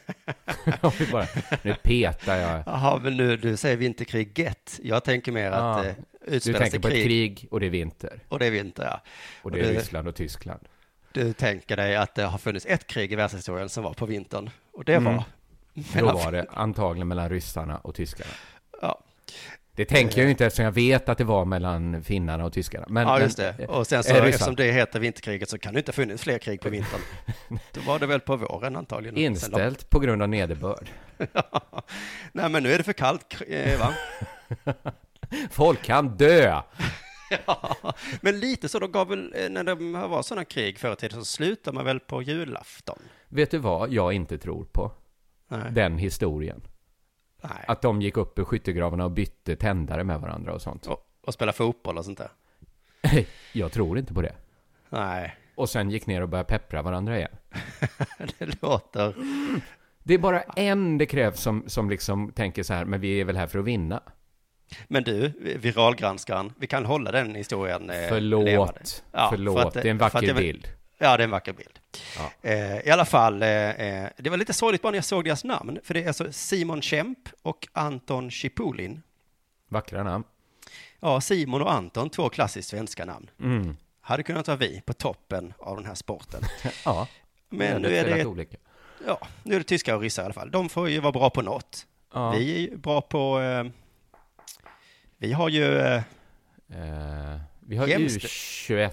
Bara, 1.12 1.28
nu 1.62 1.75
petar 1.84 2.36
jag. 2.36 2.63
Jaha, 2.66 3.00
men 3.04 3.18
nu, 3.18 3.38
du 3.38 3.58
säger 3.58 3.78
vinterkriget. 3.78 4.80
Jag 4.84 5.04
tänker 5.04 5.32
mer 5.32 5.52
att 5.52 5.86
Ja. 6.25 6.27
eh, 6.27 6.32
Du 6.32 6.36
utspelas 6.38 6.60
tänker 6.62 6.80
på 6.80 6.88
ett 6.88 6.94
krig, 6.94 7.38
krig 7.38 7.48
och 7.51 7.60
det 7.60 7.65
är 7.65 7.70
vinter. 7.70 8.20
och 8.30 8.39
det 8.39 8.46
är 8.46 8.51
vinter, 8.51 8.84
ja. 8.84 9.01
Och 9.42 9.51
det 9.51 9.60
är 9.60 9.63
du, 9.63 9.70
Ryssland 9.77 10.08
och 10.08 10.15
Tyskland. 10.15 10.60
du 11.12 11.34
tänker 11.34 11.75
dig 11.77 11.96
att 11.96 12.15
det 12.15 12.24
har 12.24 12.38
funnits 12.38 12.65
ett 12.70 12.88
krig 12.88 13.12
i 13.13 13.15
världshistorien 13.15 13.70
som 13.70 13.84
var 13.84 13.94
på 13.94 14.06
vintern. 14.06 14.50
Och 14.72 14.86
det 14.86 14.94
Mm. 14.96 15.15
var... 15.15 15.24
Då 16.00 16.12
var 16.13 16.32
det 16.32 16.46
antagligen 16.50 17.08
mellan 17.08 17.30
ryssarna 17.30 17.77
och 17.77 17.96
tyskarna. 17.96 18.30
Ja, 18.82 19.00
Det 19.75 19.86
tänker 19.86 20.18
jag 20.18 20.25
ju 20.25 20.32
inte 20.32 20.46
eftersom 20.46 20.65
jag 20.65 20.72
vet 20.72 21.10
att 21.10 21.18
det 21.18 21.24
var 21.24 21.46
mellan 21.46 22.03
finnarna 22.03 22.46
och 22.46 22.53
tyskarna. 22.53 22.86
Men, 22.89 23.08
ja 23.08 23.20
just 23.20 23.38
det. 23.38 23.65
Och 23.68 23.88
sen 23.88 24.03
så, 24.03 24.15
eh, 24.15 24.25
eftersom 24.25 24.56
det 24.56 24.72
heter 24.72 25.00
vinterkriget 25.00 25.50
så 25.50 25.58
kan 25.58 25.74
det 25.74 25.80
inte 25.80 25.89
ha 25.89 25.94
funnits 25.94 26.24
fler 26.24 26.38
krig 26.38 26.62
på 26.62 26.70
vintern. 26.77 27.01
Då 27.72 27.82
var 27.82 28.00
det 28.00 28.06
väl 28.06 28.20
på 28.20 28.36
våren 28.36 28.75
antagligen. 28.75 29.18
Inställt 29.18 29.89
på 29.89 30.00
grund 30.00 30.22
av 30.22 30.30
nederbörd. 30.30 30.89
Nej, 32.32 32.50
men 32.50 32.63
nu 32.63 32.74
är 32.74 32.77
det 32.77 32.84
för 32.84 32.94
kallt, 32.94 33.42
eh, 33.48 33.80
va? 33.80 33.94
Folk 35.52 35.82
kan 35.84 36.18
dö! 36.18 36.62
Ja, 37.46 37.94
men 38.22 38.40
lite 38.40 38.70
så, 38.70 38.80
de 38.80 38.92
gav 38.92 39.08
väl, 39.08 39.34
eh, 39.36 39.50
när 39.50 39.63
det 39.63 39.75
var 40.08 40.22
sådana 40.22 40.46
krig 40.46 40.80
förr 40.80 40.94
i 40.94 40.96
tiden 40.96 41.20
så 41.20 41.25
slutar 41.25 41.74
man 41.74 41.86
väl 41.86 42.00
på 42.00 42.22
julafton? 42.22 43.00
Vet 43.28 43.52
du 43.52 43.58
vad 43.58 43.94
jag 43.94 44.13
inte 44.13 44.38
tror 44.38 44.66
på? 44.66 44.92
Nej. 45.48 45.72
Den 45.72 45.98
historien. 45.98 46.62
Nej. 47.44 47.66
Att 47.68 47.82
de 47.82 48.02
gick 48.02 48.18
upp 48.18 48.40
i 48.40 48.44
skyttegravarna 48.44 49.06
och 49.06 49.12
bytte 49.12 49.56
tändare 49.56 50.04
med 50.04 50.22
varandra 50.22 50.54
och 50.54 50.62
sånt. 50.62 50.88
Och, 50.88 51.08
och 51.25 51.34
spela 51.34 51.54
fotboll 51.54 51.98
och 51.98 52.06
sånt 52.06 52.18
där? 52.18 52.30
Jag 53.54 53.72
tror 53.72 53.98
inte 54.00 54.13
på 54.13 54.22
det. 54.22 54.36
Nej, 54.90 55.36
Och 55.56 55.70
sen 55.70 55.89
gick 55.91 56.08
ner 56.08 56.22
och 56.22 56.30
började 56.30 56.50
peppra 56.50 56.82
varandra 56.82 57.17
igen. 57.17 57.36
det 58.39 58.62
låter... 58.62 59.15
Det 60.04 60.13
är 60.13 60.17
bara 60.17 60.41
en 60.41 60.98
det 60.98 61.06
krävs 61.06 61.41
som, 61.41 61.63
som 61.67 61.89
liksom 61.89 62.32
tänker 62.32 62.63
så 62.63 62.74
här, 62.74 62.86
men 62.86 63.02
vi 63.02 63.22
är 63.22 63.26
väl 63.26 63.38
här 63.38 63.48
för 63.48 63.60
att 63.60 63.65
vinna. 63.65 64.04
Men 64.88 65.04
du, 65.04 65.32
viralgranskaren, 65.60 66.54
vi 66.60 66.68
kan 66.68 66.86
hålla 66.86 67.12
den 67.12 67.36
historien 67.36 67.90
eh, 67.90 67.96
levande. 67.96 68.10
Förlåt. 68.10 69.04
Ja, 69.12 69.30
för 69.30 69.36
Förlåt. 69.38 69.66
att 69.66 69.74
det 69.74 69.82
är 69.82 69.86
en 69.86 70.00
för 70.00 70.10
vacker 70.10 70.28
det- 70.28 70.34
bild. 70.34 70.68
Ja, 70.98 71.18
det 71.18 71.24
är 71.24 71.26
en 71.26 71.32
vacker 71.32 71.54
bild. 71.54 71.80
Ja. 72.18 72.50
Eh, 72.50 72.80
I 72.88 72.90
alla 72.90 73.06
fall, 73.06 73.42
eh, 73.44 73.50
eh, 73.70 74.10
det 74.18 74.30
var 74.30 74.38
lite 74.38 74.54
sorgligt 74.54 74.82
bara 74.82 74.92
när 74.92 74.98
jag 74.98 75.06
såg 75.06 75.26
deras 75.26 75.44
namn, 75.44 75.80
för 75.84 75.94
det 75.94 76.04
är 76.04 76.08
alltså 76.08 76.32
Simon 76.32 76.82
Kemp 76.82 77.18
och 77.42 77.68
Anton 77.74 78.32
Chipulin. 78.32 79.02
Vackra 79.70 80.04
namn. 80.04 80.24
Ja, 81.00 81.22
Simon 81.22 81.62
och 81.62 81.74
Anton, 81.74 82.10
två 82.10 82.30
klassiskt 82.30 82.70
svenska 82.70 83.06
namn. 83.06 83.30
Mm. 83.40 83.78
Hade 84.02 84.24
kunnat 84.24 84.48
vara 84.48 84.58
vi 84.58 84.82
på 84.86 84.94
toppen 84.94 85.54
av 85.60 85.76
den 85.78 85.86
här 85.86 85.96
sporten. 85.96 86.42
Ja. 86.86 87.08
Men 87.50 87.82
nu 87.82 87.96
är 87.96 88.16
det, 88.16 88.26
olika. 88.26 88.58
ja, 89.08 89.28
nu 89.44 89.56
är 89.56 89.60
det 89.60 89.64
tyskar 89.66 89.96
och 89.96 90.02
ryssar 90.02 90.24
i 90.24 90.26
alla 90.26 90.34
fall. 90.34 90.52
De 90.52 90.70
får 90.70 90.90
ju 90.90 91.00
vara 91.00 91.12
bra 91.12 91.30
på 91.30 91.42
något. 91.42 91.86
Ja. 92.14 92.32
Vi 92.32 92.56
är 92.56 92.60
ju 92.60 92.78
bra 92.78 93.02
på, 93.02 93.40
eh, 93.40 93.66
vi 95.24 95.34
har 95.34 95.50
ju, 95.50 95.78
eh, 95.80 96.02
Eh, 96.70 97.38
vi 97.60 97.78
har 97.78 97.88
Jämst- 97.88 98.20
U21. 98.20 98.92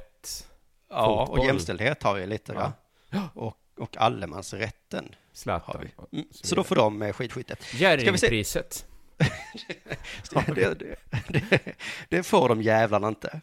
ja, 0.91 1.07
och 1.07 1.27
Fotboll. 1.29 1.47
jämställdhet 1.47 2.03
har 2.03 2.15
vi 2.15 2.27
lite, 2.27 2.53
Ja. 2.53 2.73
va? 3.11 3.29
Och, 3.35 3.57
och 3.79 3.97
allemansrätten 3.97 5.05
har 5.05 5.15
Zlatan. 5.33 5.81
vi. 6.11 6.17
Mm, 6.19 6.29
så 6.31 6.55
då 6.55 6.65
får 6.65 6.77
de 6.77 7.03
eh, 7.03 7.13
skidskytte. 7.13 7.57
Ska 7.61 7.67
vi 7.73 7.79
se? 7.79 7.85
Jerringpriset. 7.85 8.87
Det, 10.55 10.75
det, 10.75 10.97
det, 11.29 11.61
det 12.09 12.23
får 12.23 12.49
de 12.49 12.63
jävlarna 12.63 13.09
inte. 13.09 13.41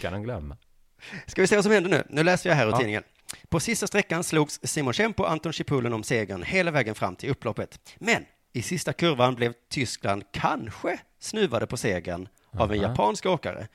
Kan 0.00 0.12
han 0.12 0.22
glömma. 0.22 0.56
Ska 1.26 1.40
vi 1.40 1.46
se 1.46 1.54
vad 1.54 1.64
som 1.64 1.72
händer 1.72 1.90
nu? 1.90 2.04
Nu 2.08 2.22
läser 2.22 2.50
jag 2.50 2.56
här 2.56 2.66
ur 2.66 2.70
Ja. 2.70 2.76
tidningen. 2.78 3.02
På 3.48 3.60
sista 3.60 3.86
sträckan 3.86 4.24
slogs 4.24 4.60
Simon 4.62 4.92
Kemp 4.92 5.20
och 5.20 5.30
Anton 5.30 5.52
Chipulin 5.52 5.92
om 5.92 6.02
segern 6.02 6.42
hela 6.42 6.70
vägen 6.70 6.94
fram 6.94 7.16
till 7.16 7.30
upploppet. 7.30 7.80
Men 7.98 8.24
i 8.52 8.62
sista 8.62 8.92
kurvan 8.92 9.34
blev 9.34 9.54
Tyskland 9.68 10.24
kanske 10.32 11.00
snuvade 11.18 11.66
på 11.66 11.76
segern 11.76 12.28
av 12.52 12.72
en 12.72 12.80
japansk 12.80 13.26
åkare. 13.26 13.68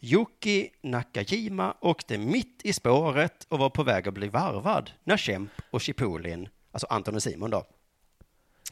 Yuki 0.00 0.70
Nakajima 0.82 1.74
åkte 1.80 2.18
mitt 2.18 2.60
i 2.64 2.72
spåret 2.72 3.46
och 3.48 3.58
var 3.58 3.70
på 3.70 3.82
väg 3.82 4.08
att 4.08 4.14
bli 4.14 4.28
varvad 4.28 4.90
när 5.04 5.16
Kemp 5.16 5.50
och 5.70 5.80
Chipulin, 5.80 6.48
alltså 6.72 6.86
Anton 6.90 7.14
och 7.14 7.22
Simon 7.22 7.50
då, 7.50 7.64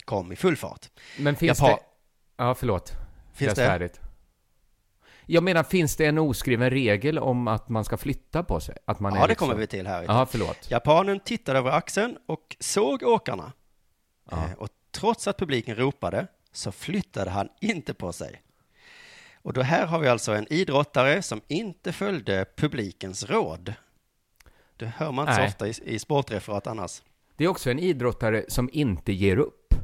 kom 0.04 0.32
i 0.32 0.36
full 0.36 0.56
fart. 0.56 0.90
Men 1.18 1.36
finns 1.36 1.58
Japan- 1.60 1.76
det... 1.78 1.84
Ja, 2.36 2.54
förlåt. 2.54 2.92
Finns 3.34 3.54
det? 3.54 3.66
färdigt. 3.66 4.00
Jag 5.26 5.42
menar, 5.42 5.62
finns 5.62 5.96
det 5.96 6.06
en 6.06 6.18
oskriven 6.18 6.70
regel 6.70 7.18
om 7.18 7.48
att 7.48 7.68
man 7.68 7.84
ska 7.84 7.96
flytta 7.96 8.42
på 8.42 8.60
sig? 8.60 8.76
Att 8.84 9.00
man 9.00 9.14
Ja, 9.14 9.20
det 9.22 9.28
liksom... 9.28 9.48
kommer 9.48 9.60
vi 9.60 9.66
till 9.66 9.86
här. 9.86 10.04
Ja, 10.08 10.26
förlåt. 10.30 10.70
Japanen 10.70 11.20
tittade 11.20 11.58
över 11.58 11.70
axeln 11.70 12.18
och 12.26 12.56
såg 12.60 13.02
åkarna. 13.02 13.52
Ja. 14.30 14.36
Eh, 14.36 14.52
Och 14.58 14.68
trots 14.94 15.28
att 15.28 15.38
publiken 15.38 15.76
ropade 15.76 16.26
så 16.52 16.72
flyttade 16.72 17.30
han 17.30 17.48
inte 17.61 17.94
på 17.94 18.12
sig. 18.12 18.42
Och 19.42 19.52
då 19.52 19.62
här 19.62 19.87
har 19.87 19.98
vi 19.98 20.09
alltså 20.09 20.33
en 20.33 20.52
idrottare 20.52 21.22
som 21.22 21.40
inte 21.48 21.92
följde 21.92 22.44
publikens 22.57 23.24
råd. 23.24 23.74
Det 24.76 24.87
hör 24.87 25.12
man 25.12 25.28
inte 25.28 25.40
Nej. 25.40 25.50
så 25.50 25.54
ofta 25.54 25.68
i, 25.68 25.94
i 25.94 25.98
sportreferat 25.98 26.66
annars. 26.66 27.02
Det 27.37 27.44
är 27.44 27.48
också 27.48 27.70
en 27.70 27.78
idrottare 27.78 28.44
som 28.48 28.70
inte 28.72 29.12
ger 29.12 29.37
upp. 29.37 29.74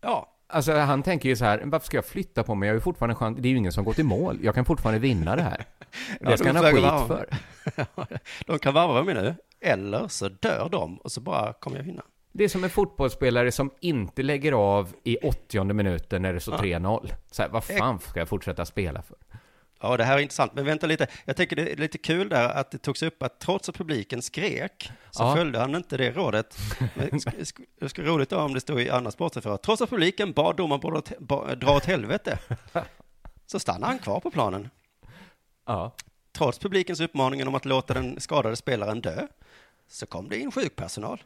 Ja, 0.00 0.30
Alltså, 0.46 0.72
han 0.72 1.02
tänker 1.02 1.28
ju 1.28 1.36
så 1.36 1.44
här, 1.44 1.62
varför 1.64 1.86
ska 1.86 1.96
jag 1.96 2.04
flytta 2.04 2.42
på 2.42 2.54
mig? 2.54 2.66
Jag 2.66 2.72
har 2.72 2.76
ju 2.76 2.80
fortfarande 2.80 3.14
chans. 3.14 3.38
Det 3.40 3.48
är 3.48 3.50
ju 3.50 3.56
ingen 3.56 3.72
som 3.72 3.84
går 3.84 3.92
till 3.92 4.04
mål. 4.04 4.38
Jag 4.42 4.54
kan 4.54 4.64
fortfarande 4.64 5.00
vinna 5.00 5.36
det 5.36 5.42
här. 5.42 5.64
Ja, 6.20 6.30
Det 6.30 6.38
ska 6.38 6.52
han 6.52 6.56
ha 6.56 6.72
skit 6.72 7.08
för. 7.08 7.28
de 8.46 8.58
kan 8.58 8.74
varva 8.74 9.02
mig 9.02 9.14
nu. 9.14 9.34
Eller 9.60 10.08
så 10.08 10.28
dör 10.28 10.68
de 10.72 10.98
och 10.98 11.12
så 11.12 11.20
bara 11.20 11.52
kommer 11.52 11.76
jag 11.76 11.84
vinna. 11.84 12.02
Det 12.36 12.44
är 12.44 12.48
som 12.48 12.64
en 12.64 12.70
fotbollsspelare 12.70 13.52
som 13.52 13.70
inte 13.80 14.22
lägger 14.22 14.52
av 14.52 14.94
i 15.04 15.16
80 15.16 15.64
minuten 15.72 16.22
när 16.22 16.32
det 16.32 16.40
står 16.40 16.52
3-0. 16.58 17.12
Så 17.30 17.42
här, 17.42 17.48
vad 17.48 17.64
fan 17.64 18.00
ska 18.00 18.18
jag 18.18 18.28
fortsätta 18.28 18.64
spela 18.64 19.02
för? 19.02 19.16
Ja, 19.80 19.96
det 19.96 20.04
här 20.04 20.16
är 20.16 20.20
intressant. 20.22 20.54
Men 20.54 20.64
vänta 20.64 20.86
lite. 20.86 21.06
Jag 21.24 21.36
tänker 21.36 21.56
det 21.56 21.72
är 21.72 21.76
lite 21.76 21.98
kul 21.98 22.28
där 22.28 22.48
att 22.48 22.70
det 22.70 22.78
togs 22.78 23.02
upp 23.02 23.22
att 23.22 23.40
trots 23.40 23.68
att 23.68 23.74
publiken 23.74 24.22
skrek 24.22 24.90
så 25.10 25.22
Ja. 25.22 25.36
följde 25.36 25.58
han 25.58 25.74
inte 25.74 25.96
det 25.96 26.10
rådet. 26.10 26.56
Det 27.80 27.88
skulle 27.88 28.08
roligt 28.08 28.32
om 28.32 28.54
det 28.54 28.60
stod 28.60 28.80
i 28.80 28.90
andra 28.90 29.10
sportreferat. 29.10 29.62
Trots 29.62 29.82
att 29.82 29.90
publiken 29.90 30.32
bad 30.32 30.56
domaren 30.56 31.02
dra 31.58 31.76
åt 31.76 31.84
helvete 31.84 32.38
så 33.46 33.58
stannade 33.58 33.86
han 33.86 33.98
kvar 33.98 34.20
på 34.20 34.30
planen. 34.30 34.70
Ja. 35.66 35.94
Trots 36.32 36.58
publikens 36.58 37.00
uppmaningen 37.00 37.48
om 37.48 37.54
att 37.54 37.64
låta 37.64 37.94
den 37.94 38.20
skadade 38.20 38.56
spelaren 38.56 39.00
dö 39.00 39.26
så 39.88 40.06
kom 40.06 40.28
det 40.28 40.38
in 40.38 40.52
sjukpersonal. 40.52 41.22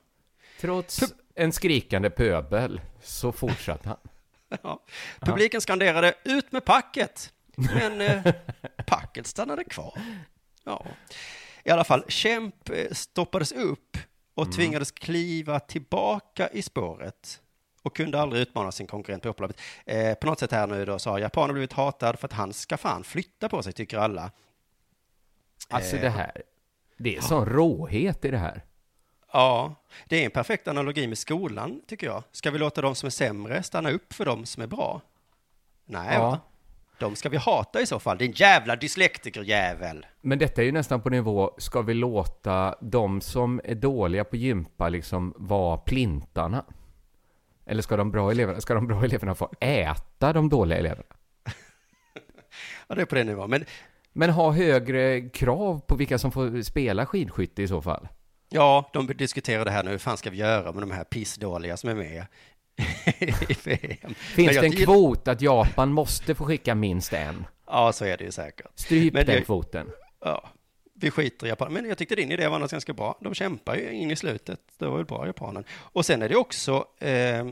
Trots 0.61 1.01
en 1.35 1.53
skrikande 1.53 2.11
pöbel 2.11 2.81
så 3.03 3.33
fortsatte 3.33 3.89
han. 3.89 3.99
Ja. 4.63 4.85
Publiken 5.21 5.61
skanderade 5.61 6.15
ut 6.25 6.53
med 6.53 6.65
packet, 6.65 7.33
men 7.57 8.01
eh, 8.01 8.35
packet 8.87 9.27
stannade 9.27 9.65
kvar. 9.65 10.01
Ja. 10.65 10.87
I 11.65 11.71
alla 11.71 11.85
fall, 11.85 12.05
Kemp 12.09 12.69
eh, 12.69 12.93
stoppades 12.93 13.53
upp 13.53 13.97
och 14.35 14.53
tvingades 14.53 14.91
kliva 14.91 15.61
tillbaka 15.61 16.49
i 16.49 16.63
spåret 16.63 17.41
och 17.83 17.97
kunde 17.97 18.21
aldrig 18.21 18.43
utmana 18.43 18.73
sin 18.73 18.87
konkurrent 18.87 19.23
på 19.23 19.29
upploppet. 19.29 19.61
Eh, 19.87 20.15
på 20.15 20.27
något 20.27 20.39
sätt 20.39 20.53
här 20.53 20.67
nu 20.67 20.85
då 20.85 20.99
så 20.99 21.11
har 21.11 21.19
japanen 21.19 21.55
blivit 21.55 21.73
hatad 21.73 22.19
för 22.19 22.27
att 22.27 22.33
han 22.33 22.53
ska 22.53 22.77
fan 22.77 23.05
flytta 23.05 23.49
på 23.49 23.63
sig, 23.63 23.73
tycker 23.73 23.99
alla. 23.99 24.31
Alltså 25.69 25.97
Eh, 25.97 26.03
det 26.03 26.11
här, 26.11 26.43
det 26.97 27.17
är 27.17 27.21
sån 27.21 27.47
råhet 27.47 28.25
i 28.25 28.31
det 28.31 28.39
här. 28.39 28.65
Ja, 29.33 29.75
det 30.09 30.21
är 30.21 30.25
en 30.25 30.31
perfekt 30.31 30.69
analogi 30.69 31.07
med 31.07 31.19
skolan, 31.19 31.81
tycker 31.87 32.07
jag. 32.07 32.23
Ska 32.33 32.51
vi 32.51 32.59
låta 32.59 32.81
de 32.81 32.95
som 32.95 33.07
är 33.07 33.11
sämre 33.11 33.63
stanna 33.63 33.91
upp 33.91 34.13
för 34.13 34.25
de 34.25 34.47
som 34.47 34.63
är 34.63 34.67
bra? 34.67 35.01
Nej, 35.87 36.15
Ja. 36.15 36.21
va? 36.31 36.41
De 36.99 37.17
ska 37.17 37.29
vi 37.29 37.37
hata 37.37 37.81
i 37.81 37.87
så 37.87 37.99
fall, 37.99 38.19
din 38.19 38.33
jävla 38.33 38.77
dyslektikerjävel. 38.77 40.07
Men 40.21 40.39
detta 40.39 40.61
är 40.63 40.67
ju 40.67 40.73
nästan 40.73 41.03
på 41.03 41.11
nivå, 41.11 41.55
ska 41.59 41.83
vi 41.83 41.95
låta 41.95 42.75
de 42.81 43.21
som 43.21 43.61
är 43.65 43.75
dåliga 43.75 44.25
på 44.25 44.37
gympa 44.37 44.89
liksom 44.89 45.35
vara 45.37 45.77
plintarna? 45.77 46.65
Eller 47.67 47.83
ska 47.83 47.97
de 47.97 48.11
bra 48.11 48.31
eleverna, 48.31 48.61
ska 48.61 48.75
de 48.75 48.87
bra 48.87 49.05
eleverna 49.05 49.35
få 49.35 49.51
äta 49.61 50.33
de 50.33 50.49
dåliga 50.49 50.79
eleverna? 50.79 51.03
Ja, 52.89 52.95
det 52.95 53.03
är 53.03 53.07
på 53.07 53.15
den 53.15 53.27
nivån. 53.27 53.51
Men 53.51 53.65
Men 54.13 54.31
ha 54.31 54.51
högre 54.53 55.21
krav 55.29 55.81
på 55.87 55.97
vilka 55.97 56.19
som 56.19 56.33
får 56.33 56.63
spela 56.63 57.07
skidskytte 57.07 57.63
i 57.63 57.69
så 57.69 57.83
fall? 57.83 58.09
Ja, 58.49 58.91
de 58.93 59.07
diskuterar 59.07 59.65
det 59.65 59.71
här 59.71 59.83
nu, 59.85 59.91
hur 59.91 59.99
fan 59.99 60.17
ska 60.17 60.31
vi 60.31 60.37
göra 60.37 60.73
med 60.73 60.83
de 60.83 60.91
här 60.91 61.05
pissdåliga 61.05 61.77
som 61.77 61.91
är 61.91 61.95
med 61.95 62.27
i 63.49 63.55
VM? 63.65 64.15
Finns 64.15 64.53
jag 64.55 64.63
det 64.65 64.67
en 64.67 64.73
kvot 64.85 65.29
att 65.29 65.43
Japan 65.43 65.93
måste 65.93 66.35
få 66.35 66.45
skicka 66.45 66.75
minst 66.75 67.13
en? 67.13 67.47
Ja, 67.67 67.93
så 67.93 68.05
är 68.05 68.17
det 68.17 68.25
ju 68.25 68.33
säkert. 68.33 68.67
Stryp 68.75 69.15
Men 69.15 69.27
den 69.27 69.37
det- 69.37 69.43
kvoten. 69.45 69.91
Ja, 70.25 70.49
vi 70.95 71.11
skiter 71.11 71.47
i 71.47 71.49
Japan. 71.49 71.73
Men 71.73 71.85
jag 71.89 71.99
tyckte 71.99 72.15
din 72.15 72.33
idé 72.33 72.49
var 72.49 72.57
annars 72.57 72.71
ganska 72.71 72.93
bra. 72.93 73.19
De 73.21 73.35
kämpar 73.35 73.77
ju 73.77 73.91
in 73.93 74.11
i 74.11 74.17
slutet. 74.17 74.61
Det 74.79 74.87
var 74.87 74.97
väl 74.97 75.07
bra, 75.07 75.27
japanen. 75.27 75.65
Och 75.71 76.07
sen 76.07 76.23
är 76.23 76.29
det 76.29 76.37
också, 76.37 76.85
eh, 77.01 77.47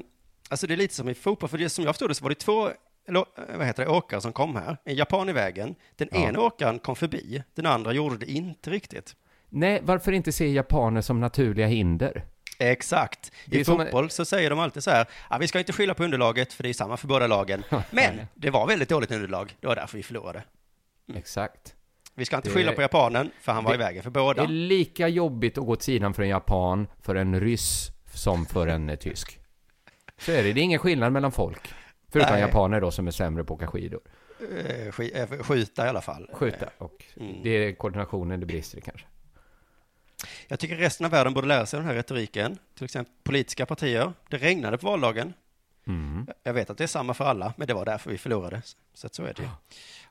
alltså 0.49 0.67
det 0.67 0.75
är 0.75 0.77
lite 0.77 0.95
som 0.95 1.09
i 1.09 1.15
fotboll, 1.15 1.49
för 1.49 1.59
det 1.59 1.69
som 1.69 1.85
jag 1.85 1.95
förstod 1.95 2.11
det 2.11 2.15
så 2.15 2.23
var 2.23 2.29
det 2.31 2.35
två, 2.35 2.71
eller 3.09 3.21
eh, 3.21 3.57
vad 3.57 3.67
heter 3.67 3.85
det, 3.85 3.91
åkare 3.91 4.21
som 4.21 4.33
kom 4.33 4.57
här. 4.57 4.77
En 4.85 4.97
japan 4.97 5.29
i 5.29 5.33
vägen. 5.33 5.75
Den 5.97 6.09
Ja. 6.13 6.19
ena 6.29 6.41
åkaren 6.41 6.79
kom 6.79 6.97
förbi, 6.97 7.43
den 7.55 7.67
andra 7.67 7.93
gjorde 7.93 8.17
det 8.17 8.31
inte 8.31 8.71
riktigt. 8.71 9.17
Nej, 9.49 9.81
varför 9.85 10.13
inte 10.13 10.33
se 10.33 10.49
japaner 10.53 11.01
som 11.01 11.21
naturliga 11.21 11.67
hinder? 11.67 12.25
Exakt. 12.59 13.33
Det 13.47 13.59
I 13.59 13.65
fotboll 13.65 14.11
så 14.11 14.25
säger 14.25 14.51
de 14.51 14.59
alltid 14.59 14.83
så 14.85 14.91
här, 14.91 15.07
ja, 15.31 15.39
vi 15.41 15.49
ska 15.49 15.59
inte 15.59 15.73
skylla 15.73 15.95
på 15.95 16.05
underlaget, 16.05 16.53
för 16.53 16.63
det 16.63 16.69
är 16.69 16.73
samma 16.73 16.97
för 16.97 17.07
båda 17.09 17.27
lagen. 17.27 17.63
Men 17.91 18.21
det 18.35 18.51
var 18.51 18.67
väldigt 18.67 18.89
dåligt 18.89 19.11
underlag, 19.13 19.57
det 19.61 19.67
var 19.67 19.77
därför 19.77 19.97
vi 19.97 20.03
förlorade. 20.03 20.43
Exakt. 21.15 21.75
Vi 22.15 22.25
ska 22.25 22.37
inte 22.37 22.49
Det- 22.49 22.55
skylla 22.55 22.73
på 22.73 22.83
japanen, 22.83 23.31
för 23.41 23.53
han 23.53 23.65
var 23.65 23.75
i 23.75 23.77
vägen 23.77 24.03
för 24.03 24.11
Det 24.11 24.21
båda. 24.21 24.43
är 24.43 24.47
lika 24.49 25.09
jobbigt 25.09 25.59
att 25.59 25.65
gå 25.67 25.73
åt 25.73 25.83
sidan 25.83 26.15
för 26.15 26.23
en 26.23 26.29
japan, 26.29 26.87
för 27.03 27.15
en 27.15 27.41
ryss, 27.41 27.91
som 28.15 28.47
för 28.47 28.67
en 28.67 28.91
eh, 28.91 28.97
tysk. 28.97 29.39
Så 30.19 30.33
är 30.33 30.43
det. 30.43 30.53
Det 30.53 30.61
är 30.61 30.63
ingen 30.65 30.79
skillnad 30.79 31.13
mellan 31.13 31.33
folk. 31.33 31.75
Förutom 32.13 32.33
Nej. 32.33 32.41
japaner 32.41 32.81
då 32.81 32.91
som 32.91 33.07
är 33.07 33.11
sämre 33.11 33.45
på 33.45 33.55
att 33.55 33.61
åka 33.61 33.67
skidor. 33.71 34.01
Eh, 34.41 34.91
sk- 34.93 35.37
eh, 35.39 35.43
skjuta 35.43 35.87
i 35.87 35.89
alla 35.89 36.01
fall. 36.01 36.31
Skjuta. 36.33 36.69
Och 36.79 37.05
Mm. 37.21 37.43
det 37.43 37.51
är 37.51 37.73
koordinationen 37.75 38.41
det 38.41 38.47
brister 38.47 38.81
kanske. 38.81 39.07
Jag 40.49 40.59
tycker 40.59 40.77
resten 40.77 41.05
av 41.07 41.11
världen 41.13 41.35
borde 41.35 41.47
lära 41.47 41.67
sig 41.67 41.79
den 41.79 41.87
här 41.89 41.95
retoriken. 41.95 42.59
Till 42.75 42.85
exempel 42.85 43.15
politiska 43.25 43.67
partier. 43.67 44.13
Det 44.31 44.37
regnade 44.37 44.79
på 44.79 44.87
valdagen. 44.87 45.33
Mm. 45.87 46.27
Jag 46.43 46.55
vet 46.55 46.71
att 46.71 46.79
det 46.79 46.85
är 46.85 46.89
samma 46.89 47.15
för 47.15 47.25
alla, 47.25 47.53
men 47.57 47.67
det 47.69 47.75
var 47.75 47.85
därför 47.85 48.11
vi 48.11 48.19
förlorade. 48.19 48.63
Så 48.95 49.09
så 49.13 49.23
är 49.23 49.35
det 49.35 49.43
ju. 49.43 49.49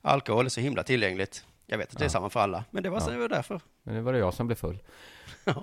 Alkohol 0.01 0.45
är 0.45 0.49
så 0.49 0.61
himla 0.61 0.83
tillgängligt. 0.83 1.45
Jag 1.65 1.77
vet 1.77 1.91
att 1.91 1.97
det 1.97 2.03
är 2.03 2.05
Ja. 2.05 2.09
samma 2.09 2.29
för 2.29 2.39
alla, 2.39 2.63
men 2.71 2.83
det 2.83 2.89
var, 2.89 2.99
så 2.99 3.09
Ja. 3.09 3.13
det 3.13 3.19
var 3.19 3.29
därför. 3.29 3.59
Men 3.83 3.95
det 3.95 4.01
var 4.01 4.13
det 4.13 4.19
jag 4.19 4.33
som 4.33 4.47
blev 4.47 4.55
full. 4.55 4.79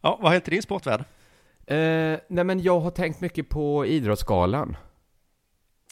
Ja, 0.00 0.16
vad 0.16 0.20
har 0.20 0.30
hänt 0.32 0.48
i 0.48 0.50
din 0.50 0.62
sportvärld? 0.62 1.00
Eh, 1.66 2.18
nej 2.28 2.44
men 2.44 2.60
jag 2.62 2.80
har 2.80 2.90
tänkt 2.90 3.20
mycket 3.20 3.48
på 3.48 3.86
Idrottsgalan. 3.86 4.76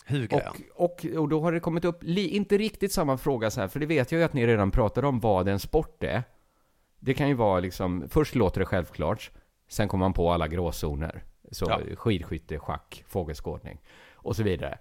Grön? 0.09 0.31
Och, 0.75 0.85
och, 0.85 1.07
och 1.17 1.29
då 1.29 1.41
har 1.41 1.53
det 1.53 1.61
kommit 1.61 1.85
upp, 1.85 1.99
li, 2.03 2.29
inte 2.29 2.59
riktigt 2.59 2.93
samma 2.93 3.19
fråga 3.19 3.51
så 3.51 3.61
här, 3.61 3.69
för 3.69 3.81
det 3.81 3.87
vet 3.87 4.13
jag 4.13 4.19
ju 4.19 4.25
att 4.25 4.33
ni 4.33 4.47
redan 4.47 4.71
pratade 4.71 5.07
om 5.07 5.21
vad 5.21 5.49
en 5.49 5.59
sport 5.59 6.03
är. 6.03 6.23
Det 7.07 7.15
kan 7.15 7.29
ju 7.29 7.35
vara 7.35 7.61
liksom, 7.61 8.09
först 8.09 8.35
låter 8.35 8.61
det 8.61 8.67
självklart, 8.67 9.31
sen 9.69 9.89
kommer 9.89 10.05
man 10.05 10.13
på 10.13 10.33
alla 10.33 10.49
gråzoner. 10.49 11.23
Så 11.51 11.67
Ja. 11.69 11.81
skidskytte, 11.97 12.59
schack, 12.59 13.05
fågelskådning 13.09 13.81
och 14.15 14.37
så 14.37 14.43
vidare. 14.43 14.79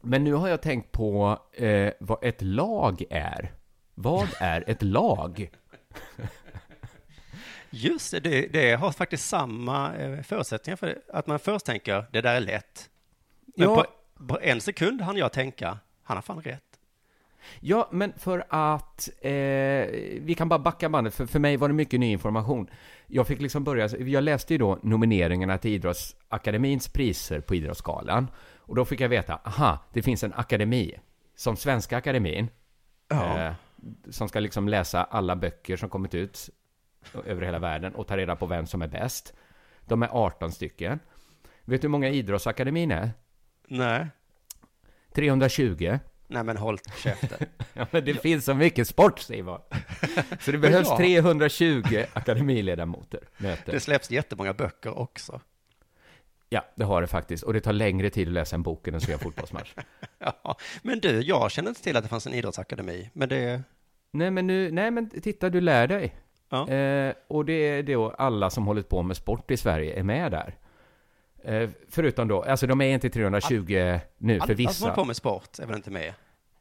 Men 0.00 0.24
nu 0.24 0.32
har 0.32 0.48
jag 0.48 0.62
tänkt 0.62 0.92
på 0.92 1.38
eh, 1.52 1.92
vad 2.00 2.24
ett 2.24 2.42
lag 2.42 3.02
är. 3.10 3.52
Vad 3.94 4.28
är 4.40 4.64
ett 4.70 4.82
lag? 4.82 5.50
Just 7.70 8.10
det, 8.10 8.20
det, 8.20 8.46
det 8.46 8.72
har 8.74 8.92
faktiskt 8.92 9.28
samma 9.28 9.94
eh, 9.96 10.22
förutsättningar 10.22 10.76
för 10.76 10.86
det. 10.86 10.98
Att 11.12 11.26
man 11.26 11.38
först 11.38 11.66
tänker, 11.66 12.06
det 12.12 12.20
där 12.20 12.34
är 12.34 12.40
lätt. 12.40 12.90
Men 13.56 13.68
Ja. 13.68 13.86
på, 14.16 14.26
på 14.26 14.38
en 14.42 14.60
sekund 14.60 15.00
hann 15.00 15.16
jag 15.16 15.32
tänka, 15.32 15.78
han 16.02 16.16
har 16.16 16.22
fan 16.22 16.42
rätt. 16.42 16.69
Ja, 17.60 17.88
men 17.92 18.12
för 18.16 18.44
att 18.48 19.08
eh, 19.20 19.30
vi 20.20 20.34
kan 20.38 20.48
bara 20.48 20.58
backa 20.58 20.88
bandet, 20.88 21.14
för, 21.14 21.26
för 21.26 21.38
mig 21.38 21.56
var 21.56 21.68
det 21.68 21.74
mycket 21.74 22.00
ny 22.00 22.12
information. 22.12 22.70
Jag 23.06 23.26
fick 23.26 23.40
liksom 23.40 23.64
börja, 23.64 23.88
jag 23.98 24.24
läste 24.24 24.54
ju 24.54 24.58
då 24.58 24.78
nomineringarna 24.82 25.58
till 25.58 25.70
Idrottsakademins 25.70 26.88
priser 26.88 27.40
på 27.40 27.54
Idrottsgalan. 27.54 28.30
Och 28.56 28.76
då 28.76 28.84
fick 28.84 29.00
jag 29.00 29.08
veta, 29.08 29.40
aha, 29.44 29.78
det 29.92 30.02
finns 30.02 30.24
en 30.24 30.32
akademi, 30.34 30.94
som 31.34 31.56
Svenska 31.56 31.96
Akademin, 31.96 32.48
Ja. 33.08 33.38
eh, 33.46 33.52
som 34.10 34.28
ska 34.28 34.40
liksom 34.40 34.68
läsa 34.68 35.04
alla 35.04 35.36
böcker 35.36 35.76
som 35.76 35.88
kommit 35.88 36.14
ut 36.14 36.50
över 37.26 37.42
hela 37.42 37.58
världen 37.58 37.94
och 37.94 38.06
ta 38.06 38.16
reda 38.16 38.36
på 38.36 38.46
vem 38.46 38.66
som 38.66 38.82
är 38.82 38.88
bäst. 38.88 39.34
De 39.80 40.02
är 40.02 40.08
18 40.12 40.52
stycken. 40.52 40.98
Vet 41.64 41.80
du 41.82 41.86
hur 41.86 41.90
många 41.90 42.08
Idrottsakademin 42.08 42.90
är? 42.90 43.10
Nej, 43.68 44.06
320. 45.14 45.98
Nej 46.30 46.44
men 46.44 46.56
håll 46.56 46.78
käften. 47.02 47.38
Ja, 47.72 47.86
men 47.90 48.04
det 48.04 48.14
finns 48.14 48.44
så 48.44 48.54
mycket 48.54 48.88
sport, 48.88 49.18
Simon. 49.18 49.60
Så 50.40 50.52
det 50.52 50.58
behövs 50.58 50.88
Ja. 50.88 50.96
320 50.96 52.04
akademiledamöter. 52.12 53.20
Möten. 53.38 53.74
Det 53.74 53.80
släpps 53.80 54.10
jättemånga 54.10 54.52
böcker 54.54 54.98
också. 54.98 55.40
Ja, 56.48 56.64
det 56.74 56.84
har 56.84 57.00
det 57.00 57.06
faktiskt. 57.06 57.42
Och 57.42 57.52
det 57.52 57.60
tar 57.60 57.72
längre 57.72 58.10
tid 58.10 58.28
att 58.28 58.34
läsa 58.34 58.56
en 58.56 58.62
bok 58.62 58.88
än 58.88 58.94
att 58.94 59.02
se 59.02 59.12
en 59.12 59.18
fotbollsmatch. 59.18 59.74
Ja, 60.18 60.56
men 60.82 61.00
du, 61.00 61.20
jag 61.20 61.50
känner 61.50 61.68
inte 61.68 61.82
till 61.82 61.96
att 61.96 62.02
det 62.02 62.08
fanns 62.08 62.26
en 62.26 62.34
idrottsakademi, 62.34 63.10
men 63.12 63.28
det... 63.28 63.62
nej, 64.12 64.30
men 64.30 64.46
nu, 64.46 64.70
nej, 64.70 64.90
men 64.90 65.10
titta, 65.10 65.50
du 65.50 65.60
lär 65.60 65.86
dig. 65.86 66.14
Ja. 66.50 66.68
Eh, 66.68 67.14
och 67.28 67.44
det 67.44 67.52
är 67.52 67.82
då 67.82 68.10
alla 68.10 68.50
som 68.50 68.66
hållit 68.66 68.88
på 68.88 69.02
med 69.02 69.16
sport 69.16 69.50
i 69.50 69.56
Sverige 69.56 69.98
är 69.98 70.02
med 70.02 70.30
där. 70.32 70.56
Eh, 71.44 71.70
förutom 71.88 72.28
då, 72.28 72.42
alltså 72.42 72.66
de 72.66 72.80
är 72.80 72.94
inte 72.94 73.10
320 73.10 73.98
nu 74.18 74.34
för 74.34 74.42
Alla 74.42 74.46
som 74.46 74.54
vissa. 74.54 74.84
håller 74.84 74.94
på 74.94 75.04
med 75.04 75.16
sport 75.16 75.58
är 75.58 75.66
väl 75.66 75.76
inte 75.76 75.90
med? 75.90 76.14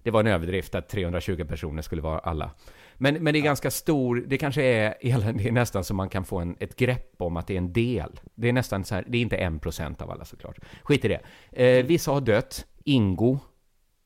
Det 0.03 0.11
var 0.11 0.19
en 0.19 0.27
överdrift 0.27 0.75
att 0.75 0.89
320 0.89 1.45
personer 1.47 1.81
skulle 1.81 2.01
vara 2.01 2.19
alla. 2.19 2.51
Men, 2.95 3.23
men 3.23 3.33
det 3.33 3.39
är 3.39 3.43
ganska 3.43 3.71
stor, 3.71 4.23
det 4.27 4.37
kanske 4.37 4.63
är, 4.63 4.95
det 5.33 5.47
är 5.47 5.51
nästan 5.51 5.83
så 5.83 5.93
man 5.93 6.09
kan 6.09 6.25
få 6.25 6.39
en, 6.39 6.55
ett 6.59 6.75
grepp 6.75 7.21
om 7.21 7.37
att 7.37 7.47
det 7.47 7.53
är 7.53 7.57
en 7.57 7.73
del. 7.73 8.19
Det 8.35 8.49
är 8.49 8.53
nästan 8.53 8.85
så 8.85 8.95
här, 8.95 9.05
det 9.07 9.17
är 9.17 9.21
inte 9.21 9.37
en 9.37 9.59
procent 9.59 10.01
av 10.01 10.11
alla 10.11 10.25
såklart. 10.25 10.59
Skit 10.83 11.05
i 11.05 11.07
det. 11.07 11.21
Eh, 11.65 11.85
vissa 11.85 12.11
har 12.11 12.21
dött. 12.21 12.65
Ingo, 12.83 13.39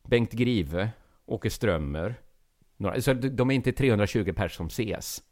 Bengt 0.08 0.32
Grive, 0.32 0.90
Åke 1.26 1.50
Strömmer. 1.50 2.16
Några, 2.78 3.02
så 3.02 3.14
de 3.14 3.30
de 3.30 3.52
är 3.52 3.56
inte 3.56 3.72
320 3.72 4.34
personer 4.34 4.50
som 4.50 4.68
ses. 4.68 5.24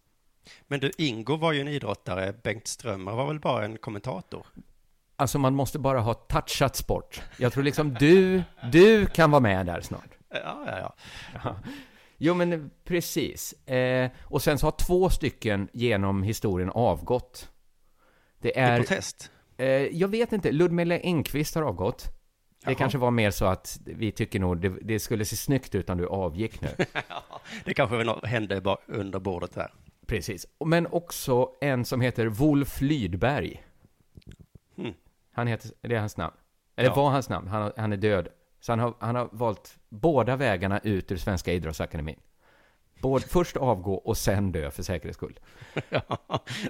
Men 0.67 0.79
du, 0.79 0.91
Ingo 0.97 1.35
var 1.37 1.51
ju 1.51 1.61
en 1.61 1.67
idrottare, 1.67 2.33
Bengt 2.43 2.67
Strömmer 2.67 3.11
var 3.11 3.27
väl 3.27 3.39
bara 3.39 3.65
en 3.65 3.77
kommentator? 3.77 4.45
Alltså 5.21 5.39
man 5.39 5.55
måste 5.55 5.79
bara 5.79 5.99
ha 5.99 6.13
touchat 6.13 6.75
sport. 6.75 7.21
Jag 7.37 7.53
tror 7.53 7.63
liksom 7.63 7.93
du, 7.93 8.43
du 8.71 9.05
kan 9.05 9.31
vara 9.31 9.39
med 9.41 9.65
där 9.65 9.81
snart. 9.81 10.09
Ja, 10.29 10.63
ja, 10.65 10.95
ja. 11.43 11.55
Jo, 12.17 12.33
men 12.33 12.71
precis. 12.83 13.53
Eh, 13.67 14.11
och 14.23 14.41
sen 14.41 14.57
så 14.57 14.67
har 14.67 14.71
två 14.71 15.09
stycken 15.09 15.69
genom 15.73 16.23
historien 16.23 16.69
avgått. 16.69 17.49
Det 18.41 18.49
I 18.49 18.53
är, 18.55 18.77
protest? 18.77 19.31
eh, 19.57 19.65
jag 19.67 20.07
vet 20.07 20.31
inte, 20.33 20.51
Ludmilla 20.51 20.99
Engqvist 20.99 21.55
har 21.55 21.61
avgått. 21.61 22.03
Det 22.03 22.71
Jaha. 22.71 22.75
kanske 22.75 22.97
var 22.97 23.11
mer 23.11 23.31
så 23.31 23.45
att 23.45 23.79
vi 23.85 24.11
tycker 24.11 24.39
nog 24.39 24.61
det, 24.61 24.69
det 24.69 24.99
skulle 24.99 25.25
se 25.25 25.35
snyggt 25.35 25.75
ut 25.75 25.89
om 25.89 25.97
du 25.97 26.07
avgick 26.07 26.61
nu. 26.61 26.69
Det 27.65 27.73
kanske 27.73 28.27
hände 28.27 28.77
under 28.87 29.19
bordet 29.19 29.53
där. 29.53 29.73
Precis. 30.05 30.45
Men 30.65 30.87
också 30.87 31.49
en 31.61 31.85
som 31.85 32.01
heter 32.01 32.25
Wolf 32.25 32.81
Lydberg. 32.81 33.63
Hmm. 34.75 34.93
Han 35.31 35.47
heter, 35.47 35.71
det 35.81 35.95
är 35.95 35.99
hans 35.99 36.17
namn. 36.17 36.33
Eller 36.75 36.89
Ja. 36.89 36.95
var 36.95 37.09
hans 37.09 37.29
namn, 37.29 37.47
han, 37.47 37.71
han 37.77 37.93
är 37.93 37.97
död. 37.97 38.27
Så 38.59 38.71
han 38.71 38.79
har, 38.79 38.93
han 38.99 39.15
har 39.15 39.29
valt 39.31 39.77
båda 39.89 40.35
vägarna 40.35 40.79
ut 40.79 41.11
ur 41.11 41.17
Svenska 41.17 41.53
Idrottsakademin. 41.53 42.19
Både 43.01 43.25
först 43.27 43.57
avgå 43.57 43.93
och 43.93 44.17
sen 44.17 44.51
dö 44.51 44.71
för 44.71 44.83
säkerhets 44.83 45.17
skull. 45.17 45.39
Ja, 45.89 46.03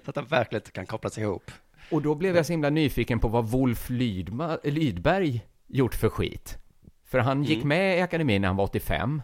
så 0.05 0.09
att 0.09 0.15
de 0.15 0.25
verkligen 0.25 0.61
kan 0.61 0.85
kopplas 0.85 1.17
ihop. 1.17 1.51
Och 1.91 2.01
då 2.01 2.15
blev 2.15 2.35
jag 2.35 2.45
så 2.45 2.53
himla 2.53 2.69
nyfiken 2.69 3.19
på 3.19 3.27
vad 3.27 3.45
Wolf 3.49 3.89
Lydma, 3.89 4.57
Lydberg 4.63 5.45
gjort 5.67 5.95
för 5.95 6.09
skit. 6.09 6.57
För 7.03 7.19
han 7.19 7.43
gick 7.43 7.63
med 7.63 7.97
i 7.97 8.01
akademin 8.01 8.41
när 8.41 8.47
han 8.47 8.57
var 8.57 8.63
85, 8.63 9.21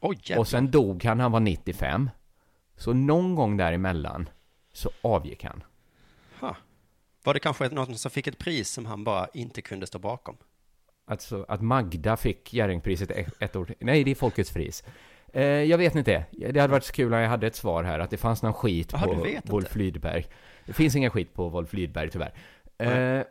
Oj, 0.00 0.18
jävlar. 0.22 0.40
och 0.40 0.48
sen 0.48 0.70
dog 0.70 1.04
han 1.04 1.16
när 1.16 1.22
han 1.24 1.32
var 1.32 1.40
95. 1.40 2.10
Så 2.76 2.92
någon 2.92 3.34
gång 3.34 3.56
däremellan 3.56 4.28
så 4.72 4.90
avgick 5.02 5.44
han. 5.44 5.62
Var 7.24 7.34
det 7.34 7.40
kanske 7.40 7.68
någon 7.68 7.98
som 7.98 8.10
fick 8.10 8.26
ett 8.26 8.38
pris 8.38 8.70
som 8.70 8.86
han 8.86 9.04
bara 9.04 9.28
inte 9.34 9.62
kunde 9.62 9.86
stå 9.86 9.98
bakom? 9.98 10.36
Alltså 11.04 11.44
att 11.48 11.60
Magda 11.60 12.16
fick 12.16 12.54
Jerringpriset 12.54 13.10
ett, 13.40 13.56
år 13.56 13.74
Nej, 13.80 14.04
det 14.04 14.10
är 14.10 14.14
Folkets 14.14 14.52
pris. 14.52 14.84
Eh, 15.32 15.42
jag 15.44 15.78
vet 15.78 15.94
inte. 15.94 16.24
Det 16.30 16.60
hade 16.60 16.72
varit 16.72 16.84
så 16.84 16.92
kul 16.92 17.14
om 17.14 17.20
jag 17.20 17.28
hade 17.28 17.46
ett 17.46 17.56
svar 17.56 17.84
här, 17.84 17.98
att 17.98 18.10
det 18.10 18.16
fanns 18.16 18.42
någon 18.42 18.54
skit 18.54 18.92
Jaha, 18.92 19.06
du 19.06 19.40
på 19.40 19.52
Wolf. 19.52 19.76
Lydberg. 19.76 20.26
Det 20.66 20.72
finns 20.72 20.96
ingen 20.96 21.10
skit 21.10 21.34
på 21.34 21.48
Wolf 21.48 21.72
Lydberg, 21.72 22.10
tyvärr. 22.10 22.34
Eh, 22.78 23.24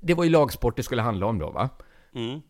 det 0.00 0.14
var 0.14 0.24
ju 0.24 0.30
lagsport 0.30 0.76
det 0.76 0.82
skulle 0.82 1.02
handla 1.02 1.26
om 1.26 1.38
då, 1.38 1.50
va? 1.50 1.68
Mm. 2.14 2.40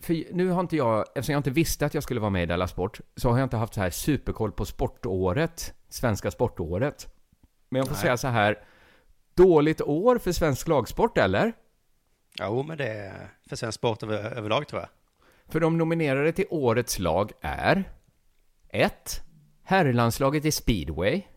För 0.00 0.34
nu 0.34 0.48
har 0.48 0.60
inte 0.60 0.76
jag, 0.76 1.04
eftersom 1.14 1.32
jag 1.32 1.38
inte 1.38 1.50
visste 1.50 1.86
att 1.86 1.94
jag 1.94 2.02
skulle 2.02 2.20
vara 2.20 2.30
med 2.30 2.42
i 2.42 2.46
Della 2.46 2.68
Sport, 2.68 3.00
så 3.16 3.30
har 3.30 3.38
jag 3.38 3.46
inte 3.46 3.56
haft 3.56 3.74
så 3.74 3.80
här 3.80 3.90
superkoll 3.90 4.52
på 4.52 4.64
sportåret, 4.64 5.74
svenska 5.88 6.30
sportåret. 6.30 7.08
Men 7.68 7.78
jag 7.78 7.86
får 7.86 7.94
Nej. 7.94 8.02
säga 8.02 8.16
så 8.16 8.28
här, 8.28 8.58
dåligt 9.34 9.80
år 9.80 10.18
för 10.18 10.32
svensk 10.32 10.68
lagsport, 10.68 11.18
eller? 11.18 11.52
Jo, 12.40 12.62
men 12.62 12.78
det 12.78 12.88
är 12.88 13.28
för 13.48 13.56
svensk 13.56 13.78
sport 13.78 14.02
över, 14.02 14.36
överlag 14.36 14.68
tror 14.68 14.80
jag. 14.80 14.88
För 15.52 15.60
de 15.60 15.78
nominerade 15.78 16.32
till 16.32 16.46
årets 16.50 16.98
lag 16.98 17.32
är 17.40 17.84
1. 18.68 19.20
Herrlandslaget 19.62 20.44
i 20.44 20.52
speedway. 20.52 21.22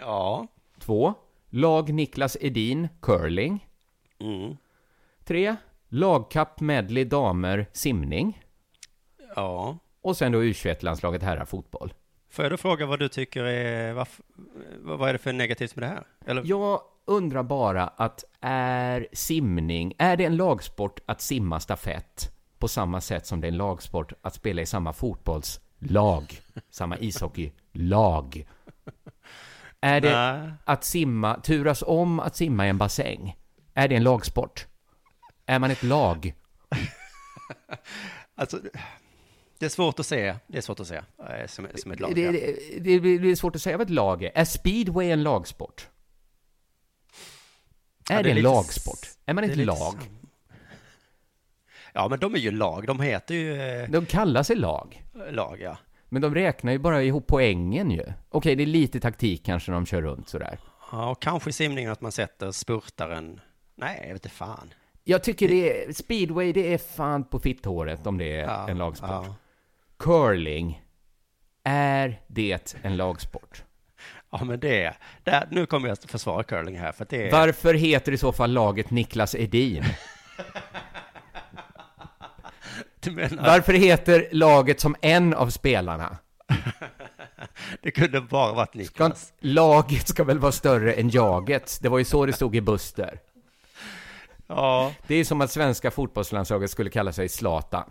Ja. 0.00 0.46
2. 0.78 1.14
Lag 1.50 1.92
Niklas 1.94 2.36
Edin 2.40 2.88
curling. 3.02 3.68
Mm. 4.18 4.56
3. 5.24 5.56
Lagkapp 5.88 6.60
medley 6.60 7.04
damer 7.04 7.66
simning. 7.72 8.42
Ja. 9.36 9.78
Och 10.00 10.16
sen 10.16 10.32
då 10.32 10.42
U21-landslaget 10.42 11.22
herrar 11.22 11.44
fotboll. 11.44 11.94
Får 12.34 12.44
jag 12.44 12.52
då 12.52 12.56
fråga 12.56 12.86
vad 12.86 12.98
du 12.98 13.08
tycker 13.08 13.44
är, 13.44 13.92
vad 13.92 14.08
vad 14.82 15.08
är 15.08 15.12
det 15.12 15.18
för 15.18 15.32
negativt 15.32 15.76
med 15.76 15.82
det 15.82 15.88
här? 15.88 16.06
Eller? 16.26 16.42
Jag 16.46 16.80
undrar 17.04 17.42
bara 17.42 17.88
att 17.88 18.24
är 18.40 19.08
simning, 19.12 19.94
är 19.98 20.16
det 20.16 20.24
en 20.24 20.36
lagsport 20.36 21.00
att 21.06 21.20
simma 21.20 21.60
stafett 21.60 22.30
på 22.58 22.68
samma 22.68 23.00
sätt 23.00 23.26
som 23.26 23.40
det 23.40 23.46
är 23.46 23.52
en 23.52 23.56
lagsport 23.56 24.12
att 24.22 24.34
spela 24.34 24.62
i 24.62 24.66
samma 24.66 24.92
fotbollslag, 24.92 26.40
samma 26.70 26.98
ishockeylag? 26.98 28.46
Är 29.80 30.00
det 30.00 30.10
Nej. 30.10 30.50
att 30.64 30.84
simma, 30.84 31.40
turas 31.40 31.84
om 31.86 32.20
att 32.20 32.36
simma 32.36 32.66
i 32.66 32.68
en 32.68 32.78
bassäng? 32.78 33.36
Är 33.74 33.88
det 33.88 33.96
en 33.96 34.02
lagsport? 34.04 34.66
Är 35.46 35.58
man 35.58 35.70
ett 35.70 35.82
lag? 35.82 36.34
Alltså, 38.36 38.60
det 39.58 39.64
är 39.64 39.70
svårt 39.70 39.98
att 40.00 40.06
se, 40.06 40.34
det 40.46 40.58
är 40.58 40.62
svårt 40.62 40.80
att 40.80 40.86
se 40.86 40.96
eh, 40.96 41.46
som, 41.46 41.66
som 41.74 41.92
ett 41.92 42.00
lag. 42.00 42.14
Det, 42.14 42.30
det, 42.30 42.98
det, 42.98 43.18
det 43.18 43.30
är 43.30 43.34
svårt 43.34 43.56
att 43.56 43.62
säga 43.62 43.76
vad 43.76 43.86
ett 43.86 43.90
lag 43.94 44.22
är. 44.22 44.30
Är 44.34 44.44
speedway 44.44 45.10
en 45.10 45.22
lagsport? 45.22 45.88
Är 48.10 48.14
Ja, 48.16 48.22
det, 48.22 48.28
är 48.28 48.30
en 48.30 48.36
lite 48.36 48.48
lagsport? 48.48 49.08
Är 49.26 49.34
man 49.34 49.42
det 49.44 49.48
lite 49.54 49.64
lag? 49.64 49.94
Ja, 51.92 52.08
men 52.08 52.18
de 52.20 52.34
är 52.34 52.38
ju 52.38 52.50
lag, 52.50 52.86
de 52.86 53.00
heter 53.00 53.34
ju 53.34 53.62
eh, 53.62 53.90
De 53.90 54.06
kallar 54.06 54.42
sig 54.42 54.56
lag. 54.56 55.04
lag, 55.30 55.60
ja. 55.60 55.78
Men 56.08 56.22
de 56.22 56.34
räknar 56.34 56.72
ju 56.72 56.78
bara 56.78 57.02
ihop 57.02 57.26
poängen 57.26 57.90
ju. 57.90 58.04
Okej, 58.28 58.54
det 58.56 58.62
är 58.62 58.66
lite 58.66 59.00
taktik 59.00 59.44
kanske 59.44 59.70
när 59.70 59.76
de 59.76 59.86
kör 59.86 60.02
runt 60.02 60.28
sådär. 60.28 60.58
Ja, 60.92 61.10
och 61.10 61.22
kanske 61.22 61.50
i 61.50 61.52
simningen 61.52 61.92
att 61.92 62.00
man 62.00 62.12
sätter 62.12 62.50
spurtaren, 62.50 63.40
nej, 63.74 63.98
jag 64.00 64.06
vet 64.14 64.24
inte 64.24 64.36
fan. 64.36 64.74
Jag 65.04 65.24
tycker 65.24 65.48
det 65.48 65.84
är, 65.88 65.92
speedway 65.92 66.52
det 66.52 66.74
är 66.74 66.78
fan 66.78 67.24
på 67.24 67.38
fitthåret 67.38 68.06
om 68.06 68.18
det 68.18 68.36
är 68.36 68.42
Ja, 68.44 68.68
en 68.68 68.78
lagsport. 68.78 69.10
Ja. 69.10 69.34
Curling, 69.98 70.82
är 71.64 72.20
det 72.26 72.76
en 72.82 72.96
lagsport? 72.96 73.64
Ja, 74.30 74.44
men 74.44 74.60
det, 74.60 74.94
där, 75.24 75.48
nu 75.50 75.66
kommer 75.66 75.88
jag 75.88 75.92
att 75.92 76.10
försvara 76.10 76.42
curling 76.42 76.78
här, 76.78 76.92
för 76.92 77.06
det 77.10 77.28
är... 77.28 77.32
Varför 77.32 77.74
heter 77.74 78.12
i 78.12 78.18
så 78.18 78.32
fall 78.32 78.52
laget 78.52 78.90
Niklas 78.90 79.34
Edin? 79.34 79.84
Menar, 83.06 83.46
Varför 83.46 83.72
heter 83.72 84.28
laget 84.32 84.80
som 84.80 84.96
en 85.00 85.34
av 85.34 85.50
spelarna? 85.50 86.16
det 87.82 87.90
kunde 87.90 88.20
bara 88.20 88.52
varit 88.52 88.70
Ska, 88.70 88.78
Niklas. 88.78 89.32
laget 89.40 90.08
ska 90.08 90.24
väl 90.24 90.38
vara 90.38 90.52
större 90.52 90.92
än 90.92 91.10
jaget? 91.10 91.78
Det 91.82 91.88
var 91.88 91.98
ju 91.98 92.04
så 92.04 92.26
det 92.26 92.32
stod 92.32 92.56
i 92.56 92.60
Buster. 92.60 93.20
Ja, 94.46 94.92
Det 95.06 95.14
är 95.14 95.24
som 95.24 95.40
att 95.40 95.50
svenska 95.50 95.90
fotbollslandslaget 95.90 96.70
skulle 96.70 96.90
kalla 96.90 97.12
sig 97.12 97.28
Zlatan. 97.28 97.90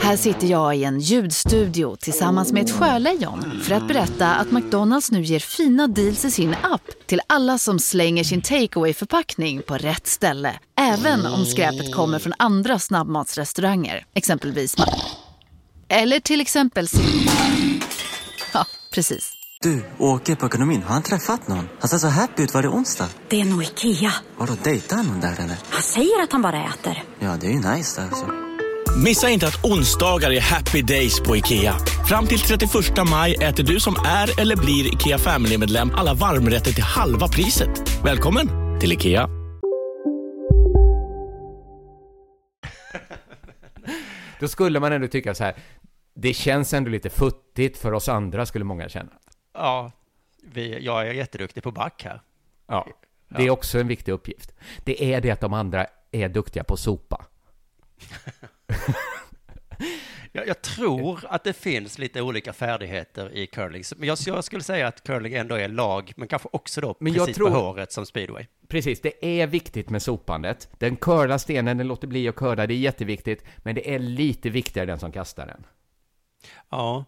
Här 0.00 0.16
sitter 0.16 0.46
jag 0.46 0.76
i 0.76 0.84
en 0.84 1.00
ljudstudio 1.00 1.96
tillsammans 1.96 2.52
med 2.52 2.62
ett 2.62 2.70
sjölejon 2.70 3.60
för 3.62 3.74
att 3.74 3.88
berätta 3.88 4.34
att 4.34 4.50
McDonalds 4.50 5.10
nu 5.10 5.22
ger 5.22 5.38
fina 5.38 5.86
deals 5.86 6.24
i 6.24 6.30
sin 6.30 6.54
app 6.62 6.82
till 7.06 7.20
alla 7.26 7.58
som 7.58 7.78
slänger 7.78 8.24
sin 8.24 8.42
takeaway 8.42 8.94
förpackning 8.94 9.62
på 9.62 9.74
rätt 9.74 10.06
ställe. 10.06 10.58
Även 10.80 11.26
om 11.26 11.44
skräpet 11.46 11.94
kommer 11.94 12.18
från 12.18 12.32
andra 12.38 12.78
snabbmatsrestauranger, 12.78 14.06
exempelvis 14.14 14.76
Eller 15.88 16.20
till 16.20 16.40
exempel 16.40 16.88
Ja, 18.52 18.66
precis. 18.94 19.32
Du, 19.60 19.84
åker 19.98 20.34
på 20.34 20.46
ekonomin. 20.46 20.82
Har 20.82 20.94
han 20.94 21.02
träffat 21.02 21.48
någon? 21.48 21.68
Han 21.80 21.88
ser 21.88 21.98
så 21.98 22.08
happy 22.08 22.42
ut. 22.42 22.54
Var 22.54 22.62
det 22.62 22.68
onsdag? 22.68 23.08
Det 23.28 23.40
är 23.40 23.44
nog 23.44 23.62
Ikea. 23.62 24.12
Har 24.36 24.46
du 24.46 24.54
dejtat 24.64 25.06
någon 25.06 25.20
där 25.20 25.32
eller? 25.32 25.56
Han 25.70 25.82
säger 25.82 26.22
att 26.22 26.32
han 26.32 26.42
bara 26.42 26.64
äter. 26.64 27.02
Ja, 27.18 27.36
det 27.40 27.46
är 27.46 27.50
ju 27.50 27.60
nice 27.60 28.00
där 28.00 28.08
alltså. 28.08 28.47
Missa 29.04 29.30
inte 29.30 29.46
att 29.46 29.64
onsdagar 29.64 30.30
är 30.30 30.40
happy 30.40 30.82
days 30.82 31.20
på 31.20 31.36
IKEA. 31.36 31.74
Fram 32.08 32.26
till 32.26 32.38
31 32.38 32.70
maj 33.10 33.34
äter 33.34 33.64
du 33.64 33.80
som 33.80 33.94
är 34.06 34.40
eller 34.40 34.56
blir 34.56 34.94
IKEA 34.94 35.18
Family-medlem 35.18 35.90
alla 35.94 36.14
varmrätter 36.14 36.72
till 36.72 36.82
halva 36.82 37.28
priset. 37.28 38.04
Välkommen 38.04 38.48
till 38.80 38.92
IKEA. 38.92 39.28
Då 44.40 44.48
skulle 44.48 44.80
man 44.80 44.92
ändå 44.92 45.08
tycka 45.08 45.34
så 45.34 45.44
här, 45.44 45.54
det 46.14 46.34
känns 46.34 46.74
ändå 46.74 46.90
lite 46.90 47.10
futtigt 47.10 47.78
för 47.78 47.92
oss 47.92 48.08
andra, 48.08 48.46
skulle 48.46 48.64
många 48.64 48.88
känna. 48.88 49.12
Ja, 49.52 49.92
vi, 50.42 50.84
jag 50.84 51.08
är 51.08 51.12
jätteduktig 51.12 51.62
på 51.62 51.70
back 51.70 52.04
här. 52.04 52.22
Ja, 52.66 52.88
det 53.28 53.42
är 53.46 53.50
också 53.50 53.78
en 53.78 53.88
viktig 53.88 54.12
uppgift. 54.12 54.52
Det 54.84 55.14
är 55.14 55.20
det 55.20 55.30
att 55.30 55.40
de 55.40 55.52
andra 55.52 55.86
är 56.12 56.28
duktiga 56.28 56.64
på 56.64 56.76
sopa. 56.76 57.24
Jag, 60.32 60.46
jag 60.48 60.62
tror 60.62 61.24
att 61.28 61.44
det 61.44 61.52
finns 61.52 61.98
lite 61.98 62.22
olika 62.22 62.52
färdigheter 62.52 63.30
i 63.36 63.46
curling. 63.46 63.82
Men 63.96 64.08
jag, 64.08 64.18
jag 64.26 64.44
skulle 64.44 64.62
säga 64.62 64.86
att 64.88 65.02
curling 65.04 65.34
ändå 65.34 65.54
är 65.54 65.68
lag, 65.68 66.12
men 66.16 66.28
kanske 66.28 66.48
också 66.52 66.80
då 66.80 66.96
Men 67.00 67.12
jag 67.12 67.20
precis 67.26 67.36
tror- 67.36 67.50
på 67.50 67.54
håret 67.56 67.92
som 67.92 68.06
speedway. 68.06 68.46
Precis, 68.68 69.00
det 69.00 69.40
är 69.40 69.46
viktigt 69.46 69.90
med 69.90 70.02
sopandet. 70.02 70.68
Den 70.78 70.96
curlar 70.96 71.38
stenen, 71.38 71.78
den 71.78 71.86
låter 71.88 72.06
bli 72.08 72.28
att 72.28 72.36
curla, 72.36 72.66
det 72.66 72.74
är 72.74 72.78
jätteviktigt. 72.78 73.44
Men 73.56 73.74
det 73.74 73.94
är 73.94 73.98
lite 73.98 74.50
viktigare 74.50 74.86
den 74.86 74.98
som 74.98 75.12
kastar 75.12 75.46
den. 75.46 75.66
Ja. 76.70 77.04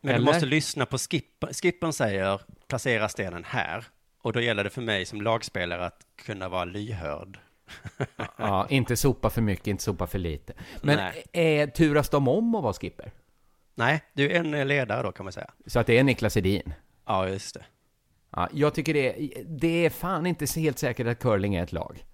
Men 0.00 0.14
Eller? 0.14 0.26
du 0.26 0.32
måste 0.32 0.46
lyssna 0.46 0.86
på 0.86 0.98
skipper. 0.98 1.52
Skippern 1.52 1.92
säger 1.92 2.40
placera 2.68 3.08
stenen 3.08 3.44
här. 3.44 3.84
Och 4.22 4.32
då 4.32 4.40
gäller 4.40 4.64
det 4.64 4.70
för 4.70 4.82
mig 4.82 5.06
som 5.06 5.22
lagspelare 5.22 5.86
att 5.86 6.06
kunna 6.16 6.48
vara 6.48 6.64
lyhörd. 6.64 7.38
Ja, 8.36 8.66
inte 8.70 8.96
sopa 8.96 9.30
för 9.30 9.42
mycket, 9.42 9.66
inte 9.66 9.82
sopa 9.82 10.06
för 10.06 10.18
lite. 10.18 10.52
Men 10.82 10.98
är, 11.32 11.66
turas 11.66 12.08
de 12.08 12.28
om 12.28 12.54
att 12.54 12.62
vara 12.62 12.72
skipper? 12.72 13.12
Nej, 13.74 14.02
du 14.12 14.30
är 14.30 14.40
en 14.40 14.54
eh, 14.54 14.66
ledare 14.66 15.02
då 15.02 15.12
kan 15.12 15.24
man 15.24 15.32
säga. 15.32 15.50
Så 15.66 15.78
att 15.80 15.86
det 15.86 15.98
är 15.98 16.04
Niklas 16.04 16.36
Edin? 16.36 16.72
Ja, 17.06 17.28
just 17.28 17.54
det. 17.54 17.64
Ja, 18.30 18.48
jag 18.52 18.74
tycker 18.74 18.94
det, 18.94 19.12
det 19.46 19.86
är 19.86 19.90
fan 19.90 20.26
inte 20.26 20.60
helt 20.60 20.78
säkert 20.78 21.06
att 21.06 21.18
curling 21.18 21.54
är 21.54 21.62
ett 21.62 21.72
lag. 21.72 22.04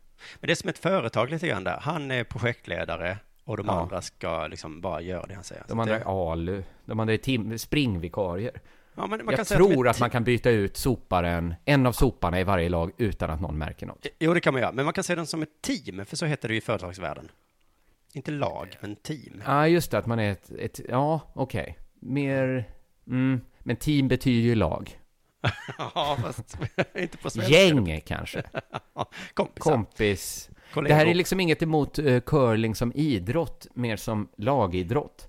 Men 0.40 0.46
det 0.46 0.52
är 0.52 0.54
som 0.54 0.70
ett 0.70 0.78
företag 0.78 1.30
lite 1.30 1.46
grann 1.48 1.64
där. 1.64 1.78
Han 1.80 2.10
är 2.10 2.24
projektledare 2.24 3.18
och 3.44 3.56
de 3.56 3.66
Ja. 3.66 3.80
andra 3.80 4.02
ska 4.02 4.46
liksom 4.46 4.80
bara 4.80 5.00
göra 5.00 5.26
det 5.26 5.34
han 5.34 5.44
säger. 5.44 5.64
De 5.68 5.80
andra 5.80 5.98
är 5.98 6.32
ALU, 6.32 6.62
de 6.84 7.00
andra 7.00 7.14
är 7.14 7.18
tim- 7.18 7.58
springvikarier. 7.58 8.60
Ja, 8.96 9.06
men 9.06 9.24
man 9.24 9.34
jag 9.34 9.36
kan 9.36 9.58
tror 9.58 9.86
är 9.86 9.90
att 9.90 10.00
man 10.00 10.10
kan 10.10 10.24
byta 10.24 10.50
ut 10.50 10.76
soparen, 10.76 11.54
en 11.64 11.86
av 11.86 11.92
soparna 11.92 12.40
i 12.40 12.44
varje 12.44 12.68
lag 12.68 12.92
utan 12.96 13.30
att 13.30 13.40
någon 13.40 13.58
märker 13.58 13.86
något. 13.86 14.06
Jo, 14.18 14.34
det 14.34 14.40
kan 14.40 14.54
man 14.54 14.62
göra. 14.62 14.72
Men 14.72 14.84
man 14.84 14.94
kan 14.94 15.04
se 15.04 15.14
den 15.14 15.26
som 15.26 15.42
ett 15.42 15.62
team, 15.62 16.06
för 16.06 16.16
så 16.16 16.26
heter 16.26 16.48
det 16.48 16.54
ju 16.54 16.58
i 16.58 16.60
företagsvärlden. 16.60 17.28
Inte 18.12 18.30
lag, 18.30 18.76
men 18.80 18.96
team. 18.96 19.42
Ja, 19.46 19.68
just 19.68 19.90
det, 19.90 19.98
att 19.98 20.06
man 20.06 20.18
är 20.18 20.32
ett, 20.32 20.50
ett 20.50 20.80
ja, 20.88 21.20
okej. 21.34 21.78
Mer, 22.00 22.64
mm, 23.06 23.40
men 23.58 23.76
team 23.76 24.08
betyder 24.08 24.48
ju 24.48 24.54
lag. 24.54 24.98
Ja, 25.78 26.18
fast 26.22 26.58
inte 26.94 27.16
på 27.18 27.30
svenska. 27.30 27.52
Gäng 27.52 28.00
kanske. 28.00 28.42
Kompisar. 29.34 29.70
Kompis. 29.70 30.50
Det 30.74 30.94
här 30.94 31.06
är 31.06 31.14
liksom 31.14 31.40
inget 31.40 31.62
emot 31.62 31.98
uh, 31.98 32.20
curling 32.20 32.74
som 32.74 32.92
idrott, 32.94 33.66
mer 33.74 33.96
som 33.96 34.28
lagidrott. 34.36 35.28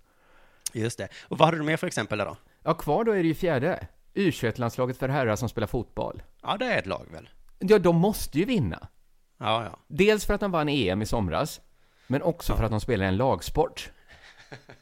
Just 0.74 0.98
det. 0.98 1.08
Och 1.22 1.38
vad 1.38 1.48
hade 1.48 1.58
du 1.58 1.64
mer 1.64 1.78
för 1.78 1.88
exempel 1.88 2.18
där 2.18 2.26
då? 2.26 2.38
Ja, 2.68 2.74
kvar 2.74 3.04
då 3.04 3.12
är 3.12 3.22
det 3.22 3.28
ju 3.28 3.34
fjärde. 3.34 3.88
U21-landslaget 4.14 4.98
för 4.98 5.10
herrar 5.10 5.36
som 5.36 5.50
spelar 5.50 5.68
fotboll. 5.68 6.24
Ja, 6.42 6.58
det 6.58 6.66
är 6.66 6.80
ett 6.80 6.86
lag 6.86 7.06
väl? 7.12 7.30
Ja, 7.60 7.80
de 7.80 7.96
måste 7.96 8.40
ju 8.40 8.46
vinna. 8.46 8.88
Ja, 9.38 9.64
ja. 9.64 9.80
Dels 9.88 10.26
för 10.26 10.34
att 10.34 10.42
de 10.42 10.52
vann 10.52 10.70
EM 10.70 11.02
i 11.02 11.06
somras, 11.06 11.62
men 12.08 12.22
också 12.22 12.56
för 12.56 12.64
att 12.64 12.72
de 12.72 12.80
spelar 12.80 13.06
en 13.06 13.18
lagsport. 13.18 13.92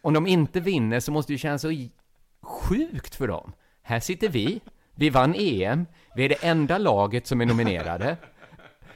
Om 0.01 0.13
de 0.13 0.27
inte 0.27 0.59
vinner 0.59 0.99
så 0.99 1.11
måste 1.11 1.31
det 1.31 1.33
ju 1.33 1.37
kännas 1.37 1.61
så 1.61 1.87
sjukt 2.41 3.15
för 3.15 3.27
dem. 3.27 3.53
Här 3.81 3.99
sitter 3.99 4.29
vi, 4.29 4.61
vi 4.95 5.09
vann 5.09 5.35
EM, 5.37 5.85
vi 6.15 6.25
är 6.25 6.29
det 6.29 6.43
enda 6.43 6.77
laget 6.77 7.27
som 7.27 7.41
är 7.41 7.45
nominerade. 7.45 8.17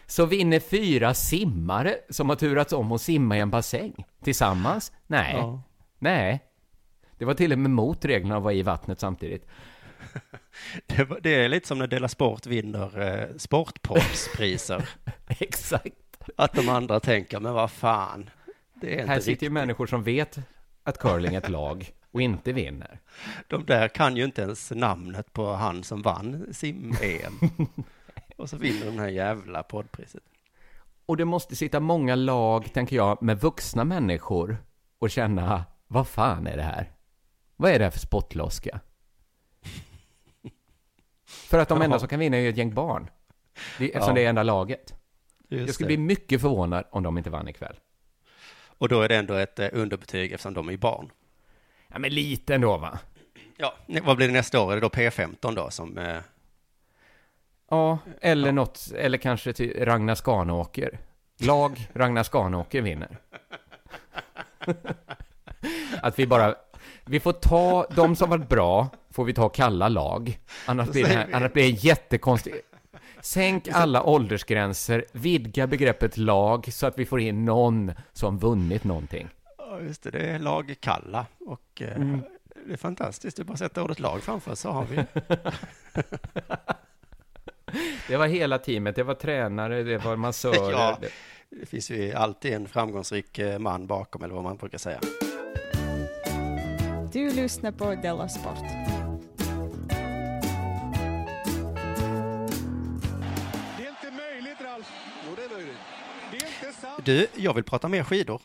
Så 0.05 0.25
vinner 0.25 0.59
fyra 0.59 1.13
simmare 1.13 1.95
som 2.09 2.29
har 2.29 2.35
turats 2.35 2.73
om 2.73 2.91
att 2.91 3.01
simma 3.01 3.37
i 3.37 3.39
en 3.39 3.49
bassäng 3.49 4.05
tillsammans? 4.23 4.91
Nej. 5.07 5.35
Ja. 5.37 5.61
Nej. 5.99 6.48
Det 7.19 7.25
var 7.25 7.33
till 7.33 7.51
och 7.51 7.59
med 7.59 7.71
mot 7.71 8.05
reglerna 8.05 8.37
att 8.37 8.43
vara 8.43 8.53
i 8.53 8.61
vattnet 8.61 8.99
samtidigt. 8.99 9.47
Det, 10.85 11.07
det 11.21 11.35
är 11.35 11.49
lite 11.49 11.67
som 11.67 11.77
när 11.77 11.87
Dela 11.87 12.07
Sport 12.07 12.45
vinner 12.45 13.01
eh, 13.01 13.37
sportproffspriser. 13.37 14.89
Exakt. 15.27 15.95
Att 16.35 16.53
de 16.53 16.69
andra 16.69 16.99
tänker, 16.99 17.39
men 17.39 17.53
vad 17.53 17.71
fan, 17.71 18.29
det 18.73 18.95
är 18.95 18.99
inte 18.99 19.11
Här 19.11 19.19
sitter 19.19 19.43
ju 19.45 19.49
människor 19.49 19.87
som 19.87 20.03
vet 20.03 20.39
att 20.83 20.97
curling 20.97 21.33
är 21.33 21.37
ett 21.37 21.49
lag 21.49 21.91
och 22.11 22.21
inte 22.21 22.53
vinner. 22.53 22.99
De 23.47 23.65
där 23.65 23.87
kan 23.87 24.17
ju 24.17 24.23
inte 24.23 24.41
ens 24.41 24.71
namnet 24.71 25.33
på 25.33 25.53
han 25.53 25.83
som 25.83 26.01
vann 26.01 26.47
sim-EM. 26.51 27.39
Och 28.37 28.49
så 28.49 28.57
vinner 28.57 28.79
de 28.79 28.85
den 28.85 28.99
här 28.99 29.07
jävla 29.07 29.63
poddpriset. 29.63 30.23
Och 31.05 31.17
det 31.17 31.25
måste 31.25 31.55
sitta 31.55 31.79
många 31.79 32.15
lag, 32.15 32.73
tänker 32.73 32.95
jag, 32.95 33.21
med 33.21 33.39
vuxna 33.39 33.83
människor 33.83 34.57
och 34.99 35.09
känna, 35.09 35.65
vad 35.87 36.07
fan 36.07 36.47
är 36.47 36.57
det 36.57 36.63
här? 36.63 36.91
Vad 37.61 37.71
är 37.71 37.79
det 37.79 37.85
här 37.85 37.91
för 37.91 37.99
spottloska? 37.99 38.79
För 41.25 41.59
att 41.59 41.69
de 41.69 41.81
enda 41.81 41.95
Ja. 41.95 41.99
som 41.99 42.07
kan 42.07 42.19
vinna 42.19 42.37
är 42.37 42.41
ju 42.41 42.49
ett 42.49 42.57
gäng 42.57 42.73
barn. 42.73 43.09
Det, 43.77 43.85
eftersom 43.85 44.07
Ja. 44.09 44.13
det 44.13 44.25
är 44.25 44.29
enda 44.29 44.43
laget. 44.43 44.93
Just 45.49 45.65
jag 45.67 45.73
skulle 45.75 45.89
det. 45.89 45.97
bli 45.97 46.05
mycket 46.05 46.41
förvånad 46.41 46.85
om 46.91 47.03
de 47.03 47.17
inte 47.17 47.29
vann 47.29 47.47
ikväll. 47.47 47.75
Och 48.67 48.89
då 48.89 49.01
är 49.01 49.09
det 49.09 49.15
ändå 49.15 49.33
ett 49.33 49.59
eh, 49.59 49.67
underbetyg 49.73 50.31
eftersom 50.31 50.53
de 50.53 50.69
är 50.69 50.77
barn. 50.77 51.11
Ja, 51.87 51.99
men 51.99 52.13
lite 52.13 52.55
ändå 52.55 52.77
va? 52.77 52.99
Ja, 53.57 53.73
vad 54.03 54.17
blir 54.17 54.27
det 54.27 54.33
nästa 54.33 54.59
år? 54.61 54.71
Är 54.71 54.75
det 54.75 54.81
då 54.81 54.87
P15 54.89 55.55
då 55.55 55.69
som... 55.69 55.97
Eh, 55.97 56.19
Ja, 57.71 57.97
eller 58.21 58.51
något, 58.51 58.91
eller 58.95 59.17
kanske 59.17 59.53
till 59.53 59.85
Ragnar 59.85 60.15
Skanåker. 60.15 60.99
Lag 61.39 61.87
Ragnar 61.93 62.23
Skanåker 62.23 62.81
vinner. 62.81 63.17
Att 66.01 66.19
vi 66.19 66.27
bara, 66.27 66.55
vi 67.05 67.19
får 67.19 67.33
ta, 67.33 67.87
de 67.95 68.15
som 68.15 68.29
varit 68.29 68.49
bra, 68.49 68.87
får 69.11 69.23
vi 69.25 69.33
ta 69.33 69.49
kalla 69.49 69.87
lag. 69.89 70.39
Annars 70.65 70.89
blir 70.89 71.03
det, 71.03 71.09
här, 71.09 71.27
annars 71.33 71.53
blir 71.53 71.63
det 71.63 71.69
jättekonstigt. 71.69 72.55
Sänk 73.21 73.67
alla 73.71 74.03
åldersgränser, 74.03 75.05
vidga 75.11 75.67
begreppet 75.67 76.17
lag 76.17 76.73
så 76.73 76.87
att 76.87 76.99
vi 76.99 77.05
får 77.05 77.19
in 77.19 77.45
någon 77.45 77.91
som 78.13 78.39
vunnit 78.39 78.83
någonting. 78.83 79.27
Ja, 79.57 79.79
just 79.81 80.03
det, 80.03 80.09
det 80.11 80.19
är 80.29 80.39
lag 80.39 80.75
Kalla 80.79 81.25
och 81.39 81.81
eh, 81.81 81.95
Mm. 81.95 82.21
det 82.67 82.73
är 82.73 82.77
fantastiskt. 82.77 83.37
Du 83.37 83.43
bara 83.43 83.57
sätter 83.57 83.83
ordet 83.83 83.99
lag 83.99 84.21
framför 84.23 84.55
så 84.55 84.69
har 84.71 84.85
vi. 84.85 85.03
Det 88.07 88.17
var 88.17 88.27
hela 88.27 88.57
teamet, 88.57 88.95
det 88.95 89.03
var 89.03 89.13
tränare, 89.13 89.83
det 89.83 89.97
var 89.97 90.15
massörer. 90.15 90.71
Ja. 90.71 90.97
det- 91.01 91.09
Det 91.59 91.65
finns 91.65 91.91
ju 91.91 92.13
alltid 92.13 92.53
en 92.53 92.67
framgångsrik 92.67 93.39
eh, 93.39 93.59
man 93.59 93.87
bakom 93.87 94.23
eller 94.23 94.33
vad 94.33 94.43
man 94.43 94.57
brukar 94.57 94.77
säga. 94.77 94.99
Du 97.11 97.29
lyssnar 97.33 97.71
på 97.71 97.95
Della 97.95 98.29
Sport. 98.29 98.57
Det 103.77 103.83
är 103.83 103.89
inte 103.89 104.11
möjligt, 104.11 104.61
Ralf. 104.61 104.91
Jo, 105.27 105.35
det 105.35 105.43
är 105.43 105.49
möjligt. 105.57 105.77
Det 106.31 106.37
är 106.37 106.47
inte 106.67 106.79
sant. 106.81 107.05
Du, 107.05 107.27
jag 107.35 107.53
vill 107.53 107.63
prata 107.63 107.87
mer 107.87 108.03
skidor. 108.03 108.41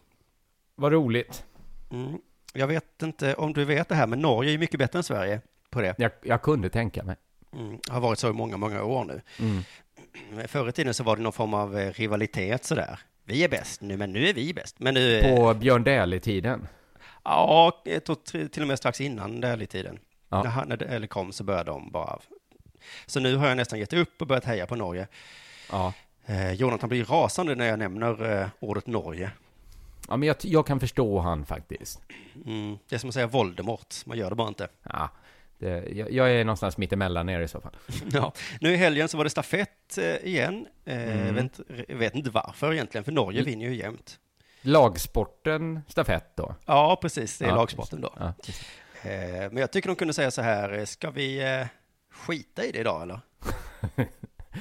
Vad 0.75 0.93
roligt. 0.93 1.45
Mm. 1.91 2.19
Jag 2.55 2.67
vet 2.67 3.03
inte 3.03 3.35
om 3.35 3.53
du 3.53 3.65
vet 3.65 3.89
det 3.89 3.95
här, 3.95 4.07
men 4.07 4.21
Norge 4.21 4.53
är 4.55 4.59
mycket 4.59 4.79
bättre 4.79 4.99
än 4.99 5.03
Sverige 5.03 5.41
på 5.71 5.81
det. 5.81 5.95
Jag, 5.99 6.11
jag 6.23 6.43
kunde 6.43 6.69
tänka 6.71 7.03
mig. 7.03 7.17
Mm. 7.53 7.79
Har 7.91 8.01
varit 8.01 8.19
så 8.19 8.31
i 8.31 8.33
många, 8.33 8.57
många 8.57 8.83
år 8.85 9.05
nu. 9.05 9.21
Mm. 9.39 9.63
Förr 10.49 10.69
i 10.69 10.73
tiden 10.73 10.95
så 10.95 11.05
var 11.05 11.17
det 11.17 11.23
någon 11.23 11.33
form 11.33 11.55
av 11.55 11.79
eh, 11.79 11.93
rivalitet 11.93 12.65
sådär. 12.65 12.99
Vi 13.25 13.45
är 13.45 13.49
bäst 13.49 13.81
nu, 13.81 13.97
men 13.97 14.13
nu 14.13 14.29
är 14.29 14.35
vi 14.35 14.55
bäst. 14.55 14.77
Men 14.81 14.95
nu... 14.95 15.19
eh, 15.19 15.37
På 15.37 15.55
Björn 15.55 15.85
Dählie-tiden. 15.85 16.67
Ja, 17.25 17.83
tror 18.07 18.15
till 18.25 18.49
till 18.51 18.63
och 18.63 18.69
med 18.69 18.79
strax 18.79 19.01
innan 19.01 19.41
Dählie-tiden. 19.41 19.99
Ja. 20.29 20.43
När, 20.43 20.51
han- 20.51 20.69
när 20.69 20.77
Dählie 20.77 21.07
kom 21.09 21.33
så 21.33 21.45
började 21.45 21.71
de 21.71 21.91
bara... 21.91 22.19
Så 23.07 23.21
nu 23.21 23.37
har 23.37 23.49
jag 23.49 23.57
nästan 23.57 23.79
gett 23.79 23.93
upp 23.93 24.21
och 24.21 24.27
börjat 24.27 24.45
heja 24.45 24.67
på 24.67 24.77
Norge. 24.77 25.07
Ja. 25.71 25.93
Eh, 26.27 26.53
Jonathan 26.53 26.89
blir 26.89 27.05
rasande 27.05 27.55
när 27.55 27.67
jag 27.67 27.79
nämner 27.79 28.41
eh, 28.43 28.49
ordet 28.61 28.87
Norge. 28.87 29.31
Ja, 30.09 30.17
men 30.17 30.27
jag, 30.27 30.37
jag 30.41 30.67
kan 30.67 30.81
förstå 30.81 31.19
han 31.19 31.47
faktiskt. 31.47 32.01
Mm. 32.47 32.79
Det 32.89 32.95
är 32.95 32.99
som 32.99 33.09
att 33.09 33.15
säga 33.15 33.27
Voldemort, 33.27 33.95
man 34.07 34.19
gör 34.19 34.31
det 34.31 34.37
bara 34.37 34.49
inte. 34.49 34.69
Ja, 34.83 35.09
det, 35.59 35.69
jag, 35.93 36.13
jag 36.13 36.31
är 36.33 36.45
någonstans 36.45 36.77
mitt 36.79 36.93
emellan 36.93 37.29
er 37.29 37.41
i 37.41 37.49
så 37.49 37.61
fall. 37.61 37.77
Ja. 38.13 38.33
Nu 38.61 38.73
i 38.73 38.77
helgen 38.77 39.09
så 39.09 39.17
var 39.17 39.25
det 39.25 39.31
stafett 39.31 39.99
eh, 39.99 40.17
igen. 40.17 40.67
Eh, 40.85 41.29
Mm. 41.29 41.35
vet, 41.35 41.61
vet 41.89 42.15
inte 42.15 42.31
varför 42.31 42.73
egentligen, 42.73 43.05
för 43.05 43.13
Norge 43.13 43.41
Mm. 43.41 43.51
vinner 43.51 43.67
ju 43.67 43.75
jämt. 43.77 44.19
Lagsporten 44.67 45.81
stafett 45.89 46.37
då? 46.37 46.55
Ja, 46.67 46.99
precis, 47.03 47.39
det 47.39 47.45
är 47.45 47.49
Ja, 47.49 47.55
lagsporten 47.57 48.01
då. 48.01 48.11
Ja. 48.19 48.27
Eh, 49.11 49.31
men 49.51 49.57
jag 49.57 49.71
tycker 49.71 49.89
de 49.89 49.97
kunde 49.97 50.15
säga 50.15 50.31
så 50.31 50.43
här, 50.43 50.79
eh, 50.79 50.85
ska 50.85 51.11
vi 51.11 51.59
eh, 51.61 51.67
skita 52.13 52.65
i 52.65 52.73
det 52.73 52.79
idag 52.79 53.03
eller? 53.03 53.21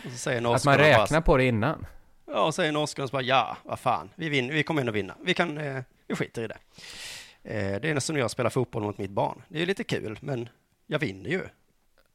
Och 0.05 0.11
så 0.11 0.17
säger 0.17 0.37
Att 0.37 0.43
man 0.43 0.51
norskarna 0.53 0.77
bara- 0.77 1.03
räknar 1.03 1.21
på 1.21 1.37
det 1.37 1.43
innan? 1.45 1.85
Ja, 2.27 2.45
och 2.45 2.55
säger 2.55 2.71
norskarna 2.71 3.07
så 3.07 3.11
bara, 3.11 3.21
ja, 3.21 3.57
vad 3.63 3.79
fan, 3.79 4.09
vi, 4.15 4.29
vinner, 4.29 4.53
vi 4.53 4.63
kommer 4.63 4.81
ändå 4.81 4.91
vinna. 4.93 5.15
Vi 5.23 5.33
kan, 5.33 5.59
vi 6.07 6.15
skiter 6.15 6.43
i 6.43 6.47
det. 6.47 6.57
Det 7.43 7.89
är 7.89 7.93
nästan 7.93 8.01
som 8.01 8.17
jag 8.17 8.31
spelar 8.31 8.49
fotboll 8.49 8.83
mot 8.83 8.97
mitt 8.97 9.11
barn. 9.11 9.41
Det 9.47 9.61
är 9.61 9.65
lite 9.65 9.83
kul, 9.83 10.19
men 10.21 10.49
jag 10.87 10.99
vinner 10.99 11.29
ju. 11.29 11.41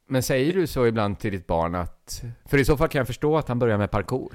Men 0.07 0.23
säger 0.23 0.53
du 0.53 0.67
så 0.67 0.87
ibland 0.87 1.19
till 1.19 1.31
ditt 1.31 1.47
barn 1.47 1.75
att... 1.75 2.23
För 2.45 2.57
i 2.57 2.65
så 2.65 2.77
fall 2.77 2.87
kan 2.87 2.99
jag 2.99 3.07
förstå 3.07 3.37
att 3.37 3.47
han 3.47 3.59
börjar 3.59 3.77
med 3.77 3.91
parkour. 3.91 4.33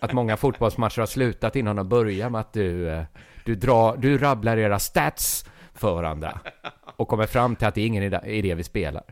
Att 0.00 0.12
många 0.12 0.36
fotbollsmatcher 0.36 1.00
har 1.02 1.06
slutat 1.06 1.56
innan 1.56 1.76
de 1.76 1.88
börjar 1.88 2.30
med 2.30 2.40
att 2.40 2.52
du, 2.52 2.88
eh, 2.90 3.04
du, 3.44 3.54
drar, 3.54 3.96
du 3.96 4.18
rabblar 4.18 4.56
era 4.56 4.78
stats 4.78 5.44
för 5.74 5.94
varandra. 5.94 6.40
Och 6.96 7.08
kommer 7.08 7.26
fram 7.26 7.56
till 7.56 7.66
att 7.66 7.74
det 7.74 7.80
är 7.80 7.86
ingen 7.86 8.02
idé- 8.24 8.54
vi 8.54 8.64
spelar. 8.64 9.04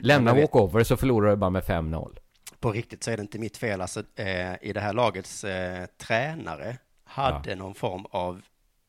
Lämna 0.00 0.34
walkover 0.34 0.84
så 0.84 0.96
förlorar 0.96 1.30
du 1.30 1.36
bara 1.36 1.50
med 1.50 1.62
5-0. 1.64 2.18
På 2.60 2.72
riktigt 2.72 3.02
så 3.04 3.10
är 3.10 3.16
det 3.16 3.20
inte 3.20 3.38
mitt 3.38 3.56
fel. 3.56 3.80
Alltså, 3.80 4.02
eh, 4.14 4.54
I 4.64 4.72
det 4.74 4.80
här 4.80 4.92
lagets 4.92 5.44
eh, 5.44 5.86
tränare 5.86 6.76
hade 7.04 7.54
någon 7.54 7.74
form 7.74 8.06
av 8.10 8.42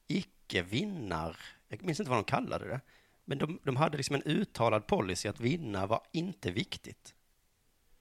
icke-vinnar... 0.07 1.35
Jag 1.67 1.83
minns 1.83 1.99
inte 1.99 2.09
vad 2.09 2.17
de 2.19 2.23
kallade 2.23 2.67
det. 2.67 2.79
Men 3.25 3.37
de, 3.37 3.59
de 3.63 3.75
hade 3.75 3.97
liksom 3.97 4.15
en 4.15 4.23
uttalad 4.25 4.87
policy 4.87 5.29
att 5.29 5.39
vinna 5.39 5.85
var 5.87 6.01
inte 6.11 6.51
viktigt. 6.51 7.12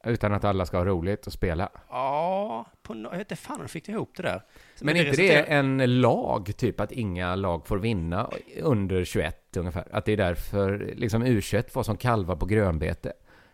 Utan 0.04 0.32
att 0.32 0.44
alla 0.44 0.66
ska 0.66 0.76
ha 0.76 0.84
roligt 0.84 1.26
och 1.26 1.32
spela. 1.32 1.68
Ja, 1.88 2.66
på, 2.82 2.94
no- 2.94 3.04
jag 3.04 3.10
vet 3.10 3.20
inte 3.20 3.36
fan 3.36 3.56
hur 3.56 3.64
de 3.64 3.68
fick 3.68 3.88
ihop 3.88 4.10
det 4.16 4.22
där. 4.22 4.42
Så 4.74 4.84
Men 4.84 4.94
det 4.94 5.00
inte 5.00 5.16
det 5.22 5.28
resulterar- 5.28 5.58
en 5.58 6.00
lag, 6.00 6.52
typ 6.56 6.80
att 6.80 6.92
inga 6.92 7.34
lag 7.34 7.66
får 7.66 7.78
vinna 7.78 8.30
under 8.62 9.04
21 9.04 9.56
ungefär? 9.56 9.84
Att 9.92 10.04
det 10.04 10.12
är 10.12 10.16
därför 10.16 10.92
liksom 10.96 11.24
U21 11.24 11.74
var 11.74 11.82
som 11.82 11.96
kalvar 11.96 12.36
på 12.36 12.46
grönbete? 12.46 13.12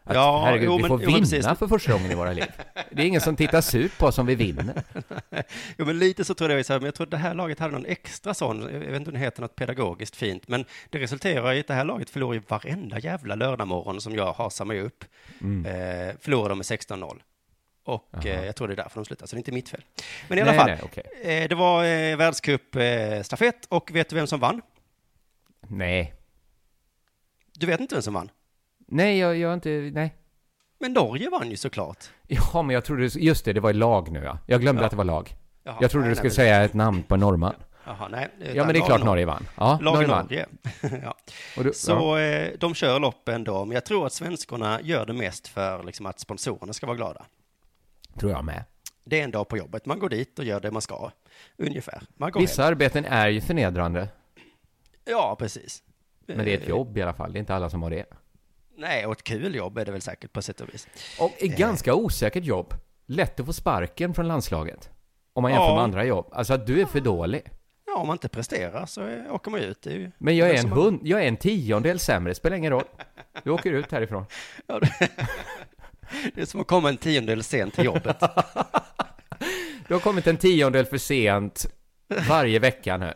Att, 0.08 0.14
Ja, 0.14 0.42
herregud, 0.44 0.66
jo, 0.66 0.76
vi 0.76 0.82
men- 0.82 0.88
får 0.88 1.02
jo, 1.02 1.10
men 1.10 1.14
vinna 1.14 1.26
precis. 1.38 1.58
för 1.58 1.68
första 1.68 1.92
gången 1.92 2.10
i 2.10 2.14
våra 2.14 2.32
liv. 2.32 2.44
Det 2.90 3.02
är 3.02 3.06
ingen 3.06 3.20
som 3.20 3.36
tittar 3.36 3.60
surt 3.60 3.98
på 3.98 4.06
oss 4.06 4.18
om 4.18 4.26
vi 4.26 4.34
vinner. 4.34 4.82
Jo, 5.78 5.84
men 5.86 5.98
lite 5.98 6.24
så 6.24 6.34
tror 6.34 6.50
jag, 6.50 6.66
så 6.66 6.72
här, 6.72 6.80
men 6.80 6.84
jag 6.86 6.94
tror 6.94 7.06
att 7.06 7.10
det 7.10 7.16
här 7.16 7.34
laget 7.34 7.58
hade 7.58 7.72
någon 7.72 7.86
extra 7.86 8.34
sån, 8.34 8.62
jag 8.62 8.68
vet 8.80 8.96
inte 8.96 9.10
om 9.10 9.14
det 9.14 9.20
heter 9.20 9.42
något 9.42 9.56
pedagogiskt 9.56 10.16
fint, 10.16 10.48
men 10.48 10.64
det 10.90 10.98
resulterar 10.98 11.52
i 11.54 11.60
att 11.60 11.66
det 11.66 11.74
här 11.74 11.84
laget 11.84 12.10
förlorar 12.10 12.34
ju 12.34 12.42
varenda 12.48 12.98
jävla 12.98 13.34
lördagmorgon 13.34 14.00
som 14.00 14.14
jag 14.14 14.32
hasar 14.32 14.64
mig 14.64 14.80
upp. 14.80 15.04
Mm. 15.40 15.66
Eh, 15.66 16.14
förlorar 16.20 16.48
de 16.48 16.58
med 16.58 16.64
16-0. 16.64 17.20
Och 17.84 18.26
eh, 18.26 18.44
jag 18.44 18.56
tror 18.56 18.68
det 18.68 18.74
är 18.74 18.76
därför 18.76 18.94
de 19.00 19.04
slutar, 19.04 19.26
så 19.26 19.36
det 19.36 19.36
är 19.36 19.40
inte 19.40 19.52
mitt 19.52 19.68
fel. 19.68 19.82
Men 20.28 20.38
i 20.38 20.40
alla 20.42 20.50
Nej, 20.50 20.58
fall, 20.60 20.68
nej, 20.70 20.80
okej. 20.82 21.42
eh, 21.42 21.48
det 21.48 21.54
var 21.54 21.84
eh, 21.84 22.16
världscup 22.16 22.76
eh, 22.76 23.52
och 23.68 23.90
vet 23.94 24.08
du 24.08 24.16
vem 24.16 24.26
som 24.26 24.40
vann? 24.40 24.62
Nej. 25.68 26.14
Du 27.54 27.66
vet 27.66 27.80
inte 27.80 27.94
vem 27.94 28.02
som 28.02 28.14
vann? 28.14 28.30
Nej, 28.88 29.18
jag, 29.18 29.36
jag 29.36 29.48
har 29.48 29.54
inte, 29.54 29.90
nej. 29.94 30.14
Men 30.80 30.92
Norge 30.92 31.30
vann 31.30 31.50
ju 31.50 31.56
såklart. 31.56 32.04
Ja, 32.26 32.62
men 32.62 32.74
jag 32.74 32.84
trodde, 32.84 33.04
just 33.04 33.44
det, 33.44 33.52
det 33.52 33.60
var 33.60 33.72
lag 33.72 34.10
nu 34.10 34.22
ja. 34.24 34.38
Jag 34.46 34.60
glömde 34.60 34.82
Ja. 34.82 34.86
att 34.86 34.90
det 34.90 34.96
var 34.96 35.04
lag. 35.04 35.34
Jaha, 35.62 35.76
jag 35.80 35.90
trodde 35.90 36.06
nej, 36.06 36.10
du 36.10 36.16
skulle 36.16 36.28
nej, 36.28 36.36
säga 36.36 36.64
ett 36.64 36.74
namn 36.74 37.02
på 37.02 37.14
en 37.14 37.20
norrman. 37.20 37.54
Jaha, 37.86 38.08
nej. 38.08 38.28
Ja, 38.54 38.64
men 38.64 38.72
det 38.74 38.80
är 38.80 38.86
klart 38.86 39.04
Norge 39.04 39.26
vann. 39.26 39.48
Ja, 39.56 39.78
lag 39.82 39.94
Norge 39.94 40.08
vann. 40.08 40.24
Norge. 40.24 40.46
ja. 41.02 41.14
Och 41.56 41.64
du, 41.64 41.72
Så 41.72 41.90
ja. 41.92 42.20
eh, 42.20 42.52
de 42.58 42.74
kör 42.74 43.00
loppen 43.00 43.44
då, 43.44 43.64
men 43.64 43.74
jag 43.74 43.84
tror 43.84 44.06
att 44.06 44.12
svenskorna 44.12 44.80
gör 44.82 45.06
det 45.06 45.12
mest 45.12 45.48
för 45.48 45.82
liksom, 45.82 46.06
att 46.06 46.20
sponsorerna 46.20 46.72
ska 46.72 46.86
vara 46.86 46.96
glada. 46.96 47.26
Tror 48.18 48.32
jag 48.32 48.44
med. 48.44 48.64
Det 49.04 49.20
är 49.20 49.24
en 49.24 49.30
dag 49.30 49.48
på 49.48 49.56
jobbet. 49.58 49.86
Man 49.86 49.98
går 49.98 50.08
dit 50.08 50.38
och 50.38 50.44
gör 50.44 50.60
det 50.60 50.70
man 50.70 50.82
ska. 50.82 51.10
Ungefär. 51.56 52.02
Man 52.16 52.30
går 52.30 52.40
Vissa 52.40 52.62
hem. 52.62 52.72
arbeten 52.72 53.04
är 53.04 53.28
ju 53.28 53.40
förnedrande. 53.40 54.08
Ja, 55.04 55.36
precis. 55.38 55.82
Men 56.26 56.44
det 56.44 56.50
är 56.52 56.56
ett 56.58 56.62
Eh, 56.62 56.68
jobb 56.68 56.98
i 56.98 57.02
alla 57.02 57.12
fall. 57.14 57.32
Det 57.32 57.38
är 57.38 57.40
inte 57.40 57.54
alla 57.54 57.70
som 57.70 57.82
har 57.82 57.90
det. 57.90 58.04
Nej, 58.78 59.06
och 59.06 59.12
ett 59.12 59.24
kul 59.24 59.54
jobb 59.54 59.78
är 59.78 59.84
det 59.84 59.92
väl 59.92 60.00
säkert 60.00 60.32
på 60.32 60.42
sätt 60.42 60.60
och 60.60 60.68
vis. 60.74 60.88
Och 61.20 61.32
ett 61.38 61.56
ganska 61.58 61.94
osäkert 61.94 62.44
jobb. 62.44 62.74
Lätt 63.06 63.40
att 63.40 63.46
få 63.46 63.52
sparken 63.52 64.14
från 64.14 64.28
landslaget. 64.28 64.90
Om 65.32 65.42
man 65.42 65.52
jämför 65.52 65.66
Ja. 65.66 65.74
med 65.74 65.84
andra 65.84 66.04
jobb. 66.04 66.28
Alltså 66.32 66.54
att 66.54 66.66
du 66.66 66.80
är 66.80 66.86
för 66.86 67.00
dålig. 67.00 67.42
Ja, 67.86 67.96
om 67.96 68.06
man 68.06 68.14
inte 68.14 68.28
presterar 68.28 68.86
så 68.86 69.22
åker 69.30 69.50
man 69.50 69.60
ut. 69.60 69.82
Det 69.82 69.90
ju 69.92 70.10
Men 70.18 70.36
jag 70.36 70.48
är 70.48 70.52
det 70.52 70.58
en 70.58 70.68
hund, 70.72 71.00
jag 71.02 71.22
är 71.24 71.28
en 71.28 71.36
tiondel 71.36 71.98
sämre, 71.98 72.34
spelar 72.34 72.56
ingen 72.56 72.72
roll. 72.72 72.84
Du 73.44 73.50
åker 73.50 73.72
ut 73.72 73.92
härifrån. 73.92 74.24
Ja, 74.66 74.78
det, 74.80 74.90
det 76.34 76.40
är 76.40 76.46
som 76.46 76.60
att 76.60 76.66
komma 76.66 76.88
en 76.88 76.96
tiondel 76.96 77.42
sent 77.42 77.74
till 77.74 77.84
jobbet. 77.84 78.16
Du 79.88 79.94
har 79.94 80.00
kommit 80.00 80.26
en 80.26 80.36
tiondel 80.36 80.86
för 80.86 80.98
sent 80.98 81.66
varje 82.28 82.58
vecka 82.58 82.96
nu. 82.96 83.14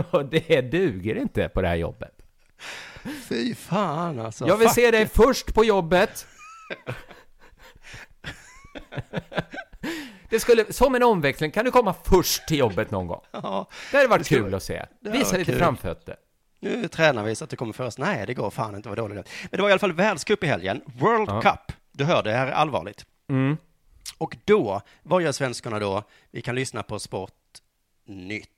Och 0.10 0.24
det 0.24 0.60
duger 0.60 1.14
inte 1.14 1.48
på 1.48 1.62
det 1.62 1.68
här 1.68 1.76
jobbet. 1.76 2.22
Fy 3.28 3.54
fan 3.54 4.18
alltså. 4.20 4.46
Jag 4.46 4.56
vill 4.56 4.68
Fuck. 4.68 4.74
se 4.74 4.90
dig 4.90 5.06
först 5.08 5.54
på 5.54 5.64
jobbet. 5.64 6.26
Det 10.28 10.40
skulle, 10.40 10.72
som 10.72 10.94
en 10.94 11.02
omväxling, 11.02 11.50
kan 11.50 11.64
du 11.64 11.70
komma 11.70 11.94
först 12.04 12.46
till 12.48 12.58
jobbet 12.58 12.90
någon 12.90 13.06
gång? 13.06 13.20
Ja, 13.30 13.68
Det 13.90 13.96
hade 13.96 14.08
varit 14.08 14.20
Det 14.20 14.24
skulle- 14.24 14.40
kul 14.42 14.54
att 14.54 14.62
se. 14.62 14.86
Visa 15.00 15.36
lite 15.36 15.50
kul. 15.52 15.58
framfötter. 15.60 16.16
nu 16.60 16.88
tränar 16.88 17.24
vi 17.24 17.34
så 17.34 17.44
att 17.44 17.50
det 17.50 17.56
kommer 17.56 17.72
först. 17.72 17.98
Nej, 17.98 18.26
det 18.26 18.34
går 18.34 18.50
fan 18.50 18.74
inte, 18.76 18.88
vad 18.88 18.98
dåligt. 18.98 19.16
det 19.16 19.20
är. 19.20 19.48
Men 19.50 19.56
det 19.58 19.62
var 19.62 19.68
i 19.68 19.72
alla 19.72 19.78
fall 19.78 19.92
världscup 19.92 20.44
i 20.44 20.46
helgen. 20.46 20.80
World 20.98 21.28
Ja. 21.28 21.42
Cup. 21.42 21.76
Du 21.92 22.04
hör, 22.04 22.22
det 22.22 22.32
här 22.32 22.46
är 22.46 22.52
allvarligt. 22.52 23.06
Mm. 23.30 23.56
Och 24.18 24.36
då, 24.44 24.80
vad 25.02 25.22
gör 25.22 25.32
svenskarna 25.32 25.78
då? 25.78 26.02
Vi 26.30 26.42
kan 26.42 26.54
lyssna 26.54 26.82
på 26.82 26.98
Sport 26.98 27.32
Nytt. 28.06 28.48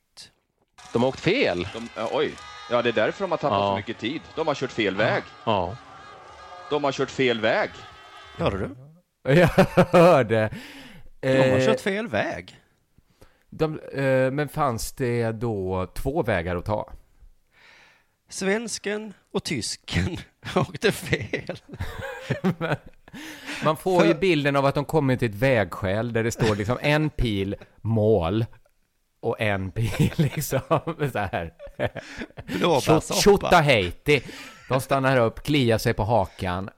De 0.92 1.02
har 1.02 1.08
åkt 1.08 1.20
fel. 1.20 1.68
De, 1.74 1.88
ja, 1.96 2.08
oj, 2.12 2.34
ja 2.70 2.82
det 2.82 2.88
är 2.88 2.92
därför 2.92 3.24
de 3.24 3.30
har 3.30 3.38
tappat 3.38 3.58
Ja. 3.58 3.70
så 3.72 3.76
mycket 3.76 3.98
tid. 3.98 4.20
De 4.34 4.46
har 4.46 4.54
kört 4.54 4.72
fel 4.72 4.96
väg. 4.96 5.22
Ja. 5.44 5.76
De 6.70 6.84
har 6.84 6.92
kört 6.92 7.10
fel 7.10 7.40
väg. 7.40 7.70
Hörde 8.38 8.58
du? 8.58 8.70
Jag 9.34 9.46
hörde. 9.92 10.50
De 11.20 11.28
har 11.50 11.58
Eh, 11.58 11.66
kört 11.66 11.80
fel 11.80 12.08
väg. 12.08 12.56
de, 13.50 13.80
eh, 13.80 14.30
men 14.30 14.48
fanns 14.48 14.92
det 14.92 15.32
då 15.32 15.86
två 15.94 16.22
vägar 16.22 16.56
att 16.56 16.64
ta? 16.64 16.90
Svensken 18.28 19.12
och 19.32 19.44
tysken 19.44 20.16
åkte 20.56 20.92
fel. 20.92 21.58
Man 23.64 23.76
får 23.76 24.06
ju 24.06 24.14
bilden 24.14 24.56
av 24.56 24.66
att 24.66 24.74
de 24.74 24.84
kommer 24.84 25.16
till 25.16 25.28
ett 25.30 25.34
vägskäl 25.34 26.12
där 26.12 26.24
det 26.24 26.30
står 26.32 26.56
liksom 26.56 26.78
en 26.80 27.10
pil 27.10 27.56
mål 27.80 28.44
och 29.24 29.40
en 29.40 29.70
pil 29.70 30.12
liksom 30.16 30.60
så 31.12 31.18
här. 31.18 31.52
Blåbärssoppa. 32.46 33.14
Tjottaheiti. 33.14 34.22
De 34.68 34.80
stannar 34.80 35.16
upp, 35.16 35.42
kliar 35.42 35.78
sig 35.78 35.94
på 35.94 36.04
hakan 36.04 36.70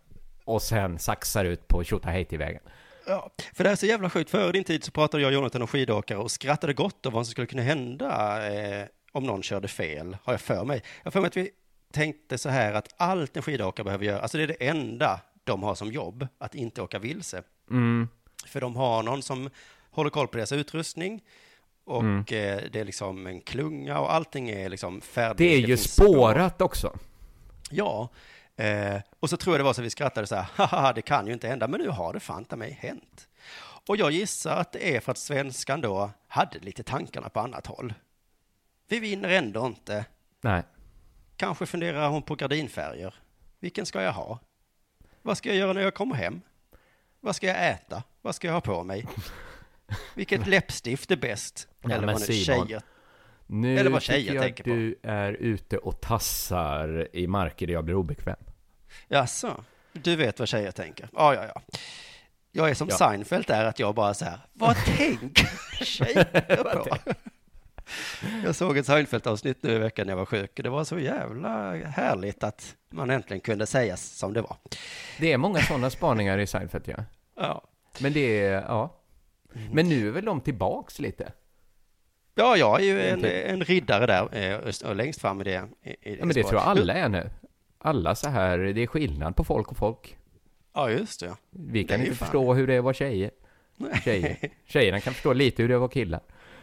och 0.44 0.62
sen 0.62 0.99
saxar 0.99 1.44
ut 1.44 1.68
på 1.68 1.84
Tjottaheiti-vägen. 1.84 2.62
Ja, 3.07 3.30
för 3.55 3.64
det 3.64 3.70
är 3.70 3.76
så 3.76 3.86
jävla 3.86 4.11
sjukt. 4.11 4.30
Före 4.30 4.53
din 4.53 4.64
tid 4.64 4.84
så 4.84 4.90
pratade 4.90 5.22
jag 5.22 5.28
och 5.28 5.34
Jonathan 5.34 5.62
om 5.62 5.68
skidåkare 5.68 6.18
och 6.18 6.30
skrattade 6.30 6.72
gott 6.72 7.07
om 7.07 7.12
vad 7.12 7.26
som 7.26 7.30
skulle 7.30 7.47
kunna 7.47 7.62
hända 7.62 8.40
eh, 8.53 8.86
om 9.12 9.24
någon 9.24 9.42
körde 9.42 9.68
fel, 9.68 10.16
har 10.22 10.32
jag 10.32 10.40
för 10.40 10.64
mig. 10.64 10.82
Jag 11.03 11.07
har 11.07 11.11
för 11.11 11.20
mig 11.20 11.28
att 11.28 11.36
vi 11.36 11.51
tänkte 11.92 12.38
så 12.38 12.49
här 12.49 12.72
att 12.72 12.94
allt 12.97 13.36
en 13.36 13.42
skidåkare 13.42 13.84
behöver 13.84 14.05
göra, 14.05 14.20
alltså 14.20 14.38
det 14.38 14.42
är 14.42 14.49
det 14.49 14.68
enda 14.68 15.20
de 15.44 15.62
har 15.62 15.74
som 15.74 15.92
jobb, 15.92 16.26
att 16.38 16.55
inte 16.55 16.82
åka 16.82 16.99
vilse. 16.99 17.42
Mm. 17.70 18.09
För 18.47 18.61
de 18.61 18.76
har 18.76 19.03
någon 19.03 19.22
som 19.22 19.51
håller 19.90 20.11
koll 20.11 20.28
på 20.28 20.36
deras 20.36 20.53
utrustning 20.53 21.22
och 21.87 22.01
Mm. 22.03 22.18
eh, 22.18 22.24
det 22.72 22.76
är 22.76 22.84
liksom 22.84 23.26
en 23.26 23.41
klunga 23.41 23.99
och 24.01 24.14
allting 24.14 24.51
är 24.51 24.68
liksom 24.68 25.01
färdigt. 25.01 25.39
Det 25.39 25.45
är 25.55 25.59
ju 25.59 25.66
finns 25.66 25.93
spår. 25.95 26.05
spårat 26.07 26.61
också. 26.61 26.99
Ja, 27.70 28.09
eh, 28.57 28.97
och 29.20 29.30
så 29.30 29.37
tror 29.37 29.55
jag 29.55 29.61
det 29.61 29.64
var 29.64 29.72
så 29.72 29.82
vi 29.82 29.91
skrattade 29.91 30.26
så 30.26 30.34
här, 30.37 30.47
haha, 30.66 30.93
det 30.93 31.03
kan 31.03 31.26
ju 31.26 31.32
inte 31.32 31.49
hända, 31.49 31.68
men 31.68 31.80
nu 31.80 31.89
har 31.89 32.12
det 32.12 32.20
fan 32.20 32.45
ta 32.45 32.57
mig 32.57 32.78
hänt. 32.80 33.28
Och 33.89 33.97
jag 33.97 34.11
gissar 34.11 34.57
att 34.57 34.72
det 34.72 34.97
är 34.97 35.01
för 35.01 35.12
att 35.12 35.18
svenskan 35.18 35.80
då 35.80 36.11
hade 36.28 36.59
lite 36.59 36.82
tankarna 36.82 37.28
på 37.28 37.41
annat 37.41 37.66
håll. 37.66 37.95
Vi 38.89 38.99
vinner 39.01 39.28
ändå 39.28 39.66
inte. 39.66 40.05
Nej. 40.41 40.62
Kanske 41.37 41.66
funderar 41.66 42.09
hon 42.09 42.22
på 42.22 42.34
gardinfärger. 42.34 43.14
Vilken 43.61 43.87
ska 43.87 44.03
jag 44.03 44.12
ha? 44.12 44.39
Vad 45.22 45.39
ska 45.39 45.49
jag 45.49 45.59
göra 45.59 45.72
när 45.72 45.80
jag 45.80 45.95
kommer 45.95 46.14
hem? 46.14 46.41
Vad 47.20 47.37
ska 47.37 47.47
jag 47.47 47.68
äta? 47.70 48.03
Vad 48.22 48.34
ska 48.34 48.47
jag 48.47 48.55
ha 48.55 48.61
på 48.61 48.84
mig? 48.84 49.07
Vilket 50.14 50.47
läppstift 50.47 51.11
är 51.11 51.16
bäst? 51.16 51.68
Ja, 51.82 51.91
Eller 51.91 52.07
vad 52.07 52.20
nu 52.28 52.34
tjejer. 52.34 52.82
Nu 53.47 53.78
Eller 53.78 53.91
vad 53.91 54.03
tjejer 54.03 54.34
jag 54.34 54.43
tänker 54.43 54.64
på. 54.64 54.70
du 54.70 54.99
är 55.03 55.32
ute 55.32 55.78
och 55.78 56.01
tassar 56.01 57.09
i 57.12 57.26
marker 57.26 57.66
där 57.66 57.74
jag 57.74 57.84
blir 57.84 57.95
obekväm. 57.95 58.37
Jaså, 59.09 59.64
du 59.93 60.16
vet 60.16 60.39
vad 60.39 60.49
tjejer 60.49 60.70
tänker? 60.70 61.09
Ja, 61.12 61.34
ja, 61.34 61.45
ja. 61.55 61.62
Jag 62.53 62.70
är 62.70 62.74
som 62.74 62.89
Ja. 62.91 62.97
Seinfeld 62.97 63.47
där, 63.47 63.64
att 63.64 63.78
jag 63.78 63.95
bara 63.95 64.14
så 64.14 64.24
här, 64.24 64.39
vad 64.53 64.76
tänker 64.84 65.51
tjejer 65.84 66.84
på? 66.84 66.97
Jag 68.45 68.55
såg 68.55 68.78
ett 68.78 68.87
Seinfeld-avsnitt 68.87 69.59
nu 69.62 69.72
i 69.72 69.78
veckan 69.78 70.07
när 70.07 70.12
jag 70.12 70.18
var 70.18 70.26
sjuk. 70.26 70.51
Det 70.55 70.68
var 70.68 70.84
så 70.84 70.99
jävla 70.99 71.74
härligt 71.74 72.45
att 72.45 72.76
man 72.91 73.11
äntligen 73.11 73.41
kunde 73.41 73.66
säga 73.66 73.97
som 73.97 74.32
det 74.32 74.43
var. 74.43 74.57
Det 75.18 75.32
är 75.32 75.37
många 75.37 75.61
sådana 75.61 75.91
spaningar 75.91 76.39
i 76.39 76.47
Seinfeld, 76.47 76.84
ja. 76.89 77.05
Ja, 77.37 77.62
Men 78.01 78.12
det 78.12 78.41
är, 78.45 78.53
ja. 78.53 78.97
Mm. 79.57 79.68
Men 79.72 79.88
nu 79.88 80.09
är 80.09 80.12
väl 80.12 80.24
de 80.24 80.40
tillbaks 80.40 80.98
lite? 80.98 81.32
ja 82.34 82.57
jag 82.57 82.80
är 82.80 82.84
ju 82.84 83.00
en, 83.09 83.24
en 83.24 83.64
riddare 83.64 84.07
där, 84.07 84.36
eh, 84.36 84.88
och 84.88 84.96
längst 84.96 85.20
fram 85.20 85.40
i 85.40 85.44
det. 85.44 85.68
I, 85.82 85.90
i 85.90 85.96
Ja, 86.02 86.16
men 86.18 86.28
det 86.28 86.34
spåret. 86.34 86.48
tror 86.48 86.61
jag 86.61 86.68
alla 86.68 86.94
är 86.94 87.09
nu. 87.09 87.30
Alla 87.78 88.14
så 88.14 88.28
här, 88.28 88.59
det 88.59 88.80
är 88.82 88.86
skillnad 88.86 89.36
på 89.36 89.44
folk 89.44 89.70
och 89.70 89.76
folk. 89.76 90.18
Ja, 90.74 90.90
just 90.90 91.20
det. 91.20 91.36
Vi 91.50 91.82
Det 91.82 91.88
kan 91.88 92.00
ju 92.00 92.04
inte 92.07 92.16
fan- 92.18 92.26
förstå 92.26 92.54
hur 92.54 92.66
det 92.66 92.74
är 92.74 92.78
att 92.78 92.84
vara 92.84 92.94
tjejer. 92.94 93.30
Tjejer. 94.04 94.36
Tjejerna 94.66 95.00
kan 95.00 95.12
förstå 95.14 95.32
lite 95.32 95.62
hur 95.62 95.68
det 95.68 95.74
är 95.74 95.76
att 95.76 95.80
vara 95.80 95.90
killar. 95.90 96.20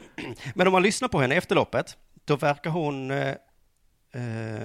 Men 0.56 0.68
om 0.68 0.74
man 0.74 0.84
lyssnar 0.84 1.08
på 1.08 1.20
henne 1.20 1.36
efter 1.36 1.56
loppet, 1.56 1.98
då 2.26 2.36
verkar 2.36 2.70
hon... 2.70 3.12
Eh, 3.12 3.28
eh, 4.14 4.64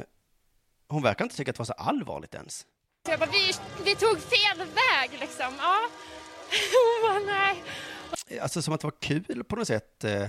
hon 0.89 1.03
verkar 1.03 1.25
inte 1.25 1.37
tycka 1.37 1.51
att 1.51 1.57
det 1.57 1.61
var 1.61 1.65
så 1.65 1.73
allvarligt 1.73 2.35
ens. 2.35 2.59
Så 3.07 3.13
jag 3.13 3.21
bara, 3.21 3.31
vi, 3.33 3.53
vi 3.85 3.95
tog 3.97 4.19
fel 4.19 4.59
väg 4.59 5.21
liksom. 5.21 5.47
Ja. 5.59 5.77
Hon 6.73 7.09
bara, 7.27 7.35
nej. 7.35 7.63
Alltså 8.41 8.63
som 8.63 8.75
att 8.75 8.81
det 8.81 8.87
var 8.87 8.95
kul 9.01 9.45
på 9.45 9.57
något 9.57 9.67
sätt. 9.67 10.05
Eh, 10.05 10.27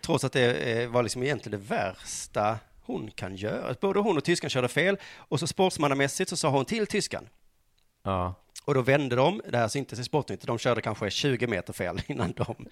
trots 0.00 0.24
att 0.24 0.32
det 0.32 0.54
eh, 0.54 0.88
var 0.88 1.02
liksom 1.02 1.22
egentligen 1.22 1.60
det 1.60 1.66
värsta 1.66 2.58
hon 2.82 3.10
kan 3.10 3.36
göra. 3.36 3.74
Både 3.80 4.00
hon 4.00 4.16
och 4.16 4.24
tyskan 4.24 4.50
körde 4.50 4.68
fel 4.68 4.98
och 5.16 5.40
så 5.40 5.46
sportsmannamässigt 5.46 6.30
så 6.30 6.36
sa 6.36 6.50
hon 6.50 6.64
till 6.64 6.86
tyskan. 6.86 7.28
Ja. 8.02 8.34
Och 8.66 8.74
då 8.74 8.82
vände 8.82 9.16
de, 9.16 9.42
det 9.48 9.58
här 9.58 9.68
syntes 9.68 9.98
i 9.98 10.04
Sportnytt, 10.04 10.42
de 10.46 10.58
körde 10.58 10.80
kanske 10.80 11.10
20 11.10 11.46
meter 11.46 11.72
fel 11.72 12.02
innan 12.06 12.32
de 12.32 12.66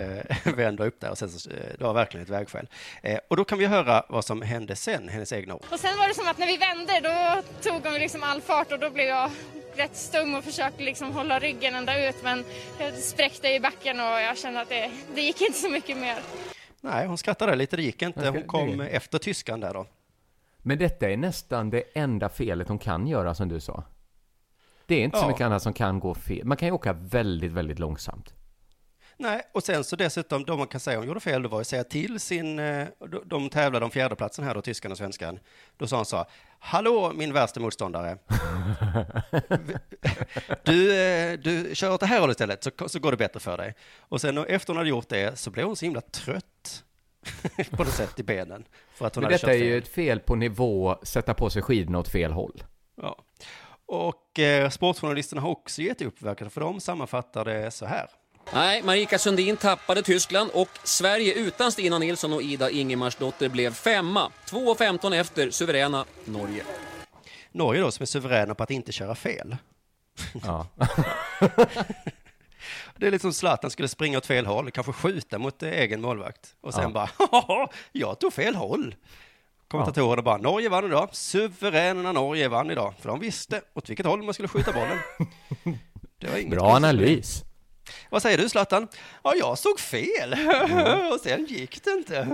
eh, 0.00 0.54
vände 0.54 0.86
upp 0.86 1.00
där 1.00 1.10
och 1.10 1.18
sen 1.18 1.28
så, 1.28 1.50
eh, 1.50 1.56
det 1.78 1.84
var 1.84 1.94
verkligen 1.94 2.24
ett 2.24 2.30
vägskäl. 2.30 2.68
Eh, 3.02 3.18
och 3.28 3.36
då 3.36 3.44
kan 3.44 3.58
vi 3.58 3.66
höra 3.66 4.04
vad 4.08 4.24
som 4.24 4.42
hände 4.42 4.76
sen, 4.76 5.08
hennes 5.08 5.32
egna 5.32 5.54
ord. 5.54 5.64
Och 5.70 5.80
sen 5.80 5.98
var 5.98 6.08
det 6.08 6.14
som 6.14 6.28
att 6.28 6.38
när 6.38 6.46
vi 6.46 6.56
vände 6.56 7.00
då 7.00 7.42
tog 7.70 7.92
hon 7.92 8.00
liksom 8.00 8.22
all 8.22 8.40
fart 8.40 8.72
och 8.72 8.78
då 8.78 8.90
blev 8.90 9.06
jag 9.06 9.30
rätt 9.76 9.96
stum 9.96 10.34
och 10.34 10.44
försökte 10.44 10.82
liksom 10.82 11.12
hålla 11.12 11.38
ryggen 11.38 11.74
ända 11.74 12.08
ut 12.08 12.16
men 12.22 12.44
jag 12.78 12.94
spräckte 12.94 13.48
i 13.48 13.60
backen 13.60 14.00
och 14.00 14.06
jag 14.06 14.38
kände 14.38 14.60
att 14.60 14.68
det, 14.68 14.90
det 15.14 15.22
gick 15.22 15.40
inte 15.40 15.58
så 15.58 15.70
mycket 15.70 15.96
mer. 15.96 16.18
Nej, 16.80 17.06
hon 17.06 17.18
skrattade 17.18 17.56
lite, 17.56 17.76
det 17.76 17.82
gick 17.82 18.02
inte. 18.02 18.28
Hon 18.28 18.42
kom 18.42 18.80
efter 18.80 19.18
tyskan 19.18 19.60
där 19.60 19.74
då. 19.74 19.86
Men 20.62 20.78
detta 20.78 21.10
är 21.10 21.16
nästan 21.16 21.70
det 21.70 21.82
enda 21.94 22.28
felet 22.28 22.68
hon 22.68 22.78
kan 22.78 23.06
göra, 23.06 23.34
som 23.34 23.48
du 23.48 23.60
sa. 23.60 23.84
Det 24.86 24.94
är 24.94 25.04
inte 25.04 25.18
så 25.18 25.24
Ja. 25.24 25.28
mycket 25.28 25.44
annat 25.44 25.62
som 25.62 25.72
kan 25.72 26.00
gå 26.00 26.14
fel. 26.14 26.44
Man 26.44 26.56
kan 26.56 26.68
ju 26.68 26.72
åka 26.74 26.92
väldigt, 26.92 27.52
väldigt 27.52 27.78
långsamt. 27.78 28.34
Nej, 29.16 29.42
och 29.54 29.62
sen 29.62 29.84
så 29.84 29.96
dessutom, 29.96 30.44
då 30.44 30.56
man 30.56 30.66
kan 30.66 30.80
säga 30.80 30.98
hon 30.98 31.06
gjorde 31.06 31.20
fel, 31.20 31.42
det 31.42 31.48
var 31.48 31.60
att 31.60 31.66
säga 31.66 31.84
till 31.84 32.20
sin, 32.20 32.58
eh, 32.58 32.86
de- 33.10 33.22
de 33.28 33.48
tävlade 33.50 33.84
om 33.84 33.90
fjärdeplatsen 33.90 34.44
här 34.44 34.54
då, 34.54 34.60
tyskan 34.62 34.92
och 34.92 34.98
svenskan. 34.98 35.38
Då 35.76 35.86
sa 35.86 35.96
han 35.96 36.04
så, 36.04 36.24
hallå 36.58 37.12
min 37.14 37.32
värsta 37.32 37.60
motståndare. 37.60 38.18
Du, 40.64 41.02
eh, 41.02 41.38
du 41.38 41.70
kör 41.74 41.90
åt 41.94 42.00
det 42.00 42.06
här 42.06 42.20
hållet 42.20 42.34
istället, 42.34 42.64
så, 42.64 42.88
så 42.88 42.98
går 42.98 43.10
det 43.10 43.16
bättre 43.16 43.40
för 43.40 43.56
dig. 43.56 43.74
Och 44.00 44.20
sen 44.20 44.38
efter 44.38 44.72
hon 44.72 44.76
hade 44.76 44.88
gjort 44.88 45.08
det 45.08 45.38
så 45.38 45.50
blev 45.50 45.66
hon 45.66 45.76
så 45.76 45.84
himla 45.84 46.00
trött 46.00 46.84
på 47.70 47.84
något 47.84 47.92
sätt 47.92 48.20
i 48.20 48.22
benen. 48.22 48.64
För 48.94 49.06
att 49.06 49.14
hon 49.14 49.22
Men 49.22 49.26
hade 49.32 49.34
detta 49.34 49.46
kört 49.46 49.54
är 49.54 49.64
ju 49.64 49.70
fel. 49.72 49.82
ett 49.82 49.88
fel 49.88 50.20
på 50.20 50.34
nivå 50.34 50.96
sätta 51.02 51.34
på 51.34 51.50
sig 51.50 51.62
skidorna 51.62 51.98
åt 51.98 52.08
fel 52.08 52.32
håll. 52.32 52.62
Ja. 53.02 53.24
Och 53.92 54.38
eh, 54.38 54.70
sportjournalisterna 54.70 55.40
har 55.42 55.50
också 55.50 55.82
gett 55.82 56.02
upp, 56.02 56.22
verkar 56.22 56.48
för 56.48 56.60
de 56.60 56.80
sammanfattar 56.80 57.44
det 57.44 57.70
så 57.70 57.86
här. 57.86 58.10
Nej, 58.52 58.82
Marika 58.82 59.18
Sundin 59.18 59.56
tappade 59.56 60.02
Tyskland 60.02 60.50
och 60.54 60.68
Sverige 60.84 61.34
utan 61.34 61.72
Stina 61.72 61.98
Nilsson 61.98 62.32
och 62.32 62.42
Ida 62.42 62.70
Ingemarsdotter 62.70 63.48
blev 63.48 63.74
femma. 63.74 64.30
2.15 64.46 65.14
efter 65.14 65.50
suveräna 65.50 66.04
Norge. 66.24 66.64
Norge 67.52 67.80
då, 67.82 67.90
som 67.90 68.02
är 68.02 68.06
suveräna 68.06 68.54
på 68.54 68.62
att 68.62 68.70
inte 68.70 68.92
köra 68.92 69.14
fel. 69.14 69.56
Ja. 70.44 70.66
Det 72.96 73.06
är 73.06 73.10
liksom 73.10 73.32
Zlatan 73.32 73.70
skulle 73.70 73.88
springa 73.88 74.18
åt 74.18 74.26
fel 74.26 74.46
håll, 74.46 74.70
kanske 74.70 74.92
skjuta 74.92 75.38
mot 75.38 75.62
egen 75.62 76.00
målvakt. 76.00 76.54
Och 76.60 76.74
sen 76.74 76.82
Ja. 76.82 76.88
bara, 76.88 77.10
"Haha, 77.30 77.68
jag 77.92 78.18
tog 78.20 78.32
fel 78.32 78.54
håll. 78.54 78.94
Kommentatorerna 79.72 80.22
bara, 80.22 80.36
Norge 80.36 80.68
vann 80.68 80.84
idag, 80.84 81.08
suveräna 81.12 82.12
Norge 82.12 82.48
vann 82.48 82.70
idag, 82.70 82.94
för 83.00 83.08
de 83.08 83.20
visste 83.20 83.60
åt 83.74 83.90
vilket 83.90 84.06
håll 84.06 84.22
man 84.22 84.34
skulle 84.34 84.48
skjuta 84.48 84.72
bollen. 84.72 84.98
Det 86.20 86.30
var 86.30 86.38
inget 86.38 86.50
Bra 86.50 86.60
konstigt 86.60 86.84
analys. 86.84 87.44
Vad 88.10 88.22
säger 88.22 88.38
du 88.38 88.48
Zlatan? 88.48 88.88
Ja, 89.24 89.34
jag 89.36 89.58
såg 89.58 89.80
fel. 89.80 90.32
Och 91.12 91.20
sen 91.20 91.46
gick 91.46 91.84
det 91.84 91.90
inte. 91.90 92.28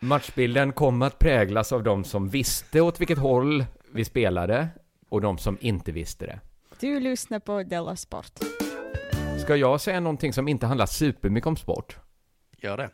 Matchbilden 0.00 0.72
kom 0.72 1.02
att 1.02 1.18
präglas 1.18 1.72
av 1.72 1.82
de 1.82 2.04
som 2.04 2.28
visste 2.28 2.80
åt 2.80 3.00
vilket 3.00 3.18
håll 3.18 3.64
vi 3.92 4.04
spelade 4.04 4.68
och 5.08 5.20
de 5.20 5.38
som 5.38 5.58
inte 5.60 5.92
visste 5.92 6.26
det. 6.26 6.40
Du 6.80 7.00
lyssnar 7.00 7.38
på 7.38 7.62
Della 7.62 7.96
Sport. 7.96 8.38
Ska 9.42 9.56
jag 9.56 9.80
säga 9.80 10.00
någonting 10.00 10.32
som 10.32 10.48
inte 10.48 10.66
handlar 10.66 10.86
supermycket 10.86 11.46
om 11.46 11.56
sport? 11.56 11.98
Gör 12.58 12.76
det. 12.76 12.90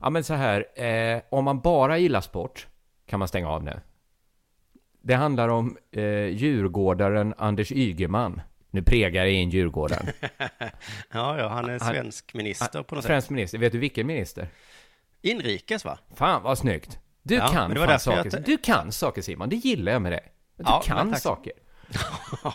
Ja, 0.00 0.10
men 0.10 0.24
så 0.24 0.34
här, 0.34 0.82
eh, 0.84 1.22
om 1.30 1.44
man 1.44 1.60
bara 1.60 1.98
gillar 1.98 2.20
sport 2.20 2.66
kan 3.12 3.18
man 3.18 3.28
stänga 3.28 3.48
av 3.48 3.64
nu. 3.64 3.80
Det 5.02 5.14
handlar 5.14 5.48
om 5.48 5.76
eh, 5.90 6.26
djurgårdaren 6.26 7.34
Anders 7.38 7.72
Ygeman. 7.72 8.40
Nu 8.70 8.82
pregar 8.82 9.24
jag 9.24 9.32
in 9.34 9.50
djurgården. 9.50 10.06
Ja, 11.12 11.38
ja, 11.38 11.48
han 11.48 11.70
är 11.70 11.78
svensk 11.78 12.34
minister 12.34 12.82
på 12.82 12.94
något 12.94 13.04
Svensk 13.04 13.26
sätt. 13.26 13.34
minister. 13.34 13.58
Vet 13.58 13.72
du 13.72 13.78
vilken 13.78 14.06
minister? 14.06 14.48
Inrikes 15.22 15.84
va? 15.84 15.98
Fan 16.14 16.42
vad 16.42 16.58
snyggt. 16.58 16.98
Du 17.22 17.34
Ja, 17.34 17.46
kan 17.48 17.74
fan 17.74 17.88
jag 17.90 18.00
saker. 18.00 18.24
inte- 18.24 18.40
Du 18.40 18.56
kan 18.58 18.92
saker 18.92 19.22
Simon, 19.22 19.48
det 19.48 19.56
gillar 19.56 19.92
jag 19.92 20.02
med 20.02 20.12
dig. 20.12 20.32
Du 20.56 20.64
Ja, 20.66 20.82
kan 20.84 21.16
saker. 21.16 21.52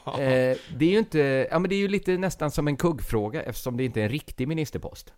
eh, 0.07 0.57
det 0.77 0.85
är 0.85 0.89
ju 0.91 0.97
inte, 0.99 1.47
ja 1.51 1.59
men 1.59 1.69
det 1.69 1.75
är 1.75 1.79
ju 1.79 1.87
lite 1.87 2.17
nästan 2.17 2.51
som 2.51 2.67
en 2.67 2.77
kuggfråga 2.77 3.41
eftersom 3.43 3.77
det 3.77 3.83
inte 3.85 3.99
är 4.01 4.03
en 4.03 4.09
riktig 4.11 4.47
ministerpost. 4.47 5.13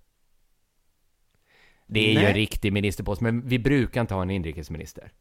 Det 1.87 1.99
är 1.99 2.09
ju 2.09 2.15
Nej. 2.15 2.25
en 2.25 2.33
riktig 2.33 2.73
ministerpost, 2.73 3.21
men 3.21 3.47
vi 3.47 3.59
brukar 3.59 4.01
inte 4.01 4.13
ha 4.13 4.21
en 4.21 4.29
inrikesminister. 4.29 5.11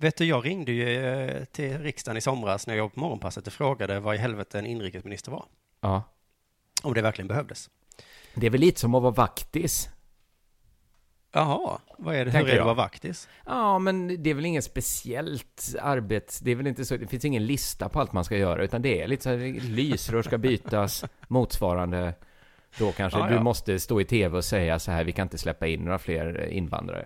Vet 0.00 0.16
du, 0.16 0.24
jag 0.24 0.46
ringde 0.46 0.72
ju 0.72 1.06
eh, 1.06 1.44
till 1.44 1.78
riksdagen 1.78 2.16
i 2.16 2.20
somras 2.20 2.66
när 2.66 2.74
jag 2.74 2.78
jobbade 2.78 2.94
på 2.94 3.00
morgonpasset 3.00 3.46
och 3.46 3.52
frågade 3.52 4.00
vad 4.00 4.14
i 4.14 4.18
helvete 4.18 4.58
en 4.58 4.66
inrikesminister 4.66 5.30
var. 5.30 5.44
Ja. 5.80 6.02
Om 6.82 6.94
det 6.94 7.02
verkligen 7.02 7.28
behövdes. 7.28 7.70
Det 8.34 8.46
är 8.46 8.50
väl 8.50 8.60
lite 8.60 8.80
som 8.80 8.94
att 8.94 9.02
vara 9.02 9.12
vaktis. 9.12 9.88
Jaha, 11.32 11.78
vad 11.98 12.14
är 12.14 12.18
det? 12.18 12.24
Hur 12.24 12.32
Tänker 12.32 12.48
är 12.48 12.52
det 12.52 12.56
jag. 12.56 12.60
att 12.60 12.76
vara 12.76 12.86
vaktis? 12.86 13.28
Ja, 13.46 13.78
men 13.78 14.22
det 14.22 14.30
är 14.30 14.34
väl 14.34 14.46
inget 14.46 14.64
speciellt 14.64 15.74
arbete. 15.80 16.32
Det 16.42 16.50
är 16.50 16.54
väl 16.54 16.66
inte 16.66 16.84
så, 16.84 16.96
det 16.96 17.06
finns 17.06 17.24
ingen 17.24 17.46
lista 17.46 17.88
på 17.88 18.00
allt 18.00 18.12
man 18.12 18.24
ska 18.24 18.36
göra, 18.36 18.64
utan 18.64 18.82
det 18.82 19.02
är 19.02 19.08
lite 19.08 19.22
så 19.22 19.30
här, 19.30 19.60
lysrör 19.60 20.22
ska 20.22 20.38
bytas, 20.38 21.04
motsvarande 21.28 22.14
då 22.78 22.92
kanske. 22.92 23.18
Ja, 23.18 23.26
Du 23.28 23.34
ja. 23.34 23.42
måste 23.42 23.80
stå 23.80 24.00
i 24.00 24.04
tv 24.04 24.36
och 24.36 24.44
säga 24.44 24.78
så 24.78 24.90
här, 24.90 25.04
vi 25.04 25.12
kan 25.12 25.22
inte 25.26 25.38
släppa 25.38 25.66
in 25.66 25.84
några 25.84 25.98
fler 25.98 26.40
eh, 26.42 26.56
invandrare. 26.56 27.04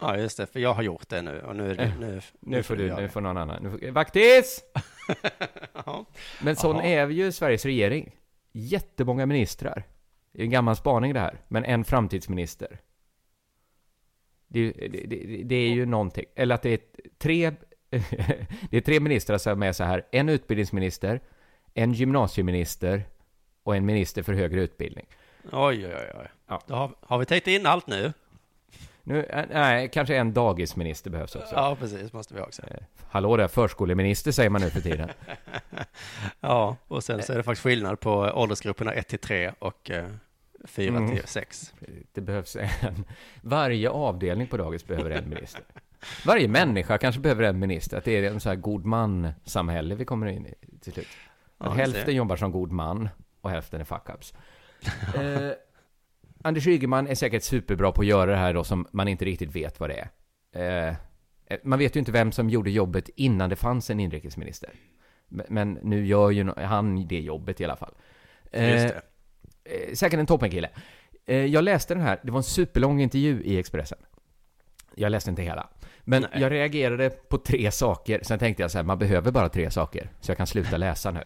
Ja, 0.00 0.16
just 0.18 0.36
det, 0.36 0.46
för 0.46 0.60
jag 0.60 0.74
har 0.74 0.82
gjort 0.82 1.08
det 1.08 1.22
nu 1.22 1.40
och 1.40 1.56
nu, 1.56 1.70
är 1.70 1.80
Eh, 1.80 1.98
nu, 2.00 2.20
Nu 2.40 2.62
får 2.62 2.76
du, 2.76 2.94
nu 2.96 3.08
får 3.08 3.20
någon 3.20 3.36
annan. 3.36 3.62
Nu 3.62 3.70
får, 3.70 3.90
vaktis! 3.90 4.64
Ja. 5.86 6.04
Men 6.42 6.56
sån 6.56 6.76
Jaha. 6.76 6.84
är 6.86 7.08
ju 7.08 7.32
Sveriges 7.32 7.64
regering. 7.64 8.16
Jättemånga 8.52 9.26
ministrar. 9.26 9.82
Det 10.32 10.40
är 10.40 10.44
en 10.44 10.50
gammal 10.50 10.76
spaning 10.76 11.14
det 11.14 11.20
här. 11.20 11.40
Men 11.48 11.64
en 11.64 11.84
framtidsminister. 11.84 12.78
Det, 14.48 14.58
är 14.60 14.62
ju- 14.64 14.88
det, 14.88 15.06
det, 15.06 15.42
det 15.44 15.54
är 15.56 15.68
ju 15.70 15.86
någonting. 15.86 16.24
Eller 16.36 16.54
att 16.54 16.62
det 16.62 16.70
är 16.70 16.80
tre, 17.18 17.50
det 18.70 18.76
är 18.76 18.80
tre 18.80 19.00
ministrar 19.00 19.38
som 19.38 19.62
är 19.62 19.72
så 19.72 19.84
här. 19.84 20.02
En 20.12 20.28
utbildningsminister, 20.28 21.20
en 21.74 21.92
gymnasieminister 21.92 23.02
och 23.62 23.76
en 23.76 23.86
minister 23.86 24.22
för 24.22 24.32
högre 24.32 24.60
utbildning. 24.60 25.06
Oj, 25.52 25.86
oj. 25.86 26.12
oj. 26.20 26.28
Ja. 26.48 26.62
Då 26.66 26.74
har, 26.74 26.94
har 27.00 27.18
vi 27.18 27.24
täckt 27.26 27.46
in 27.46 27.66
allt 27.66 27.86
nu? 27.86 28.12
Nu, 29.08 29.24
eh, 29.24 29.44
nej, 29.50 29.88
kanske 29.92 30.16
en 30.16 30.32
dagisminister 30.32 31.10
behövs 31.10 31.36
också. 31.36 31.54
Ja, 31.54 31.76
precis, 31.80 32.12
måste 32.12 32.34
vi 32.34 32.40
också. 32.40 32.62
Hallå 33.08 33.36
där, 33.36 33.48
förskoleminister 33.48 34.32
säger 34.32 34.50
man 34.50 34.60
nu 34.60 34.70
för 34.70 34.80
tiden. 34.80 35.08
Ja, 36.40 36.76
och 36.88 37.04
sen 37.04 37.22
så 37.22 37.32
är 37.32 37.36
det 37.36 37.42
faktiskt 37.42 37.62
skillnad 37.62 38.00
på 38.00 38.12
åldersgrupperna 38.12 38.92
1 38.92 39.08
till 39.08 39.18
3 39.18 39.52
och 39.58 39.90
4 40.64 40.88
Mm. 40.96 41.10
till 41.16 41.26
6. 41.26 41.74
Det 42.12 42.20
behövs 42.20 42.56
en... 42.56 43.04
Varje 43.40 43.90
avdelning 43.90 44.46
på 44.46 44.56
dagis 44.56 44.86
behöver 44.86 45.10
en 45.10 45.28
minister. 45.28 45.62
Varje 46.26 46.48
människa 46.48 46.98
kanske 46.98 47.20
behöver 47.20 47.42
en 47.42 47.58
minister. 47.58 47.98
Att 47.98 48.04
det 48.04 48.12
är 48.12 48.22
en 48.30 48.40
så 48.40 48.48
här 48.48 48.56
god 48.56 48.84
man-samhälle 48.84 49.94
vi 49.94 50.04
kommer 50.04 50.26
in 50.26 50.46
i 50.46 50.54
till 50.80 50.92
slut. 50.92 51.08
Ja, 51.58 51.70
hälften 51.70 52.14
jobbar 52.14 52.36
som 52.36 52.52
god 52.52 52.72
man 52.72 53.08
och 53.40 53.50
hälften 53.50 53.80
är 53.80 53.84
fuck-ups. 53.84 54.34
eh, 55.14 55.52
Anders 56.42 56.66
Ygeman 56.66 57.06
är 57.06 57.14
säkert 57.14 57.42
superbra 57.42 57.92
på 57.92 58.00
att 58.00 58.06
göra 58.06 58.30
det 58.30 58.36
här 58.36 58.54
då 58.54 58.64
som 58.64 58.86
man 58.92 59.08
inte 59.08 59.24
riktigt 59.24 59.56
vet 59.56 59.80
vad 59.80 59.90
det 59.90 59.96
är. 59.96 60.08
Eh, 60.52 60.96
eh, 61.46 61.58
man 61.62 61.78
vet 61.78 61.96
ju 61.96 62.00
inte 62.00 62.12
vem 62.12 62.32
som 62.32 62.50
gjorde 62.50 62.70
jobbet 62.70 63.10
innan 63.16 63.50
det 63.50 63.56
fanns 63.56 63.90
en 63.90 64.00
inrikesminister. 64.00 64.70
Men, 65.28 65.78
nu 65.82 66.06
gör 66.06 66.30
ju 66.30 66.52
han 66.56 67.08
det 67.08 67.20
jobbet 67.20 67.60
i 67.60 67.64
alla 67.64 67.76
fall. 67.76 67.94
Eh, 68.52 68.84
eh, 68.84 68.92
säkert 69.94 70.20
en 70.20 70.26
toppenkille. 70.26 70.70
Eh, 71.26 71.44
jag 71.44 71.64
läste 71.64 71.94
den 71.94 72.02
här, 72.02 72.20
det 72.22 72.30
var 72.30 72.38
en 72.38 72.42
superlång 72.42 73.00
intervju 73.00 73.42
i 73.44 73.58
Expressen. 73.58 73.98
Jag 74.94 75.10
läste 75.10 75.30
inte 75.30 75.42
hela. 75.42 75.68
Men 76.00 76.22
Nej. 76.22 76.42
jag 76.42 76.52
reagerade 76.52 77.10
på 77.10 77.38
tre 77.38 77.70
saker, 77.70 78.20
sen 78.22 78.38
tänkte 78.38 78.62
jag 78.62 78.70
så 78.70 78.78
här, 78.78 78.84
man 78.84 78.98
behöver 78.98 79.30
bara 79.30 79.48
tre 79.48 79.70
saker, 79.70 80.10
så 80.20 80.30
jag 80.30 80.36
kan 80.36 80.46
sluta 80.46 80.76
läsa 80.76 81.10
nu. 81.10 81.24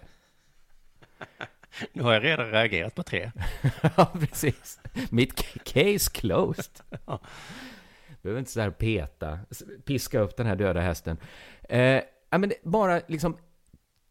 Nu 1.92 2.02
har 2.02 2.12
jag 2.12 2.24
redan 2.24 2.50
reagerat 2.50 2.94
på 2.94 3.02
tre. 3.02 3.30
ja, 3.96 4.12
precis. 4.20 4.80
Mitt 5.10 5.34
ca- 5.34 5.58
case 5.64 6.10
closed. 6.10 6.80
Behöver 8.22 8.38
inte 8.38 8.50
så 8.50 8.60
här 8.60 8.70
peta, 8.70 9.38
piska 9.84 10.20
upp 10.20 10.36
den 10.36 10.46
här 10.46 10.56
döda 10.56 10.80
hästen. 10.80 11.16
Eh, 11.68 12.00
ja, 12.30 12.38
men 12.38 12.52
bara 12.62 13.00
liksom 13.08 13.36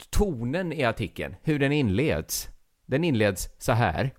tonen 0.09 0.73
i 0.73 0.83
artikeln, 0.83 1.35
hur 1.43 1.59
den 1.59 1.71
inleds. 1.71 2.49
Den 2.85 3.03
inleds 3.03 3.49
så 3.57 3.71
här. 3.71 4.11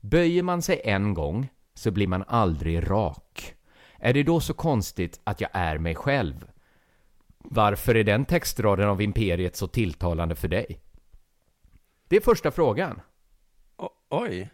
Böjer 0.00 0.42
man 0.42 0.62
sig 0.62 0.80
en 0.84 1.14
gång 1.14 1.48
så 1.74 1.90
blir 1.90 2.06
man 2.06 2.24
aldrig 2.28 2.90
rak. 2.90 3.54
Är 3.98 4.12
det 4.14 4.22
då 4.22 4.40
så 4.40 4.54
konstigt 4.54 5.20
att 5.24 5.40
jag 5.40 5.50
är 5.52 5.78
mig 5.78 5.94
själv? 5.94 6.44
Varför 7.38 7.94
är 7.94 8.04
den 8.04 8.24
textraden 8.24 8.88
av 8.88 9.02
Imperiet 9.02 9.56
så 9.56 9.66
tilltalande 9.66 10.34
för 10.34 10.48
dig? 10.48 10.80
Det 12.12 12.16
är 12.16 12.20
första 12.20 12.50
frågan. 12.50 13.00
Oj. 14.10 14.50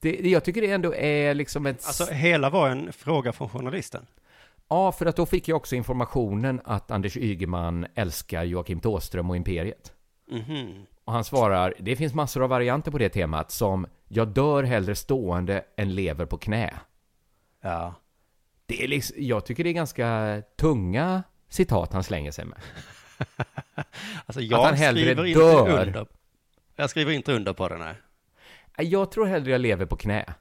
Det, 0.00 0.30
jag 0.30 0.44
tycker 0.44 0.60
det 0.60 0.70
ändå 0.70 0.94
är 0.94 1.34
liksom 1.34 1.66
ett... 1.66 1.86
Alltså 1.86 2.04
hela 2.04 2.50
var 2.50 2.68
en 2.68 2.92
fråga 2.92 3.32
från 3.32 3.48
journalisten. 3.48 4.06
Ja, 4.68 4.92
för 4.92 5.06
att 5.06 5.16
då 5.16 5.26
fick 5.26 5.48
jag 5.48 5.56
också 5.56 5.76
informationen 5.76 6.60
att 6.64 6.90
Anders 6.90 7.16
Ygeman 7.16 7.86
älskar 7.94 8.44
Joakim 8.44 8.80
Thåström 8.80 9.30
och 9.30 9.36
Imperiet. 9.36 9.92
Mhm. 10.30 10.86
Och 11.04 11.12
han 11.12 11.24
svarar, 11.24 11.74
det 11.78 11.96
finns 11.96 12.14
massor 12.14 12.42
av 12.42 12.48
varianter 12.48 12.90
på 12.90 12.98
det 12.98 13.08
temat 13.08 13.50
som 13.50 13.86
Jag 14.08 14.28
dör 14.28 14.62
hellre 14.62 14.94
stående 14.94 15.64
än 15.76 15.94
lever 15.94 16.26
på 16.26 16.38
knä. 16.38 16.74
Ja. 17.62 17.94
Det 18.66 18.84
är 18.84 18.88
liksom, 18.88 19.16
jag 19.18 19.46
tycker 19.46 19.64
det 19.64 19.70
är 19.70 19.74
ganska 19.74 20.42
tunga 20.56 21.22
citat 21.48 21.92
han 21.92 22.04
slänger 22.04 22.30
sig 22.30 22.44
med. 22.44 22.58
Alltså 24.26 24.40
Att 24.40 24.46
jag 24.46 24.62
han 24.64 24.74
hellre 24.74 25.00
skriver 25.02 25.24
inte 25.24 25.40
dör. 25.40 25.86
under. 25.86 26.06
Jag 26.76 26.90
skriver 26.90 27.12
inte 27.12 27.32
under 27.32 27.52
på 27.52 27.68
den 27.68 27.80
här. 27.80 27.96
Jag 28.78 29.10
tror 29.10 29.26
hellre 29.26 29.50
jag 29.50 29.60
lever 29.60 29.86
på 29.86 29.96
knä. 29.96 30.34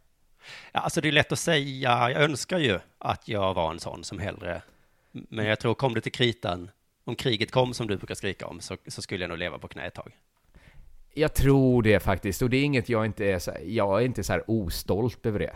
Ja, 0.71 0.79
alltså 0.79 1.01
det 1.01 1.07
är 1.07 1.11
lätt 1.11 1.31
att 1.31 1.39
säga, 1.39 2.09
jag 2.09 2.21
önskar 2.21 2.59
ju 2.59 2.79
att 2.97 3.27
jag 3.27 3.53
var 3.53 3.71
en 3.71 3.79
sån 3.79 4.03
som 4.03 4.19
hellre, 4.19 4.61
men 5.11 5.45
jag 5.45 5.59
tror 5.59 5.73
kom 5.73 5.93
det 5.93 6.01
till 6.01 6.11
kritan, 6.11 6.71
om 7.03 7.15
kriget 7.15 7.51
kom 7.51 7.73
som 7.73 7.87
du 7.87 7.97
brukar 7.97 8.15
skrika 8.15 8.47
om, 8.47 8.61
så, 8.61 8.77
så 8.87 9.01
skulle 9.01 9.23
jag 9.23 9.29
nog 9.29 9.37
leva 9.37 9.57
på 9.57 9.67
knä 9.67 9.85
ett 9.85 9.93
tag. 9.93 10.11
Jag 11.13 11.33
tror 11.33 11.83
det 11.83 11.99
faktiskt, 11.99 12.41
och 12.41 12.49
det 12.49 12.57
är 12.57 12.63
inget 12.63 12.89
jag 12.89 13.05
inte 13.05 13.25
är 13.25 13.39
så, 13.39 13.51
jag 13.65 14.01
är 14.01 14.05
inte 14.05 14.23
så 14.23 14.33
här 14.33 14.43
ostolt 14.47 15.25
över 15.25 15.39
det. 15.39 15.55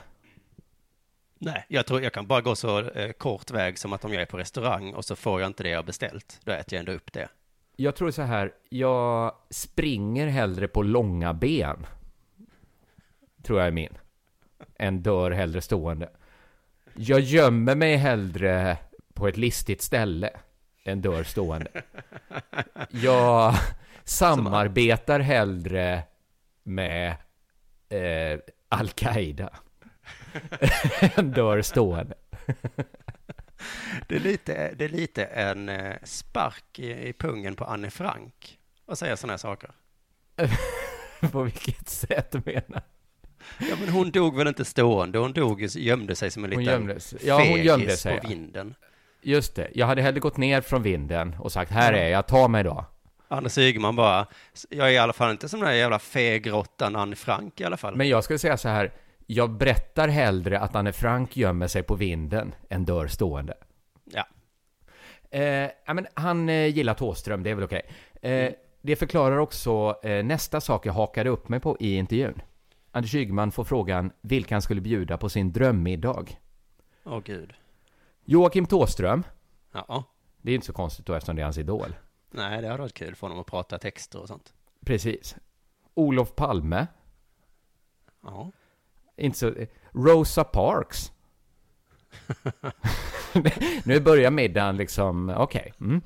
Nej, 1.40 1.66
jag 1.68 1.86
tror 1.86 2.02
jag 2.02 2.14
kan 2.14 2.28
bara 2.28 2.42
gå 2.42 2.56
så 2.56 2.90
eh, 2.90 3.12
kort 3.12 3.52
väg 3.52 3.80
som 3.80 3.94
att 3.94 4.06
om 4.06 4.14
jag 4.14 4.22
är 4.22 4.26
på 4.26 4.38
restaurang 4.38 4.94
och 4.94 5.06
så 5.06 5.16
får 5.16 5.42
jag 5.42 5.48
inte 5.48 5.64
det 5.64 5.70
jag 5.70 5.86
beställt, 5.86 6.40
då 6.44 6.52
äter 6.52 6.74
jag 6.74 6.80
ändå 6.80 6.92
upp 6.92 7.14
det. 7.14 7.30
Jag 7.80 7.96
tror 7.96 8.12
så 8.12 8.22
här, 8.22 8.52
jag 8.70 9.34
springer 9.50 10.28
hellre 10.28 10.68
på 10.68 10.84
långa 10.84 11.34
ben. 11.34 11.86
Tror 13.44 13.60
jag 13.60 13.68
är 13.68 13.72
min. 13.72 13.98
Än 14.80 15.02
dör 15.02 15.32
hellre 15.32 15.62
stående. 15.62 16.10
Jag 16.96 17.20
gömmer 17.20 17.76
mig 17.76 17.96
hellre 17.96 18.78
på 19.14 19.28
ett 19.28 19.38
listigt 19.38 19.82
ställe. 19.82 20.30
Än 20.84 21.02
dör 21.02 21.24
stående. 21.24 21.70
Jag 22.90 23.54
samarbetar 24.04 25.20
hellre 25.20 26.04
med 26.64 27.16
eh, 27.90 28.40
Al-Qaida. 28.70 29.50
än 31.16 31.32
dör 31.32 31.62
stående. 31.62 32.16
Det 34.08 34.16
är 34.16 34.20
lite, 34.20 34.74
det 34.76 34.86
är 34.86 34.90
lite 34.90 35.24
en 35.24 35.70
eh, 35.70 35.96
spark 36.04 36.80
i, 36.80 37.08
i 37.08 37.14
pungen 37.14 37.56
på 37.56 37.66
Anne 37.66 37.90
Frank 37.90 38.60
att 38.88 39.00
säga 39.00 39.18
sådana 39.18 39.34
här 39.34 39.38
saker. 39.38 39.72
på 41.32 41.44
vilket 41.44 41.90
sätt 41.90 42.46
menar 42.46 42.84
Ja, 43.58 43.76
men 43.80 43.90
hon 43.90 44.12
dog 44.12 44.38
väl 44.38 44.48
inte 44.48 44.66
stående, 44.66 45.20
hon 45.20 45.34
dog, 45.34 45.62
gömde 45.62 46.16
sig 46.16 46.32
som 46.32 46.44
en 46.44 46.52
Hon 46.52 46.60
liten 46.60 46.74
gömde 46.74 47.00
sig. 47.00 47.20
Ja, 47.24 47.46
hon 47.50 47.64
gömde 47.64 47.98
sig. 47.98 48.20
på 48.20 48.28
vinden. 48.28 48.76
Just 49.22 49.56
det. 49.56 49.70
Jag 49.74 49.88
hade 49.88 50.02
hellre 50.02 50.20
gått 50.20 50.38
ner 50.38 50.62
från 50.62 50.84
vinden 50.84 51.36
och 51.40 51.52
sagt 51.52 51.72
här 51.72 51.94
är 51.94 52.10
jag, 52.10 52.28
ta 52.28 52.48
mig 52.48 52.64
då. 52.64 52.86
Anders 53.28 53.58
Ygeman 53.58 53.96
bara, 53.96 54.28
jag 54.70 54.88
är 54.88 54.92
i 54.92 54.98
alla 54.98 55.14
fall 55.14 55.32
inte 55.32 55.50
som 55.50 55.60
den 55.60 55.70
där 55.70 55.76
jävla 55.76 56.00
fegråttan 56.00 56.96
Anne 56.96 57.16
Frank 57.16 57.62
i 57.62 57.64
alla 57.64 57.78
fall. 57.78 57.96
Men 57.96 58.10
jag 58.10 58.24
skulle 58.24 58.40
säga 58.40 58.58
så 58.58 58.70
här, 58.70 58.92
jag 59.28 59.52
berättar 59.52 60.08
hellre 60.08 60.60
att 60.60 60.76
Anne 60.76 60.92
Frank 60.92 61.38
gömmer 61.38 61.68
sig 61.68 61.84
på 61.84 61.96
vinden 61.96 62.56
än 62.70 62.86
dör 62.86 63.08
stående. 63.08 63.54
Ja. 64.06 64.28
Eh, 65.40 65.94
men 65.94 66.08
han 66.14 66.50
eh, 66.50 66.68
gillar 66.68 66.94
Thåström, 66.94 67.44
det 67.44 67.50
är 67.50 67.56
väl 67.56 67.64
okej. 67.64 67.90
Eh, 68.22 68.54
det 68.82 68.96
förklarar 68.96 69.38
också 69.38 70.00
eh, 70.04 70.26
nästa 70.26 70.62
sak 70.62 70.86
jag 70.86 70.94
hakade 70.94 71.30
upp 71.30 71.50
mig 71.50 71.60
på 71.60 71.78
i 71.80 71.96
intervjun. 71.96 72.42
Anders 72.92 73.16
Ygeman 73.16 73.52
får 73.52 73.64
frågan 73.64 74.12
vilka 74.22 74.56
han 74.56 74.62
skulle 74.62 74.82
bjuda 74.82 75.18
på 75.18 75.30
sin 75.30 75.54
drömmiddag. 75.54 76.26
Åh 77.04 77.20
gud. 77.26 77.54
Joakim 78.26 78.66
Thåström. 78.66 79.24
Ja. 79.72 80.04
Det 80.42 80.52
är 80.52 80.56
inte 80.56 80.68
så 80.68 80.74
konstigt 80.74 81.06
då 81.06 81.14
eftersom 81.14 81.36
det 81.36 81.42
är 81.42 81.44
hans 81.44 81.58
idol. 81.58 81.96
Nej, 82.32 82.62
det 82.62 82.68
hade 82.68 82.82
varit 82.82 82.94
kul 82.94 83.16
för 83.16 83.28
honom 83.28 83.40
att 83.40 83.48
prata 83.48 83.78
texter 83.78 84.22
och 84.22 84.28
sånt. 84.28 84.54
Precis. 84.86 85.36
Olof 85.94 86.36
Palme. 86.36 86.88
Ja. 88.24 88.52
Inte 89.18 89.38
så... 89.38 89.54
Rosa 89.92 90.44
Parks. 90.44 91.12
nu 93.84 94.00
börjar 94.00 94.32
middagen 94.32 94.78
liksom, 94.78 95.30
okej. 95.38 95.74
Mm. 95.82 96.02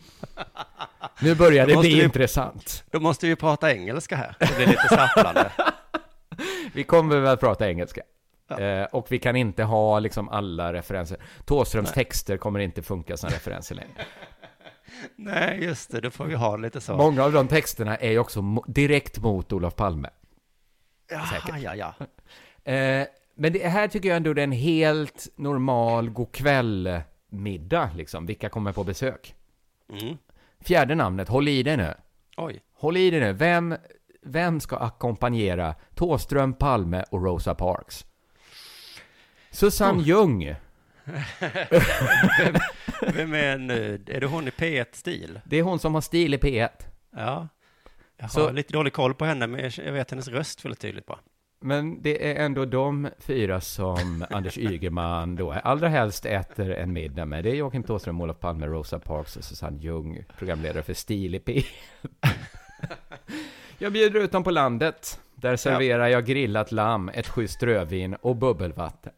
Nu 1.21 1.35
börjar 1.35 1.67
det 1.67 1.75
bli 1.77 1.95
vi- 1.95 2.03
intressant. 2.03 2.83
Då 2.91 2.99
måste 2.99 3.27
vi 3.27 3.35
prata 3.35 3.73
engelska 3.73 4.15
här. 4.15 4.35
Det 4.39 4.55
blir 4.55 4.67
lite 4.67 4.87
stapplande. 4.87 5.51
Vi 6.73 6.83
kommer 6.83 7.19
väl 7.19 7.33
att 7.33 7.39
prata 7.39 7.69
engelska. 7.69 8.01
Eh, 8.59 8.83
och 8.83 9.11
vi 9.11 9.19
kan 9.19 9.35
inte 9.35 9.63
ha 9.63 9.99
liksom 9.99 10.29
alla 10.29 10.73
referenser. 10.73 11.17
Thåströms 11.45 11.95
Nej. 11.95 12.05
texter 12.05 12.37
kommer 12.37 12.59
inte 12.59 12.81
funka 12.81 13.17
som 13.17 13.29
referenser 13.29 13.75
längre. 13.75 14.05
Nej, 15.15 15.63
just 15.63 15.91
det, 15.91 16.01
då 16.01 16.11
får 16.11 16.25
vi 16.25 16.35
ha 16.35 16.57
lite 16.57 16.81
så. 16.81 16.97
Många 16.97 17.23
av 17.23 17.31
de 17.31 17.47
texterna 17.47 17.95
är 17.97 18.11
ju 18.11 18.19
också 18.19 18.41
direkt 18.67 19.17
mot 19.19 19.53
Olof 19.53 19.75
Palme. 19.75 20.09
Jaha, 21.09 21.59
ja, 21.59 21.75
ja. 21.75 21.93
Eh, 22.63 23.07
men 23.35 23.53
det 23.53 23.67
här 23.67 23.87
tycker 23.87 24.09
jag 24.09 24.15
ändå 24.15 24.31
är 24.31 24.37
en 24.37 24.51
helt 24.51 25.27
normal 25.35 26.09
godkväll-middag, 26.09 27.89
liksom. 27.95 28.25
Vilka 28.25 28.49
kommer 28.49 28.71
på 28.73 28.83
besök? 28.83 29.35
Mm. 30.01 30.17
Fjärde 30.59 30.95
namnet, 30.95 31.27
håll 31.29 31.47
i 31.47 31.63
dig 31.63 31.77
nu. 31.77 31.93
Oj. 32.37 32.61
Håll 32.73 32.97
i 32.97 33.09
dig 33.11 33.19
nu. 33.19 33.33
Vem, 33.33 33.75
vem 34.21 34.59
ska 34.59 34.77
ackompanjera 34.77 35.75
Thåström, 35.95 36.53
Palme 36.53 37.03
och 37.09 37.23
Rosa 37.23 37.55
Parks? 37.55 38.05
Susanne 39.51 39.99
Oh. 40.01 40.07
Ljung. 40.07 40.55
vem, 41.05 41.23
vem 43.13 43.33
är 43.33 43.57
nu? 43.57 44.03
Är 44.07 44.19
det 44.21 44.27
hon 44.27 44.47
i 44.47 44.51
P1-stil? 44.51 45.39
Det 45.45 45.57
är 45.59 45.63
hon 45.63 45.79
som 45.79 45.93
har 45.93 46.01
stil 46.01 46.33
i 46.33 46.37
P1. 46.37 46.69
Ja. 47.15 47.47
Jag 48.17 48.23
har 48.23 48.29
Så- 48.29 48.51
lite 48.51 48.73
dålig 48.73 48.93
koll 48.93 49.13
på 49.13 49.25
henne, 49.25 49.47
men 49.47 49.71
jag 49.77 49.93
vet 49.93 50.11
hennes 50.11 50.27
röst 50.27 50.65
väldigt 50.65 50.79
tydligt 50.79 51.05
bara. 51.05 51.19
Men 51.63 52.01
det 52.01 52.31
är 52.31 52.45
ändå 52.45 52.65
de 52.65 53.09
fyra 53.19 53.61
som 53.61 54.25
Anders 54.29 54.57
Ygeman 54.57 55.35
då 55.35 55.51
allra 55.51 55.87
helst 55.87 56.25
äter 56.25 56.71
en 56.71 56.93
middag 56.93 57.25
med. 57.25 57.43
Det 57.43 57.49
är 57.49 57.55
Joakim 57.55 57.83
Thåström, 57.83 58.21
Olof 58.21 58.39
Palme, 58.39 58.67
Rosa 58.67 58.99
Parks 58.99 59.37
och 59.37 59.43
Susanne 59.43 59.77
Ljung, 59.77 60.23
programledare 60.37 60.83
för 60.83 60.93
Stil 60.93 61.35
i 61.35 61.39
P. 61.39 61.63
Jag 63.77 63.93
bjuder 63.93 64.19
ut 64.19 64.31
dem 64.31 64.43
på 64.43 64.51
landet. 64.51 65.21
Där 65.35 65.55
serverar 65.55 66.07
jag 66.07 66.25
grillat 66.25 66.71
lamm, 66.71 67.09
ett 67.09 67.27
schysst 67.27 67.63
rödvin 67.63 68.15
och 68.15 68.35
bubbelvatten. 68.35 69.13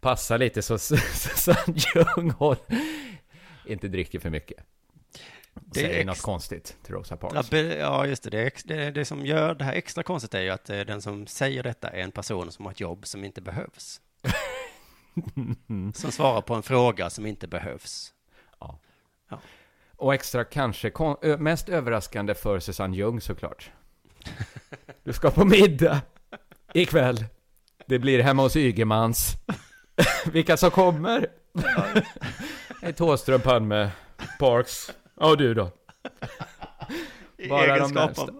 Passa 0.00 0.36
lite 0.36 0.62
så 0.62 0.78
Susanne 0.78 1.78
Ljung 1.94 2.32
inte 3.66 3.88
dricker 3.88 4.18
för 4.18 4.30
mycket. 4.30 4.64
Det 5.74 5.80
är 5.80 5.88
Säger 5.88 6.04
något 6.04 6.22
konstigt 6.22 6.76
till 6.82 6.94
Rosa 6.94 7.16
Parks. 7.16 7.52
Ja, 7.52 7.58
ja, 7.58 8.06
just 8.06 8.22
det. 8.22 8.30
Det, 8.30 8.62
det. 8.64 8.90
Det 8.90 9.04
som 9.04 9.26
gör 9.26 9.54
det 9.54 9.64
här 9.64 9.72
extra 9.72 10.02
konstigt 10.02 10.34
är 10.34 10.40
ju 10.40 10.50
att 10.50 10.70
eh, 10.70 10.80
den 10.80 11.02
som 11.02 11.26
säger 11.26 11.62
detta 11.62 11.88
är 11.88 12.02
en 12.02 12.10
person 12.12 12.52
som 12.52 12.64
har 12.64 12.72
ett 12.72 12.80
jobb 12.80 13.06
som 13.06 13.24
inte 13.24 13.40
behövs. 13.40 14.00
som 15.94 16.12
svarar 16.12 16.40
på 16.40 16.54
en 16.54 16.62
fråga 16.62 17.10
som 17.10 17.26
inte 17.26 17.46
behövs. 17.46 18.12
Och 19.96 20.14
extra 20.14 20.44
kanske 20.44 20.90
kon- 20.90 21.16
mest 21.38 21.68
överraskande 21.68 22.34
för 22.34 22.60
Susanne 22.60 22.96
Ljung 22.96 23.20
såklart. 23.20 23.70
Du 25.04 25.12
ska 25.12 25.30
på 25.30 25.44
middag 25.44 26.00
ikväll. 26.74 27.24
Det 27.86 27.98
blir 27.98 28.22
hemma 28.22 28.42
hos 28.42 28.56
Ygemans. 28.56 29.32
Vilka 30.32 30.56
som 30.56 30.70
kommer? 30.70 31.26
Det 32.80 32.86
är 32.86 32.92
Thåström, 32.92 33.40
Palme, 33.40 33.90
Parks. 34.38 34.90
Ja, 35.22 35.30
och 35.30 35.36
du 35.36 35.54
då? 35.54 35.70
Bara 37.48 37.66
de 37.66 37.72
egenskap 37.72 38.16
närmsta. 38.16 38.32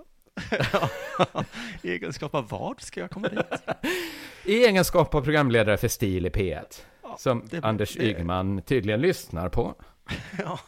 av... 1.32 1.44
I 1.82 1.90
egenskap 1.92 2.34
av 2.34 2.48
vad 2.48 2.80
ska 2.80 3.00
jag 3.00 3.10
komma 3.10 3.28
dit? 3.28 3.62
I 4.44 4.64
egenskap 4.64 5.14
av 5.14 5.20
programledare 5.20 5.76
för 5.76 5.88
Stil 5.88 6.26
i 6.26 6.28
P1. 6.28 6.82
Som 7.18 7.42
det- 7.50 7.64
Anders 7.64 7.94
det- 7.94 8.02
Ygeman 8.04 8.62
tydligen 8.62 9.00
lyssnar 9.00 9.48
på. 9.48 9.74
Ja. 10.38 10.58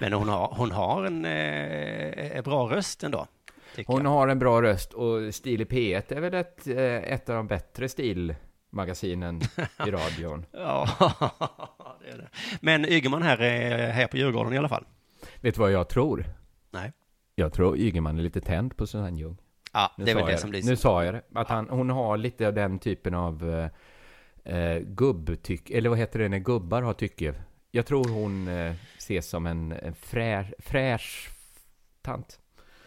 Men 0.00 0.12
hon 0.12 0.28
har, 0.28 0.54
hon 0.56 0.70
har 0.72 1.04
en 1.04 1.24
eh, 1.24 2.42
bra 2.42 2.70
röst 2.70 3.02
ändå. 3.02 3.26
Hon 3.86 4.02
jag. 4.04 4.10
har 4.10 4.28
en 4.28 4.38
bra 4.38 4.62
röst 4.62 4.92
och 4.92 5.34
Stil 5.34 5.60
i 5.60 5.64
P1 5.64 6.14
är 6.16 6.20
väl 6.20 6.34
ett, 6.34 6.66
eh, 6.66 7.12
ett 7.12 7.28
av 7.28 7.34
de 7.36 7.46
bättre 7.46 7.88
stilmagasinen 8.70 9.40
i 9.86 9.90
radion. 9.90 10.46
Ja, 10.52 10.88
det 12.00 12.10
är 12.10 12.18
det. 12.18 12.28
Men 12.60 12.84
Ygeman 12.84 13.22
här 13.22 13.40
är 13.42 13.90
här 13.90 14.06
på 14.06 14.16
Djurgården 14.16 14.52
i 14.52 14.58
alla 14.58 14.68
fall. 14.68 14.84
Vet 15.40 15.54
du 15.54 15.60
vad 15.60 15.72
jag 15.72 15.88
tror? 15.88 16.24
Nej. 16.70 16.92
Jag 17.34 17.52
tror 17.52 17.78
Ygeman 17.78 18.18
är 18.18 18.22
lite 18.22 18.40
tänd 18.40 18.76
på 18.76 18.86
Susanne 18.86 19.20
Ljung. 19.20 19.36
Ja, 19.72 19.92
Nu 19.98 20.04
det 20.04 20.10
är 20.10 20.14
väl 20.14 20.26
det 20.26 20.38
som 20.38 20.50
blir 20.50 20.62
Nu 20.62 20.76
sa 20.76 21.04
jag 21.04 21.14
det. 21.14 21.22
Att 21.34 21.48
han, 21.48 21.68
hon 21.70 21.90
har 21.90 22.16
lite 22.16 22.46
av 22.46 22.54
den 22.54 22.78
typen 22.78 23.14
av 23.14 23.70
eh, 24.44 24.54
eh, 24.56 24.80
gubbtycke, 24.80 25.78
eller 25.78 25.88
vad 25.90 25.98
heter 25.98 26.18
det 26.18 26.28
när 26.28 26.38
gubbar 26.38 26.82
har 26.82 26.92
tycke? 26.92 27.34
Jag 27.70 27.86
tror 27.86 28.08
hon 28.08 28.48
eh, 28.48 28.74
ses 28.98 29.28
som 29.28 29.46
en, 29.46 29.72
en 29.72 29.94
frär, 29.94 30.54
fräsch 30.58 31.30
tant. 32.02 32.40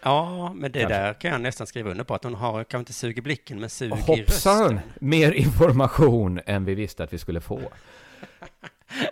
Ja, 0.03 0.53
men 0.55 0.71
det 0.71 0.79
Kanske. 0.79 0.97
där 0.99 1.13
kan 1.13 1.31
jag 1.31 1.41
nästan 1.41 1.67
skriva 1.67 1.91
under 1.91 2.03
på. 2.03 2.13
Att 2.15 2.23
hon 2.23 2.35
har, 2.35 2.63
kanske 2.63 2.77
inte 2.79 2.93
sug 2.93 3.17
i 3.17 3.21
blicken, 3.21 3.59
men 3.59 3.69
sug 3.69 3.91
i 3.91 3.95
Hoppsan! 4.01 4.61
rösten. 4.63 4.79
Mer 4.99 5.31
information 5.31 6.39
än 6.45 6.65
vi 6.65 6.75
visste 6.75 7.03
att 7.03 7.13
vi 7.13 7.17
skulle 7.17 7.41
få. 7.41 7.61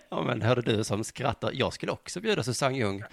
Ja, 0.10 0.24
men 0.24 0.42
hörde 0.42 0.62
du 0.62 0.84
som 0.84 1.04
skrattar. 1.04 1.52
Jag 1.54 1.74
skulle 1.74 1.92
också 1.92 2.20
bjuda 2.22 2.44
Susanne 2.44 2.78
Ljung. 2.78 3.04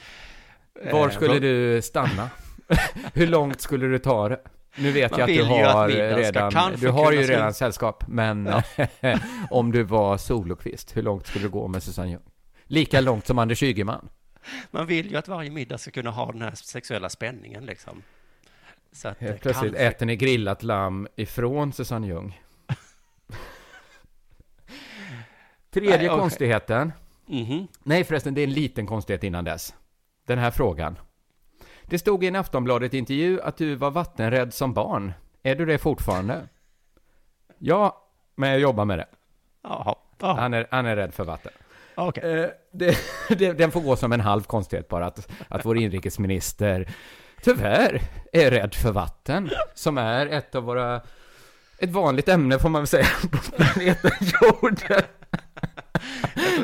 Var 0.93 1.07
Eh, 1.09 1.15
skulle 1.15 1.33
vad- 1.33 1.43
du 1.43 1.83
stanna? 1.83 2.31
Hur 3.15 3.27
långt 3.27 3.61
skulle 3.61 3.87
du 3.87 3.99
ta 3.99 4.29
det? 4.29 4.41
Nu 4.77 4.91
vet 4.93 5.11
Man 5.11 5.21
jag 5.21 5.31
att 5.31 5.37
du 5.37 5.43
att 5.43 5.49
har 5.49 5.89
ska 5.89 6.19
redan, 6.19 6.73
du 6.81 6.89
har 6.89 7.13
ju 7.13 7.23
redan 7.23 7.55
sällskap, 7.55 8.05
men 8.09 8.51
om 9.51 9.73
du 9.73 9.83
var 9.83 10.17
solokvist, 10.17 10.97
hur 10.97 11.03
långt 11.03 11.27
skulle 11.27 11.45
du 11.45 11.49
gå 11.49 11.69
med 11.69 11.83
Susanne 11.83 12.11
Ljung? 12.11 12.23
Lika 12.65 13.01
långt 13.01 13.27
som 13.27 13.39
Anders 13.39 13.63
Ygeman. 13.63 14.09
Man 14.71 14.87
vill 14.87 15.11
ju 15.11 15.17
att 15.17 15.29
varje 15.29 15.51
middag 15.51 15.79
ska 15.79 15.91
kunna 15.91 16.11
ha 16.11 16.33
den 16.33 16.43
här 16.43 16.51
sexuella 16.55 17.09
spänningen 17.09 17.67
liksom. 17.67 18.03
Så 18.93 19.09
att 19.09 19.19
Helt 19.19 19.35
det 19.35 19.41
plötsligt 19.43 19.73
kanske- 19.73 19.87
äter 19.89 20.07
ni 20.07 20.17
grillat 20.17 20.63
lamm 20.63 21.09
ifrån 21.17 21.73
Susanne 21.73 22.07
Ljung. 22.07 22.41
Tredje 25.71 25.97
Nej, 25.97 26.09
okej. 26.09 26.19
konstigheten. 26.21 26.93
Mhm. 27.27 27.67
Nej 27.83 28.05
förresten, 28.05 28.35
det 28.35 28.41
är 28.41 28.45
en 28.45 28.53
liten 28.53 28.87
konstighet 28.87 29.25
innan 29.25 29.45
dess. 29.45 29.75
Den 30.27 30.39
här 30.39 30.51
frågan. 30.51 30.99
Det 31.83 31.99
stod 31.99 32.25
i 32.25 32.27
en 32.27 32.37
Aftonbladet-intervju 32.37 33.41
att 33.41 33.57
du 33.57 33.75
var 33.75 33.91
vattenrädd 33.91 34.55
som 34.55 34.75
barn. 34.75 35.13
Är 35.43 35.55
du 35.57 35.67
det 35.67 35.79
fortfarande? 35.79 36.49
Ja, 37.59 38.05
men 38.35 38.51
jag 38.51 38.59
jobbar 38.61 38.85
med 38.85 38.99
det. 38.99 39.07
Jaha. 39.63 39.95
Ja. 40.19 40.33
Han, 40.35 40.55
är, 40.55 40.67
han 40.71 40.87
är 40.87 40.97
rädd 40.97 41.15
för 41.15 41.25
vatten. 41.25 41.53
Okej. 41.99 42.41
Eh, 42.41 42.49
det, 42.73 42.99
det, 43.39 43.53
den 43.53 43.71
får 43.71 43.81
gå 43.81 43.97
som 43.97 44.13
en 44.13 44.21
halv 44.21 44.43
konstighet 44.43 44.89
bara, 44.89 45.07
att, 45.07 45.29
att 45.49 45.65
vår 45.65 45.79
inrikesminister 45.79 46.89
tyvärr 47.43 48.03
är 48.33 48.51
rädd 48.51 48.75
för 48.75 48.93
vatten, 48.93 49.51
som 49.75 49.99
är 49.99 50.27
ett 50.27 50.55
av 50.55 50.63
våra, 50.63 51.01
ett 51.79 51.91
vanligt 51.91 52.29
ämne 52.29 52.59
får 52.59 52.69
man 52.69 52.83
väl 52.83 52.87
säga, 52.87 53.07
på 53.31 53.39
planeten 53.39 54.11
jorden. 54.43 55.03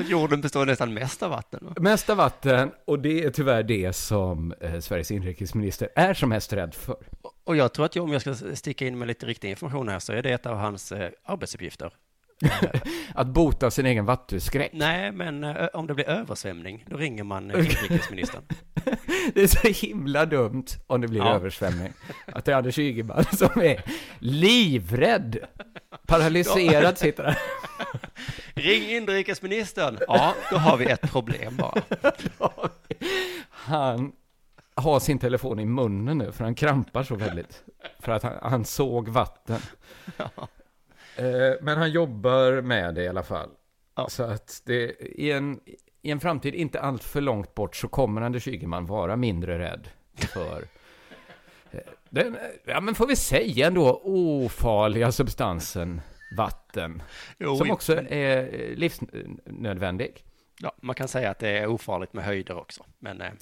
Jorden 0.08 0.40
består 0.40 0.66
nästan 0.66 0.94
mest 0.94 1.22
av 1.22 1.30
vatten. 1.30 1.60
va? 1.62 1.74
Mest 1.76 2.10
av 2.10 2.16
vatten, 2.16 2.70
och 2.84 2.98
det 2.98 3.24
är 3.24 3.30
tyvärr 3.30 3.62
det 3.62 3.92
som 3.92 4.54
eh, 4.60 4.80
Sveriges 4.80 5.10
inrikesminister 5.10 5.88
är 5.94 6.14
som 6.14 6.28
mest 6.28 6.52
rädd 6.52 6.74
för. 6.74 6.96
Och 7.44 7.56
jag 7.56 7.72
tror 7.72 7.86
att 7.86 7.96
jag, 7.96 8.04
om 8.04 8.12
jag 8.12 8.20
ska 8.20 8.34
sticka 8.54 8.86
in 8.86 8.98
med 8.98 9.08
lite 9.08 9.26
riktig 9.26 9.50
information 9.50 9.88
här 9.88 9.98
så 9.98 10.12
är 10.12 10.22
det 10.22 10.30
ett 10.30 10.46
av 10.46 10.56
hans 10.56 10.92
eh, 10.92 11.10
arbetsuppgifter. 11.24 11.92
Att 13.14 13.26
bota 13.26 13.70
sin 13.70 13.86
egen 13.86 14.04
vattuskräck. 14.04 14.70
Nej, 14.74 15.12
men 15.12 15.44
eh, 15.44 15.66
om 15.74 15.86
det 15.86 15.94
blir 15.94 16.08
översvämning, 16.08 16.84
då 16.88 16.96
ringer 16.96 17.24
man 17.24 17.50
eh, 17.50 17.58
inrikesministern. 17.58 18.42
Det 19.34 19.42
är 19.42 19.46
så 19.46 19.86
himla 19.86 20.26
dumt 20.26 20.64
om 20.86 21.00
det 21.00 21.08
blir 21.08 21.20
Ja. 21.20 21.34
översvämning. 21.34 21.92
Att 22.26 22.44
det 22.44 22.52
är 22.52 22.56
Anders 22.56 22.78
Ygeman 22.78 23.24
som 23.32 23.60
är 23.62 23.82
livrädd. 24.18 25.38
Paralyserad 26.06 26.98
sitter 26.98 27.24
han. 27.24 27.34
Ring 28.54 28.82
inrikesministern. 28.90 29.98
Ja, 30.08 30.34
då 30.50 30.56
har 30.56 30.76
vi 30.76 30.84
ett 30.86 31.10
problem 31.12 31.56
bara. 31.56 31.82
Han 33.48 34.12
har 34.74 35.00
sin 35.00 35.18
telefon 35.18 35.58
i 35.60 35.64
munnen 35.64 36.18
nu, 36.18 36.32
för 36.32 36.44
han 36.44 36.54
krampar 36.54 37.02
så 37.02 37.14
väldigt. 37.14 37.62
För 38.00 38.12
att 38.12 38.22
han, 38.22 38.32
han 38.42 38.64
såg 38.64 39.08
vatten. 39.08 39.60
Eh, 40.18 40.26
Men 41.60 41.78
han 41.78 41.90
jobbar 41.90 42.60
med 42.60 42.94
det 42.94 43.02
i 43.02 43.08
alla 43.08 43.22
fall. 43.22 43.50
Så 44.08 44.22
att 44.22 44.62
det, 44.64 44.90
i, 45.00 45.32
en, 45.32 45.60
i 46.02 46.10
en 46.10 46.20
framtid 46.20 46.54
inte 46.54 46.80
allt 46.80 47.04
för 47.04 47.20
långt 47.20 47.54
bort 47.54 47.76
så 47.76 47.88
kommer 47.88 48.22
Anders 48.22 48.48
Ygeman 48.48 48.86
vara 48.86 49.16
mindre 49.16 49.58
rädd 49.58 49.88
för 50.16 50.64
eh, 51.70 51.80
den, 52.10 52.34
eh, 52.34 52.40
ja 52.64 52.80
men 52.80 52.94
får 52.94 53.06
vi 53.06 53.16
säga 53.16 53.66
ändå, 53.66 54.00
ofarliga 54.04 55.12
substansen 55.12 56.00
vatten. 56.36 57.02
Jo, 57.38 57.56
som 57.56 57.70
också 57.70 57.92
är 58.08 58.60
eh, 58.60 58.76
livsnödvändig. 58.76 60.24
Ja, 60.60 60.72
man 60.82 60.94
kan 60.94 61.08
säga 61.08 61.30
att 61.30 61.38
det 61.38 61.58
är 61.58 61.66
ofarligt 61.66 62.12
med 62.12 62.24
höjder 62.24 62.56
också. 62.56 62.84
Men, 62.98 63.20
eh, 63.20 63.32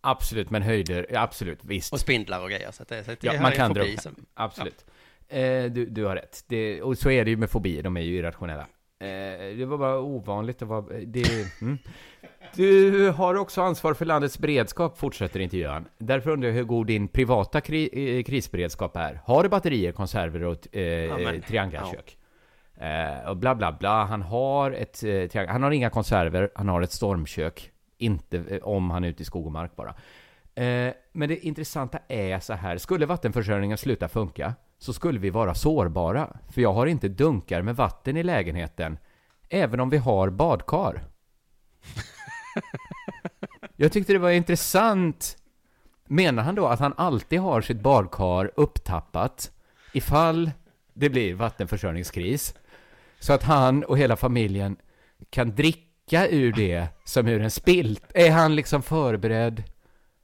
Absolut, 0.00 0.50
men 0.50 0.62
höjder, 0.62 1.06
ja, 1.10 1.20
absolut, 1.20 1.64
visst. 1.64 1.92
och 1.92 2.00
spindlar 2.00 2.42
och 2.42 2.50
grejer. 2.50 2.70
Så 2.70 2.84
det, 2.84 3.04
så 3.04 3.10
det 3.10 3.24
Ja, 3.24 3.42
man 3.42 3.52
kan 3.52 3.74
dra 3.74 3.84
Absolut. 4.34 4.84
Eh, 5.28 5.64
du, 5.64 5.86
du 5.86 6.04
har 6.04 6.16
rätt. 6.16 6.44
Det, 6.46 6.82
och 6.82 6.98
så 6.98 7.10
är 7.10 7.24
det 7.24 7.30
ju 7.30 7.36
med 7.36 7.50
fobier, 7.50 7.82
de 7.82 7.96
är 7.96 8.00
ju 8.00 8.16
irrationella. 8.18 8.66
Eh, 9.00 9.56
det 9.56 9.64
var 9.64 9.78
bara 9.78 10.00
ovanligt 10.00 10.62
att 10.62 10.68
vara... 10.68 10.84
Det, 11.06 11.24
mm. 11.60 11.78
Du 12.54 13.10
har 13.10 13.34
också 13.34 13.62
ansvar 13.62 13.94
för 13.94 14.04
landets 14.04 14.38
beredskap, 14.38 14.98
fortsätter 14.98 15.40
intervjuaren. 15.40 15.88
Därför 15.98 16.30
undrar 16.30 16.48
jag 16.48 16.56
hur 16.56 16.64
god 16.64 16.86
din 16.86 17.08
privata 17.08 17.60
kri, 17.60 18.18
eh, 18.18 18.24
krisberedskap 18.24 18.96
är. 18.96 19.20
Har 19.24 19.42
du 19.42 19.48
batterier, 19.48 19.92
konserver 19.92 20.42
och 20.42 20.76
eh, 20.76 21.18
men, 21.18 21.42
triangelkök? 21.42 22.18
Eh, 22.76 23.28
och 23.28 23.36
bla 23.36 23.54
bla 23.54 23.72
bla. 23.72 24.04
Han 24.04 24.22
har 24.22 24.70
ett 24.70 25.02
eh, 25.34 25.46
Han 25.48 25.62
har 25.62 25.70
inga 25.70 25.90
konserver, 25.90 26.50
han 26.54 26.68
har 26.68 26.82
ett 26.82 26.92
stormkök. 26.92 27.70
Inte 27.98 28.38
eh, 28.50 28.62
om 28.62 28.90
han 28.90 29.04
är 29.04 29.08
ute 29.08 29.22
i 29.22 29.26
skog 29.26 29.46
och 29.46 29.52
mark 29.52 29.76
bara. 29.76 29.94
Eh, 30.54 30.92
men 31.12 31.28
det 31.28 31.46
intressanta 31.46 31.98
är 32.08 32.38
så 32.40 32.52
här, 32.52 32.78
skulle 32.78 33.06
vattenförsörjningen 33.06 33.78
sluta 33.78 34.08
funka 34.08 34.54
så 34.78 34.92
skulle 34.92 35.18
vi 35.18 35.30
vara 35.30 35.54
sårbara. 35.54 36.36
För 36.48 36.62
jag 36.62 36.72
har 36.72 36.86
inte 36.86 37.08
dunkar 37.08 37.62
med 37.62 37.76
vatten 37.76 38.16
i 38.16 38.22
lägenheten, 38.22 38.98
även 39.48 39.80
om 39.80 39.90
vi 39.90 39.96
har 39.96 40.30
badkar. 40.30 41.04
Jag 43.76 43.92
tyckte 43.92 44.12
det 44.12 44.18
var 44.18 44.30
intressant. 44.30 45.36
Menar 46.08 46.42
han 46.42 46.54
då 46.54 46.66
att 46.66 46.80
han 46.80 46.94
alltid 46.96 47.40
har 47.40 47.60
sitt 47.60 47.80
badkar 47.80 48.50
upptappat 48.56 49.50
ifall 49.92 50.50
det 50.94 51.10
blir 51.10 51.34
vattenförsörjningskris? 51.34 52.54
Så 53.18 53.32
att 53.32 53.42
han 53.42 53.84
och 53.84 53.98
hela 53.98 54.16
familjen 54.16 54.76
kan 55.30 55.54
dricka 55.54 56.28
ur 56.28 56.52
det 56.52 56.88
som 57.04 57.28
ur 57.28 57.40
en 57.40 57.50
spilt? 57.50 58.04
Är 58.14 58.30
han 58.30 58.56
liksom 58.56 58.82
förberedd? 58.82 59.62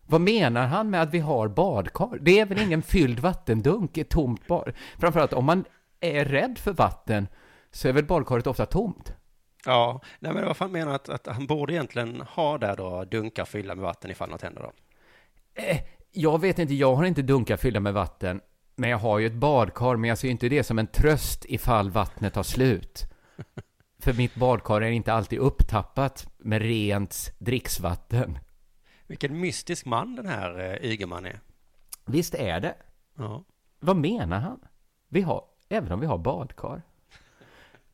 Vad 0.07 0.21
menar 0.21 0.67
han 0.67 0.91
med 0.91 1.03
att 1.03 1.15
vi 1.15 1.19
har 1.19 1.49
badkar? 1.49 2.19
Det 2.21 2.41
är 2.41 2.47
väl 2.47 2.63
ingen 2.63 2.83
fylld 2.83 3.21
vattendunk, 3.21 3.99
ett 3.99 4.11
tomt 4.11 4.47
bad? 4.47 4.73
Framförallt 4.99 5.33
om 5.33 5.45
man 5.45 5.65
är 6.01 6.25
rädd 6.25 6.59
för 6.59 6.73
vatten 6.73 7.29
så 7.71 7.89
är 7.89 7.93
väl 7.93 8.05
badkaret 8.05 8.47
ofta 8.47 8.67
tomt? 8.67 9.13
Ja, 9.65 10.01
nej 10.19 10.33
men 10.33 10.45
vad 10.45 10.57
fan 10.57 10.73
menar 10.73 10.95
att, 10.95 11.09
att 11.09 11.27
han 11.27 11.47
borde 11.47 11.73
egentligen 11.73 12.21
ha 12.21 12.59
där 12.59 12.77
då 12.77 13.05
dunkar 13.05 13.45
fyllda 13.45 13.75
med 13.75 13.83
vatten 13.83 14.11
ifall 14.11 14.31
något 14.31 14.43
händer 14.43 14.63
då? 14.63 14.73
Eh, 15.63 15.79
jag 16.13 16.41
vet 16.41 16.59
inte, 16.59 16.75
jag 16.75 16.95
har 16.95 17.05
inte 17.05 17.23
dunkar 17.23 17.57
fyllda 17.57 17.81
med 17.81 17.95
vatten. 17.95 18.41
Men 18.77 18.91
jag 18.91 18.99
har 18.99 19.19
ju 19.19 19.27
ett 19.27 19.35
badkar, 19.35 19.97
men 19.97 20.09
jag 20.09 20.19
ser 20.19 20.29
ju 20.29 20.33
inte 20.33 20.49
det 20.49 20.65
som 20.65 20.79
en 20.79 20.87
tröst 20.87 21.45
ifall 21.49 21.91
vattnet 21.91 22.35
tar 22.35 22.43
slut. 22.43 23.07
För 24.03 24.13
mitt 24.13 24.35
badkar 24.35 24.81
är 24.81 24.91
inte 24.91 25.13
alltid 25.13 25.39
upptappat 25.39 26.29
med 26.39 26.63
rent 26.63 27.33
dricksvatten. 27.39 28.39
Vilken 29.13 29.41
mystisk 29.41 29.87
man 29.87 30.17
den 30.17 30.27
här 30.27 30.59
eh, 30.59 30.91
Ygeman 30.91 31.27
är. 31.27 31.41
Visst 32.07 32.35
är 32.35 32.61
det? 32.61 32.75
Ja. 33.19 33.45
Vad 33.81 33.97
menar 33.97 34.41
han? 34.41 34.61
Vi 35.09 35.21
har, 35.21 35.45
även 35.69 35.93
om 35.93 36.01
vi 36.01 36.07
har 36.07 36.19
badkar. 36.19 36.83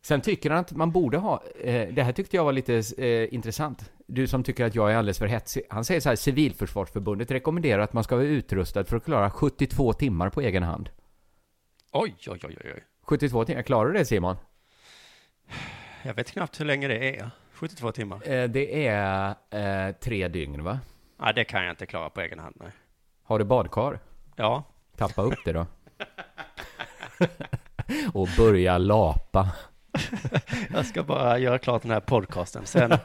Sen 0.02 0.20
tycker 0.20 0.50
han 0.50 0.58
att 0.58 0.72
man 0.72 0.92
borde 0.92 1.18
ha, 1.18 1.42
eh, 1.60 1.94
det 1.94 2.02
här 2.02 2.12
tyckte 2.12 2.36
jag 2.36 2.44
var 2.44 2.52
lite 2.52 2.82
eh, 2.98 3.34
intressant. 3.34 3.92
Du 4.06 4.26
som 4.26 4.42
tycker 4.42 4.64
att 4.64 4.74
jag 4.74 4.92
är 4.92 4.96
alldeles 4.96 5.18
för 5.18 5.26
hetsig. 5.26 5.62
Han 5.70 5.84
säger 5.84 6.00
så 6.00 6.08
här, 6.08 6.16
Civilförsvarsförbundet 6.16 7.30
rekommenderar 7.30 7.82
att 7.82 7.92
man 7.92 8.04
ska 8.04 8.16
vara 8.16 8.26
utrustad 8.26 8.84
för 8.84 8.96
att 8.96 9.04
klara 9.04 9.30
72 9.30 9.92
timmar 9.92 10.30
på 10.30 10.40
egen 10.40 10.62
hand. 10.62 10.90
Oj, 11.92 12.14
oj, 12.26 12.40
oj, 12.44 12.56
oj, 12.64 12.72
oj. 12.74 12.84
72 13.02 13.44
timmar, 13.44 13.62
klarar 13.62 13.92
du 13.92 13.98
det 13.98 14.04
Simon? 14.04 14.36
Jag 16.02 16.14
vet 16.14 16.30
knappt 16.30 16.60
hur 16.60 16.64
länge 16.64 16.88
det 16.88 17.16
är. 17.16 17.30
72 17.52 17.92
timmar. 17.92 18.28
Eh, 18.30 18.48
det 18.48 18.86
är 18.86 19.34
eh, 19.50 19.92
tre 19.92 20.28
dygn 20.28 20.64
va? 20.64 20.78
Nej, 21.18 21.34
det 21.34 21.44
kan 21.44 21.64
jag 21.64 21.72
inte 21.72 21.86
klara 21.86 22.10
på 22.10 22.20
egen 22.20 22.38
hand. 22.38 22.56
Nej. 22.60 22.70
Har 23.22 23.38
du 23.38 23.44
badkar? 23.44 23.98
Ja. 24.36 24.64
Tappa 24.96 25.22
upp 25.22 25.38
det 25.44 25.52
då. 25.52 25.66
Och 28.12 28.28
börja 28.36 28.78
lapa. 28.78 29.50
Jag 30.72 30.86
ska 30.86 31.02
bara 31.02 31.38
göra 31.38 31.58
klart 31.58 31.82
den 31.82 31.90
här 31.90 32.00
podcasten. 32.00 32.66
Sen, 32.66 32.90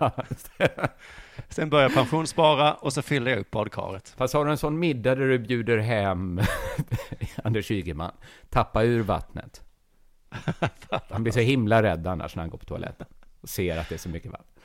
sen 1.50 1.70
börjar 1.70 1.90
pensionsspara 1.90 2.74
och 2.74 2.94
så 2.94 3.02
fyller 3.02 3.32
jag 3.32 3.40
upp 3.40 3.52
badkaret. 3.52 4.10
Fast 4.10 4.34
har 4.34 4.46
du 4.46 4.52
en 4.52 4.58
sån 4.58 4.80
middag 4.80 5.16
där 5.16 5.28
du 5.28 5.40
bjuder 5.40 5.78
hem 5.78 6.42
Anders 7.44 7.72
Ygeman, 7.72 8.12
tappa 8.50 8.84
ur 8.84 9.02
vattnet. 9.02 9.62
Han 11.10 11.24
blir 11.24 11.34
så 11.34 11.40
himla 11.40 11.84
rädd 11.84 12.08
annars 12.08 12.36
när 12.36 12.44
han 12.44 12.50
går 12.50 12.58
på 12.58 12.66
toaletten 12.66 13.08
och 13.42 13.50
ser 13.50 13.78
att 13.78 13.90
det 13.90 13.96
är 13.96 14.00
så 14.00 14.10
mycket 14.10 14.32
vatten. 14.32 14.63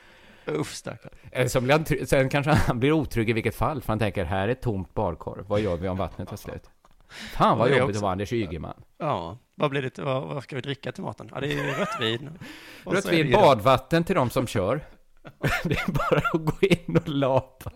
Uff, 0.55 0.73
stackarn. 0.73 1.13
Eller 1.31 1.47
så 1.47 1.61
blir 1.61 1.71
han, 1.73 1.83
try- 1.85 2.05
sen 2.05 2.29
kanske 2.29 2.51
han 2.51 2.79
blir 2.79 2.91
otrygg 2.91 3.29
i 3.29 3.33
vilket 3.33 3.55
fall, 3.55 3.81
för 3.81 3.87
han 3.87 3.99
tänker 3.99 4.25
här 4.25 4.47
är 4.47 4.51
ett 4.51 4.61
tomt 4.61 4.93
badkar, 4.93 5.43
vad 5.47 5.59
gör 5.61 5.77
vi 5.77 5.87
om 5.87 5.97
vattnet 5.97 6.29
tar 6.29 6.37
slut? 6.37 6.63
Fan 7.09 7.57
vad 7.57 7.77
jobbigt 7.77 7.95
att 7.95 8.01
vara 8.01 8.11
Anders 8.11 8.33
Ygeman. 8.33 8.73
Ja, 8.97 9.37
vad 9.55 9.69
blir 9.69 9.81
det? 9.81 9.99
Vad, 9.99 10.23
vad 10.27 10.43
ska 10.43 10.55
vi 10.55 10.61
dricka 10.61 10.91
till 10.91 11.03
maten? 11.03 11.29
Ja, 11.33 11.39
det 11.39 11.53
är 11.53 11.79
rött 11.79 11.97
vin. 12.01 12.29
Rött 12.85 13.11
vin, 13.11 13.31
badvatten 13.31 14.03
till 14.03 14.15
de 14.15 14.29
som 14.29 14.47
kör. 14.47 14.81
Det 15.63 15.73
är 15.79 15.91
bara 15.91 16.21
att 16.33 16.45
gå 16.45 16.67
in 16.67 16.97
och 16.97 17.09
lapa. 17.09 17.71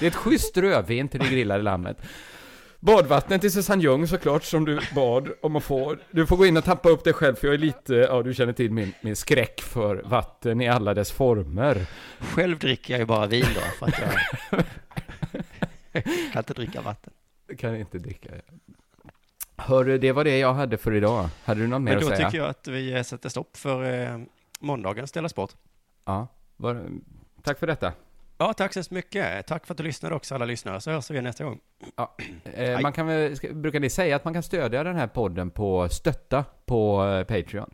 Det 0.00 0.06
är 0.06 0.10
ett 0.10 0.14
schysst 0.16 0.56
rödvin 0.56 1.08
till 1.08 1.20
det 1.20 1.28
grillade 1.28 1.62
lammet. 1.62 1.96
Badvatten 2.80 3.40
till 3.40 3.52
Susanne 3.52 3.82
Ljung 3.82 4.06
såklart, 4.08 4.44
som 4.44 4.64
du 4.64 4.80
bad 4.94 5.28
om 5.42 5.56
att 5.56 5.64
få. 5.64 5.96
Du 6.10 6.26
får 6.26 6.36
gå 6.36 6.46
in 6.46 6.56
och 6.56 6.64
tappa 6.64 6.88
upp 6.88 7.04
det 7.04 7.12
själv, 7.12 7.34
för 7.34 7.46
jag 7.46 7.54
är 7.54 7.58
lite, 7.58 7.94
ja 7.94 8.22
du 8.22 8.34
känner 8.34 8.52
till 8.52 8.70
min, 8.70 8.92
min 9.00 9.16
skräck 9.16 9.60
för 9.60 10.02
vatten 10.04 10.60
i 10.60 10.68
alla 10.68 10.94
dess 10.94 11.12
former. 11.12 11.86
Själv 12.20 12.58
dricker 12.58 12.94
jag 12.94 12.98
ju 12.98 13.06
bara 13.06 13.26
vin 13.26 13.44
då, 13.54 13.60
för 13.60 13.86
att 13.86 13.98
jag 14.00 14.64
kan 16.32 16.40
inte 16.40 16.54
dricka 16.54 16.80
vatten. 16.80 17.12
Kan 17.58 17.76
inte 17.76 17.98
dricka. 17.98 18.28
Hörru, 19.56 19.98
det 19.98 20.12
var 20.12 20.24
det 20.24 20.38
jag 20.38 20.54
hade 20.54 20.76
för 20.78 20.94
idag. 20.94 21.28
Hade 21.44 21.60
du 21.60 21.66
något 21.66 21.82
mer 21.82 21.90
Men 21.90 21.98
att 21.98 22.10
då 22.10 22.16
säga? 22.16 22.30
tycker 22.30 22.38
jag 22.38 22.50
att 22.50 22.68
vi 22.68 23.04
sätter 23.04 23.28
stopp 23.28 23.56
för 23.56 24.02
eh, 24.02 24.18
måndagens 24.60 25.12
Dela 25.12 25.28
Sport. 25.28 25.50
Ja, 26.04 26.26
var, 26.56 26.86
tack 27.42 27.58
för 27.58 27.66
detta. 27.66 27.92
Ja, 28.38 28.52
tack 28.52 28.72
så 28.72 28.94
mycket. 28.94 29.46
Tack 29.46 29.66
för 29.66 29.74
att 29.74 29.78
du 29.78 29.84
lyssnade 29.84 30.14
också, 30.14 30.34
alla 30.34 30.44
lyssnare, 30.44 30.80
så 30.80 30.90
hörs 30.90 31.10
vi 31.10 31.22
nästa 31.22 31.44
gång. 31.44 31.60
Ja, 31.96 32.16
eh, 32.54 32.80
man 32.80 32.92
kan 32.92 33.06
väl, 33.06 33.36
brukar 33.52 33.80
ni 33.80 33.90
säga 33.90 34.16
att 34.16 34.24
man 34.24 34.34
kan 34.34 34.42
stödja 34.42 34.84
den 34.84 34.96
här 34.96 35.06
podden 35.06 35.50
på 35.50 35.88
stötta 35.88 36.44
på 36.66 37.04
eh, 37.04 37.24
Patreon? 37.24 37.70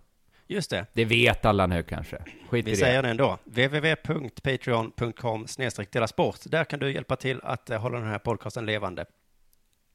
Just 0.46 0.70
det. 0.70 0.86
Det 0.92 1.04
vet 1.04 1.44
alla 1.44 1.66
nu 1.66 1.82
kanske. 1.82 2.18
Skit 2.48 2.66
i 2.66 2.70
Vi 2.70 2.70
det. 2.70 2.76
säger 2.76 3.02
det 3.02 3.08
ändå. 3.08 3.38
www.patreon.com 3.44 5.46
delasport. 5.92 6.38
Där 6.44 6.64
kan 6.64 6.80
du 6.80 6.92
hjälpa 6.92 7.16
till 7.16 7.40
att 7.42 7.70
eh, 7.70 7.80
hålla 7.80 7.98
den 7.98 8.08
här 8.08 8.18
podcasten 8.18 8.66
levande. 8.66 9.04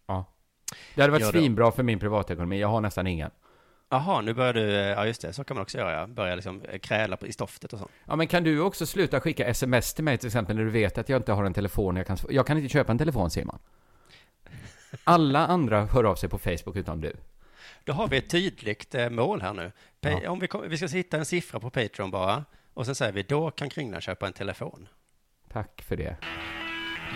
Ja. 0.08 0.26
Det 0.96 1.02
hade 1.02 1.12
varit 1.12 1.28
svinbra 1.28 1.72
för 1.72 1.84
min 1.84 2.00
privatekonomi. 2.00 2.60
Jag 2.60 2.68
har 2.68 2.82
nästan 2.82 3.08
ingen. 3.08 3.32
Jaha, 3.90 4.22
nu 4.22 4.34
börjar 4.34 4.54
du, 4.54 4.70
eh, 4.74 4.88
ja 4.88 5.06
just 5.06 5.22
det, 5.22 5.34
så 5.34 5.44
kan 5.44 5.56
man 5.56 5.62
också 5.62 5.78
göra, 5.78 5.92
ja. 5.94 6.08
börja 6.08 6.36
liksom 6.36 6.62
eh, 6.62 6.80
kräla 6.80 7.18
på- 7.18 7.28
i 7.28 7.32
stoftet 7.32 7.74
och 7.74 7.80
så. 7.80 7.90
Ja, 8.06 8.16
men 8.16 8.28
kan 8.28 8.44
du 8.44 8.60
också 8.60 8.86
sluta 8.86 9.20
skicka 9.20 9.46
sms 9.46 9.94
till 9.94 10.04
mig 10.04 10.18
till 10.18 10.28
exempel 10.28 10.56
när 10.56 10.64
du 10.64 10.70
vet 10.70 10.98
att 10.98 11.10
jag 11.10 11.20
inte 11.20 11.32
har 11.32 11.44
en 11.44 11.54
telefon 11.54 11.96
jag 11.96 12.08
kan... 12.08 12.18
Jag 12.30 12.48
kan 12.48 12.58
inte 12.58 12.70
köpa 12.70 12.92
en 12.92 12.98
telefon, 12.98 13.32
Simon. 13.32 13.60
Alla 15.04 15.48
andra 15.48 15.86
hör 15.86 16.04
av 16.04 16.16
sig 16.16 16.30
på 16.30 16.38
Facebook 16.38 16.76
utom 16.76 17.02
du. 17.02 17.14
Då 17.84 17.94
har 17.94 18.08
vi 18.08 18.18
ett 18.18 18.30
tydligt 18.30 18.96
eh, 18.96 19.10
mål 19.10 19.42
här 19.42 19.54
nu. 19.54 19.72
Ja. 20.00 20.30
Om 20.30 20.40
vi, 20.40 20.48
kom, 20.48 20.70
vi 20.70 20.78
ska 20.78 20.88
hitta 20.88 21.18
en 21.18 21.26
siffra 21.26 21.60
på 21.60 21.70
Patreon 21.70 22.12
bara, 22.12 22.46
och 22.74 22.86
sen 22.86 22.96
säger 22.96 23.12
vi, 23.14 23.24
då 23.24 23.52
kan 23.52 23.70
Kringlan 23.70 24.02
köpa 24.02 24.28
en 24.28 24.34
telefon. 24.34 24.88
Tack 25.52 25.82
för 25.82 25.98
det. 25.98 26.16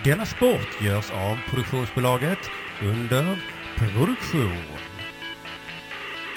Denna 0.04 0.26
sport 0.26 0.82
görs 0.82 1.12
av 1.12 1.38
produktionsbolaget 1.50 2.40
under 2.82 3.44
produktion. 3.78 4.64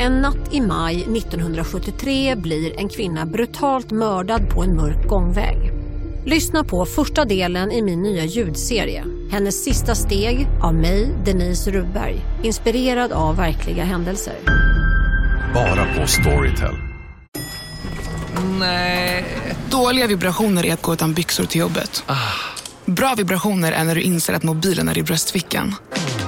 En 0.00 0.20
natt 0.20 0.54
i 0.54 0.60
maj 0.60 1.02
1973 1.02 2.36
blir 2.36 2.78
en 2.78 2.88
kvinna 2.88 3.26
brutalt 3.26 3.90
mördad 3.90 4.50
på 4.50 4.62
en 4.62 4.76
mörk 4.76 5.08
gångväg. 5.08 5.72
Lyssna 6.26 6.64
på 6.64 6.84
första 6.84 7.24
delen 7.24 7.72
i 7.72 7.82
min 7.82 8.02
nya 8.02 8.24
ljudserie. 8.24 9.04
Hennes 9.30 9.64
sista 9.64 9.94
steg 9.94 10.48
av 10.62 10.74
mig, 10.74 11.08
Denise 11.24 11.70
Rubberg. 11.70 12.20
Inspirerad 12.42 13.12
av 13.12 13.36
verkliga 13.36 13.84
händelser. 13.84 14.34
Bara 15.54 15.94
på 15.94 16.06
Storytel. 16.06 16.74
Nej. 18.58 19.24
Dåliga 19.70 20.06
vibrationer 20.06 20.66
är 20.66 20.72
att 20.72 20.82
gå 20.82 20.92
utan 20.92 21.14
byxor 21.14 21.44
till 21.44 21.60
jobbet. 21.60 22.04
Bra 22.84 23.14
vibrationer 23.16 23.72
är 23.72 23.84
när 23.84 23.94
du 23.94 24.02
inser 24.02 24.34
att 24.34 24.42
mobilen 24.42 24.88
är 24.88 24.98
i 24.98 25.02
bröstfickan. 25.02 25.74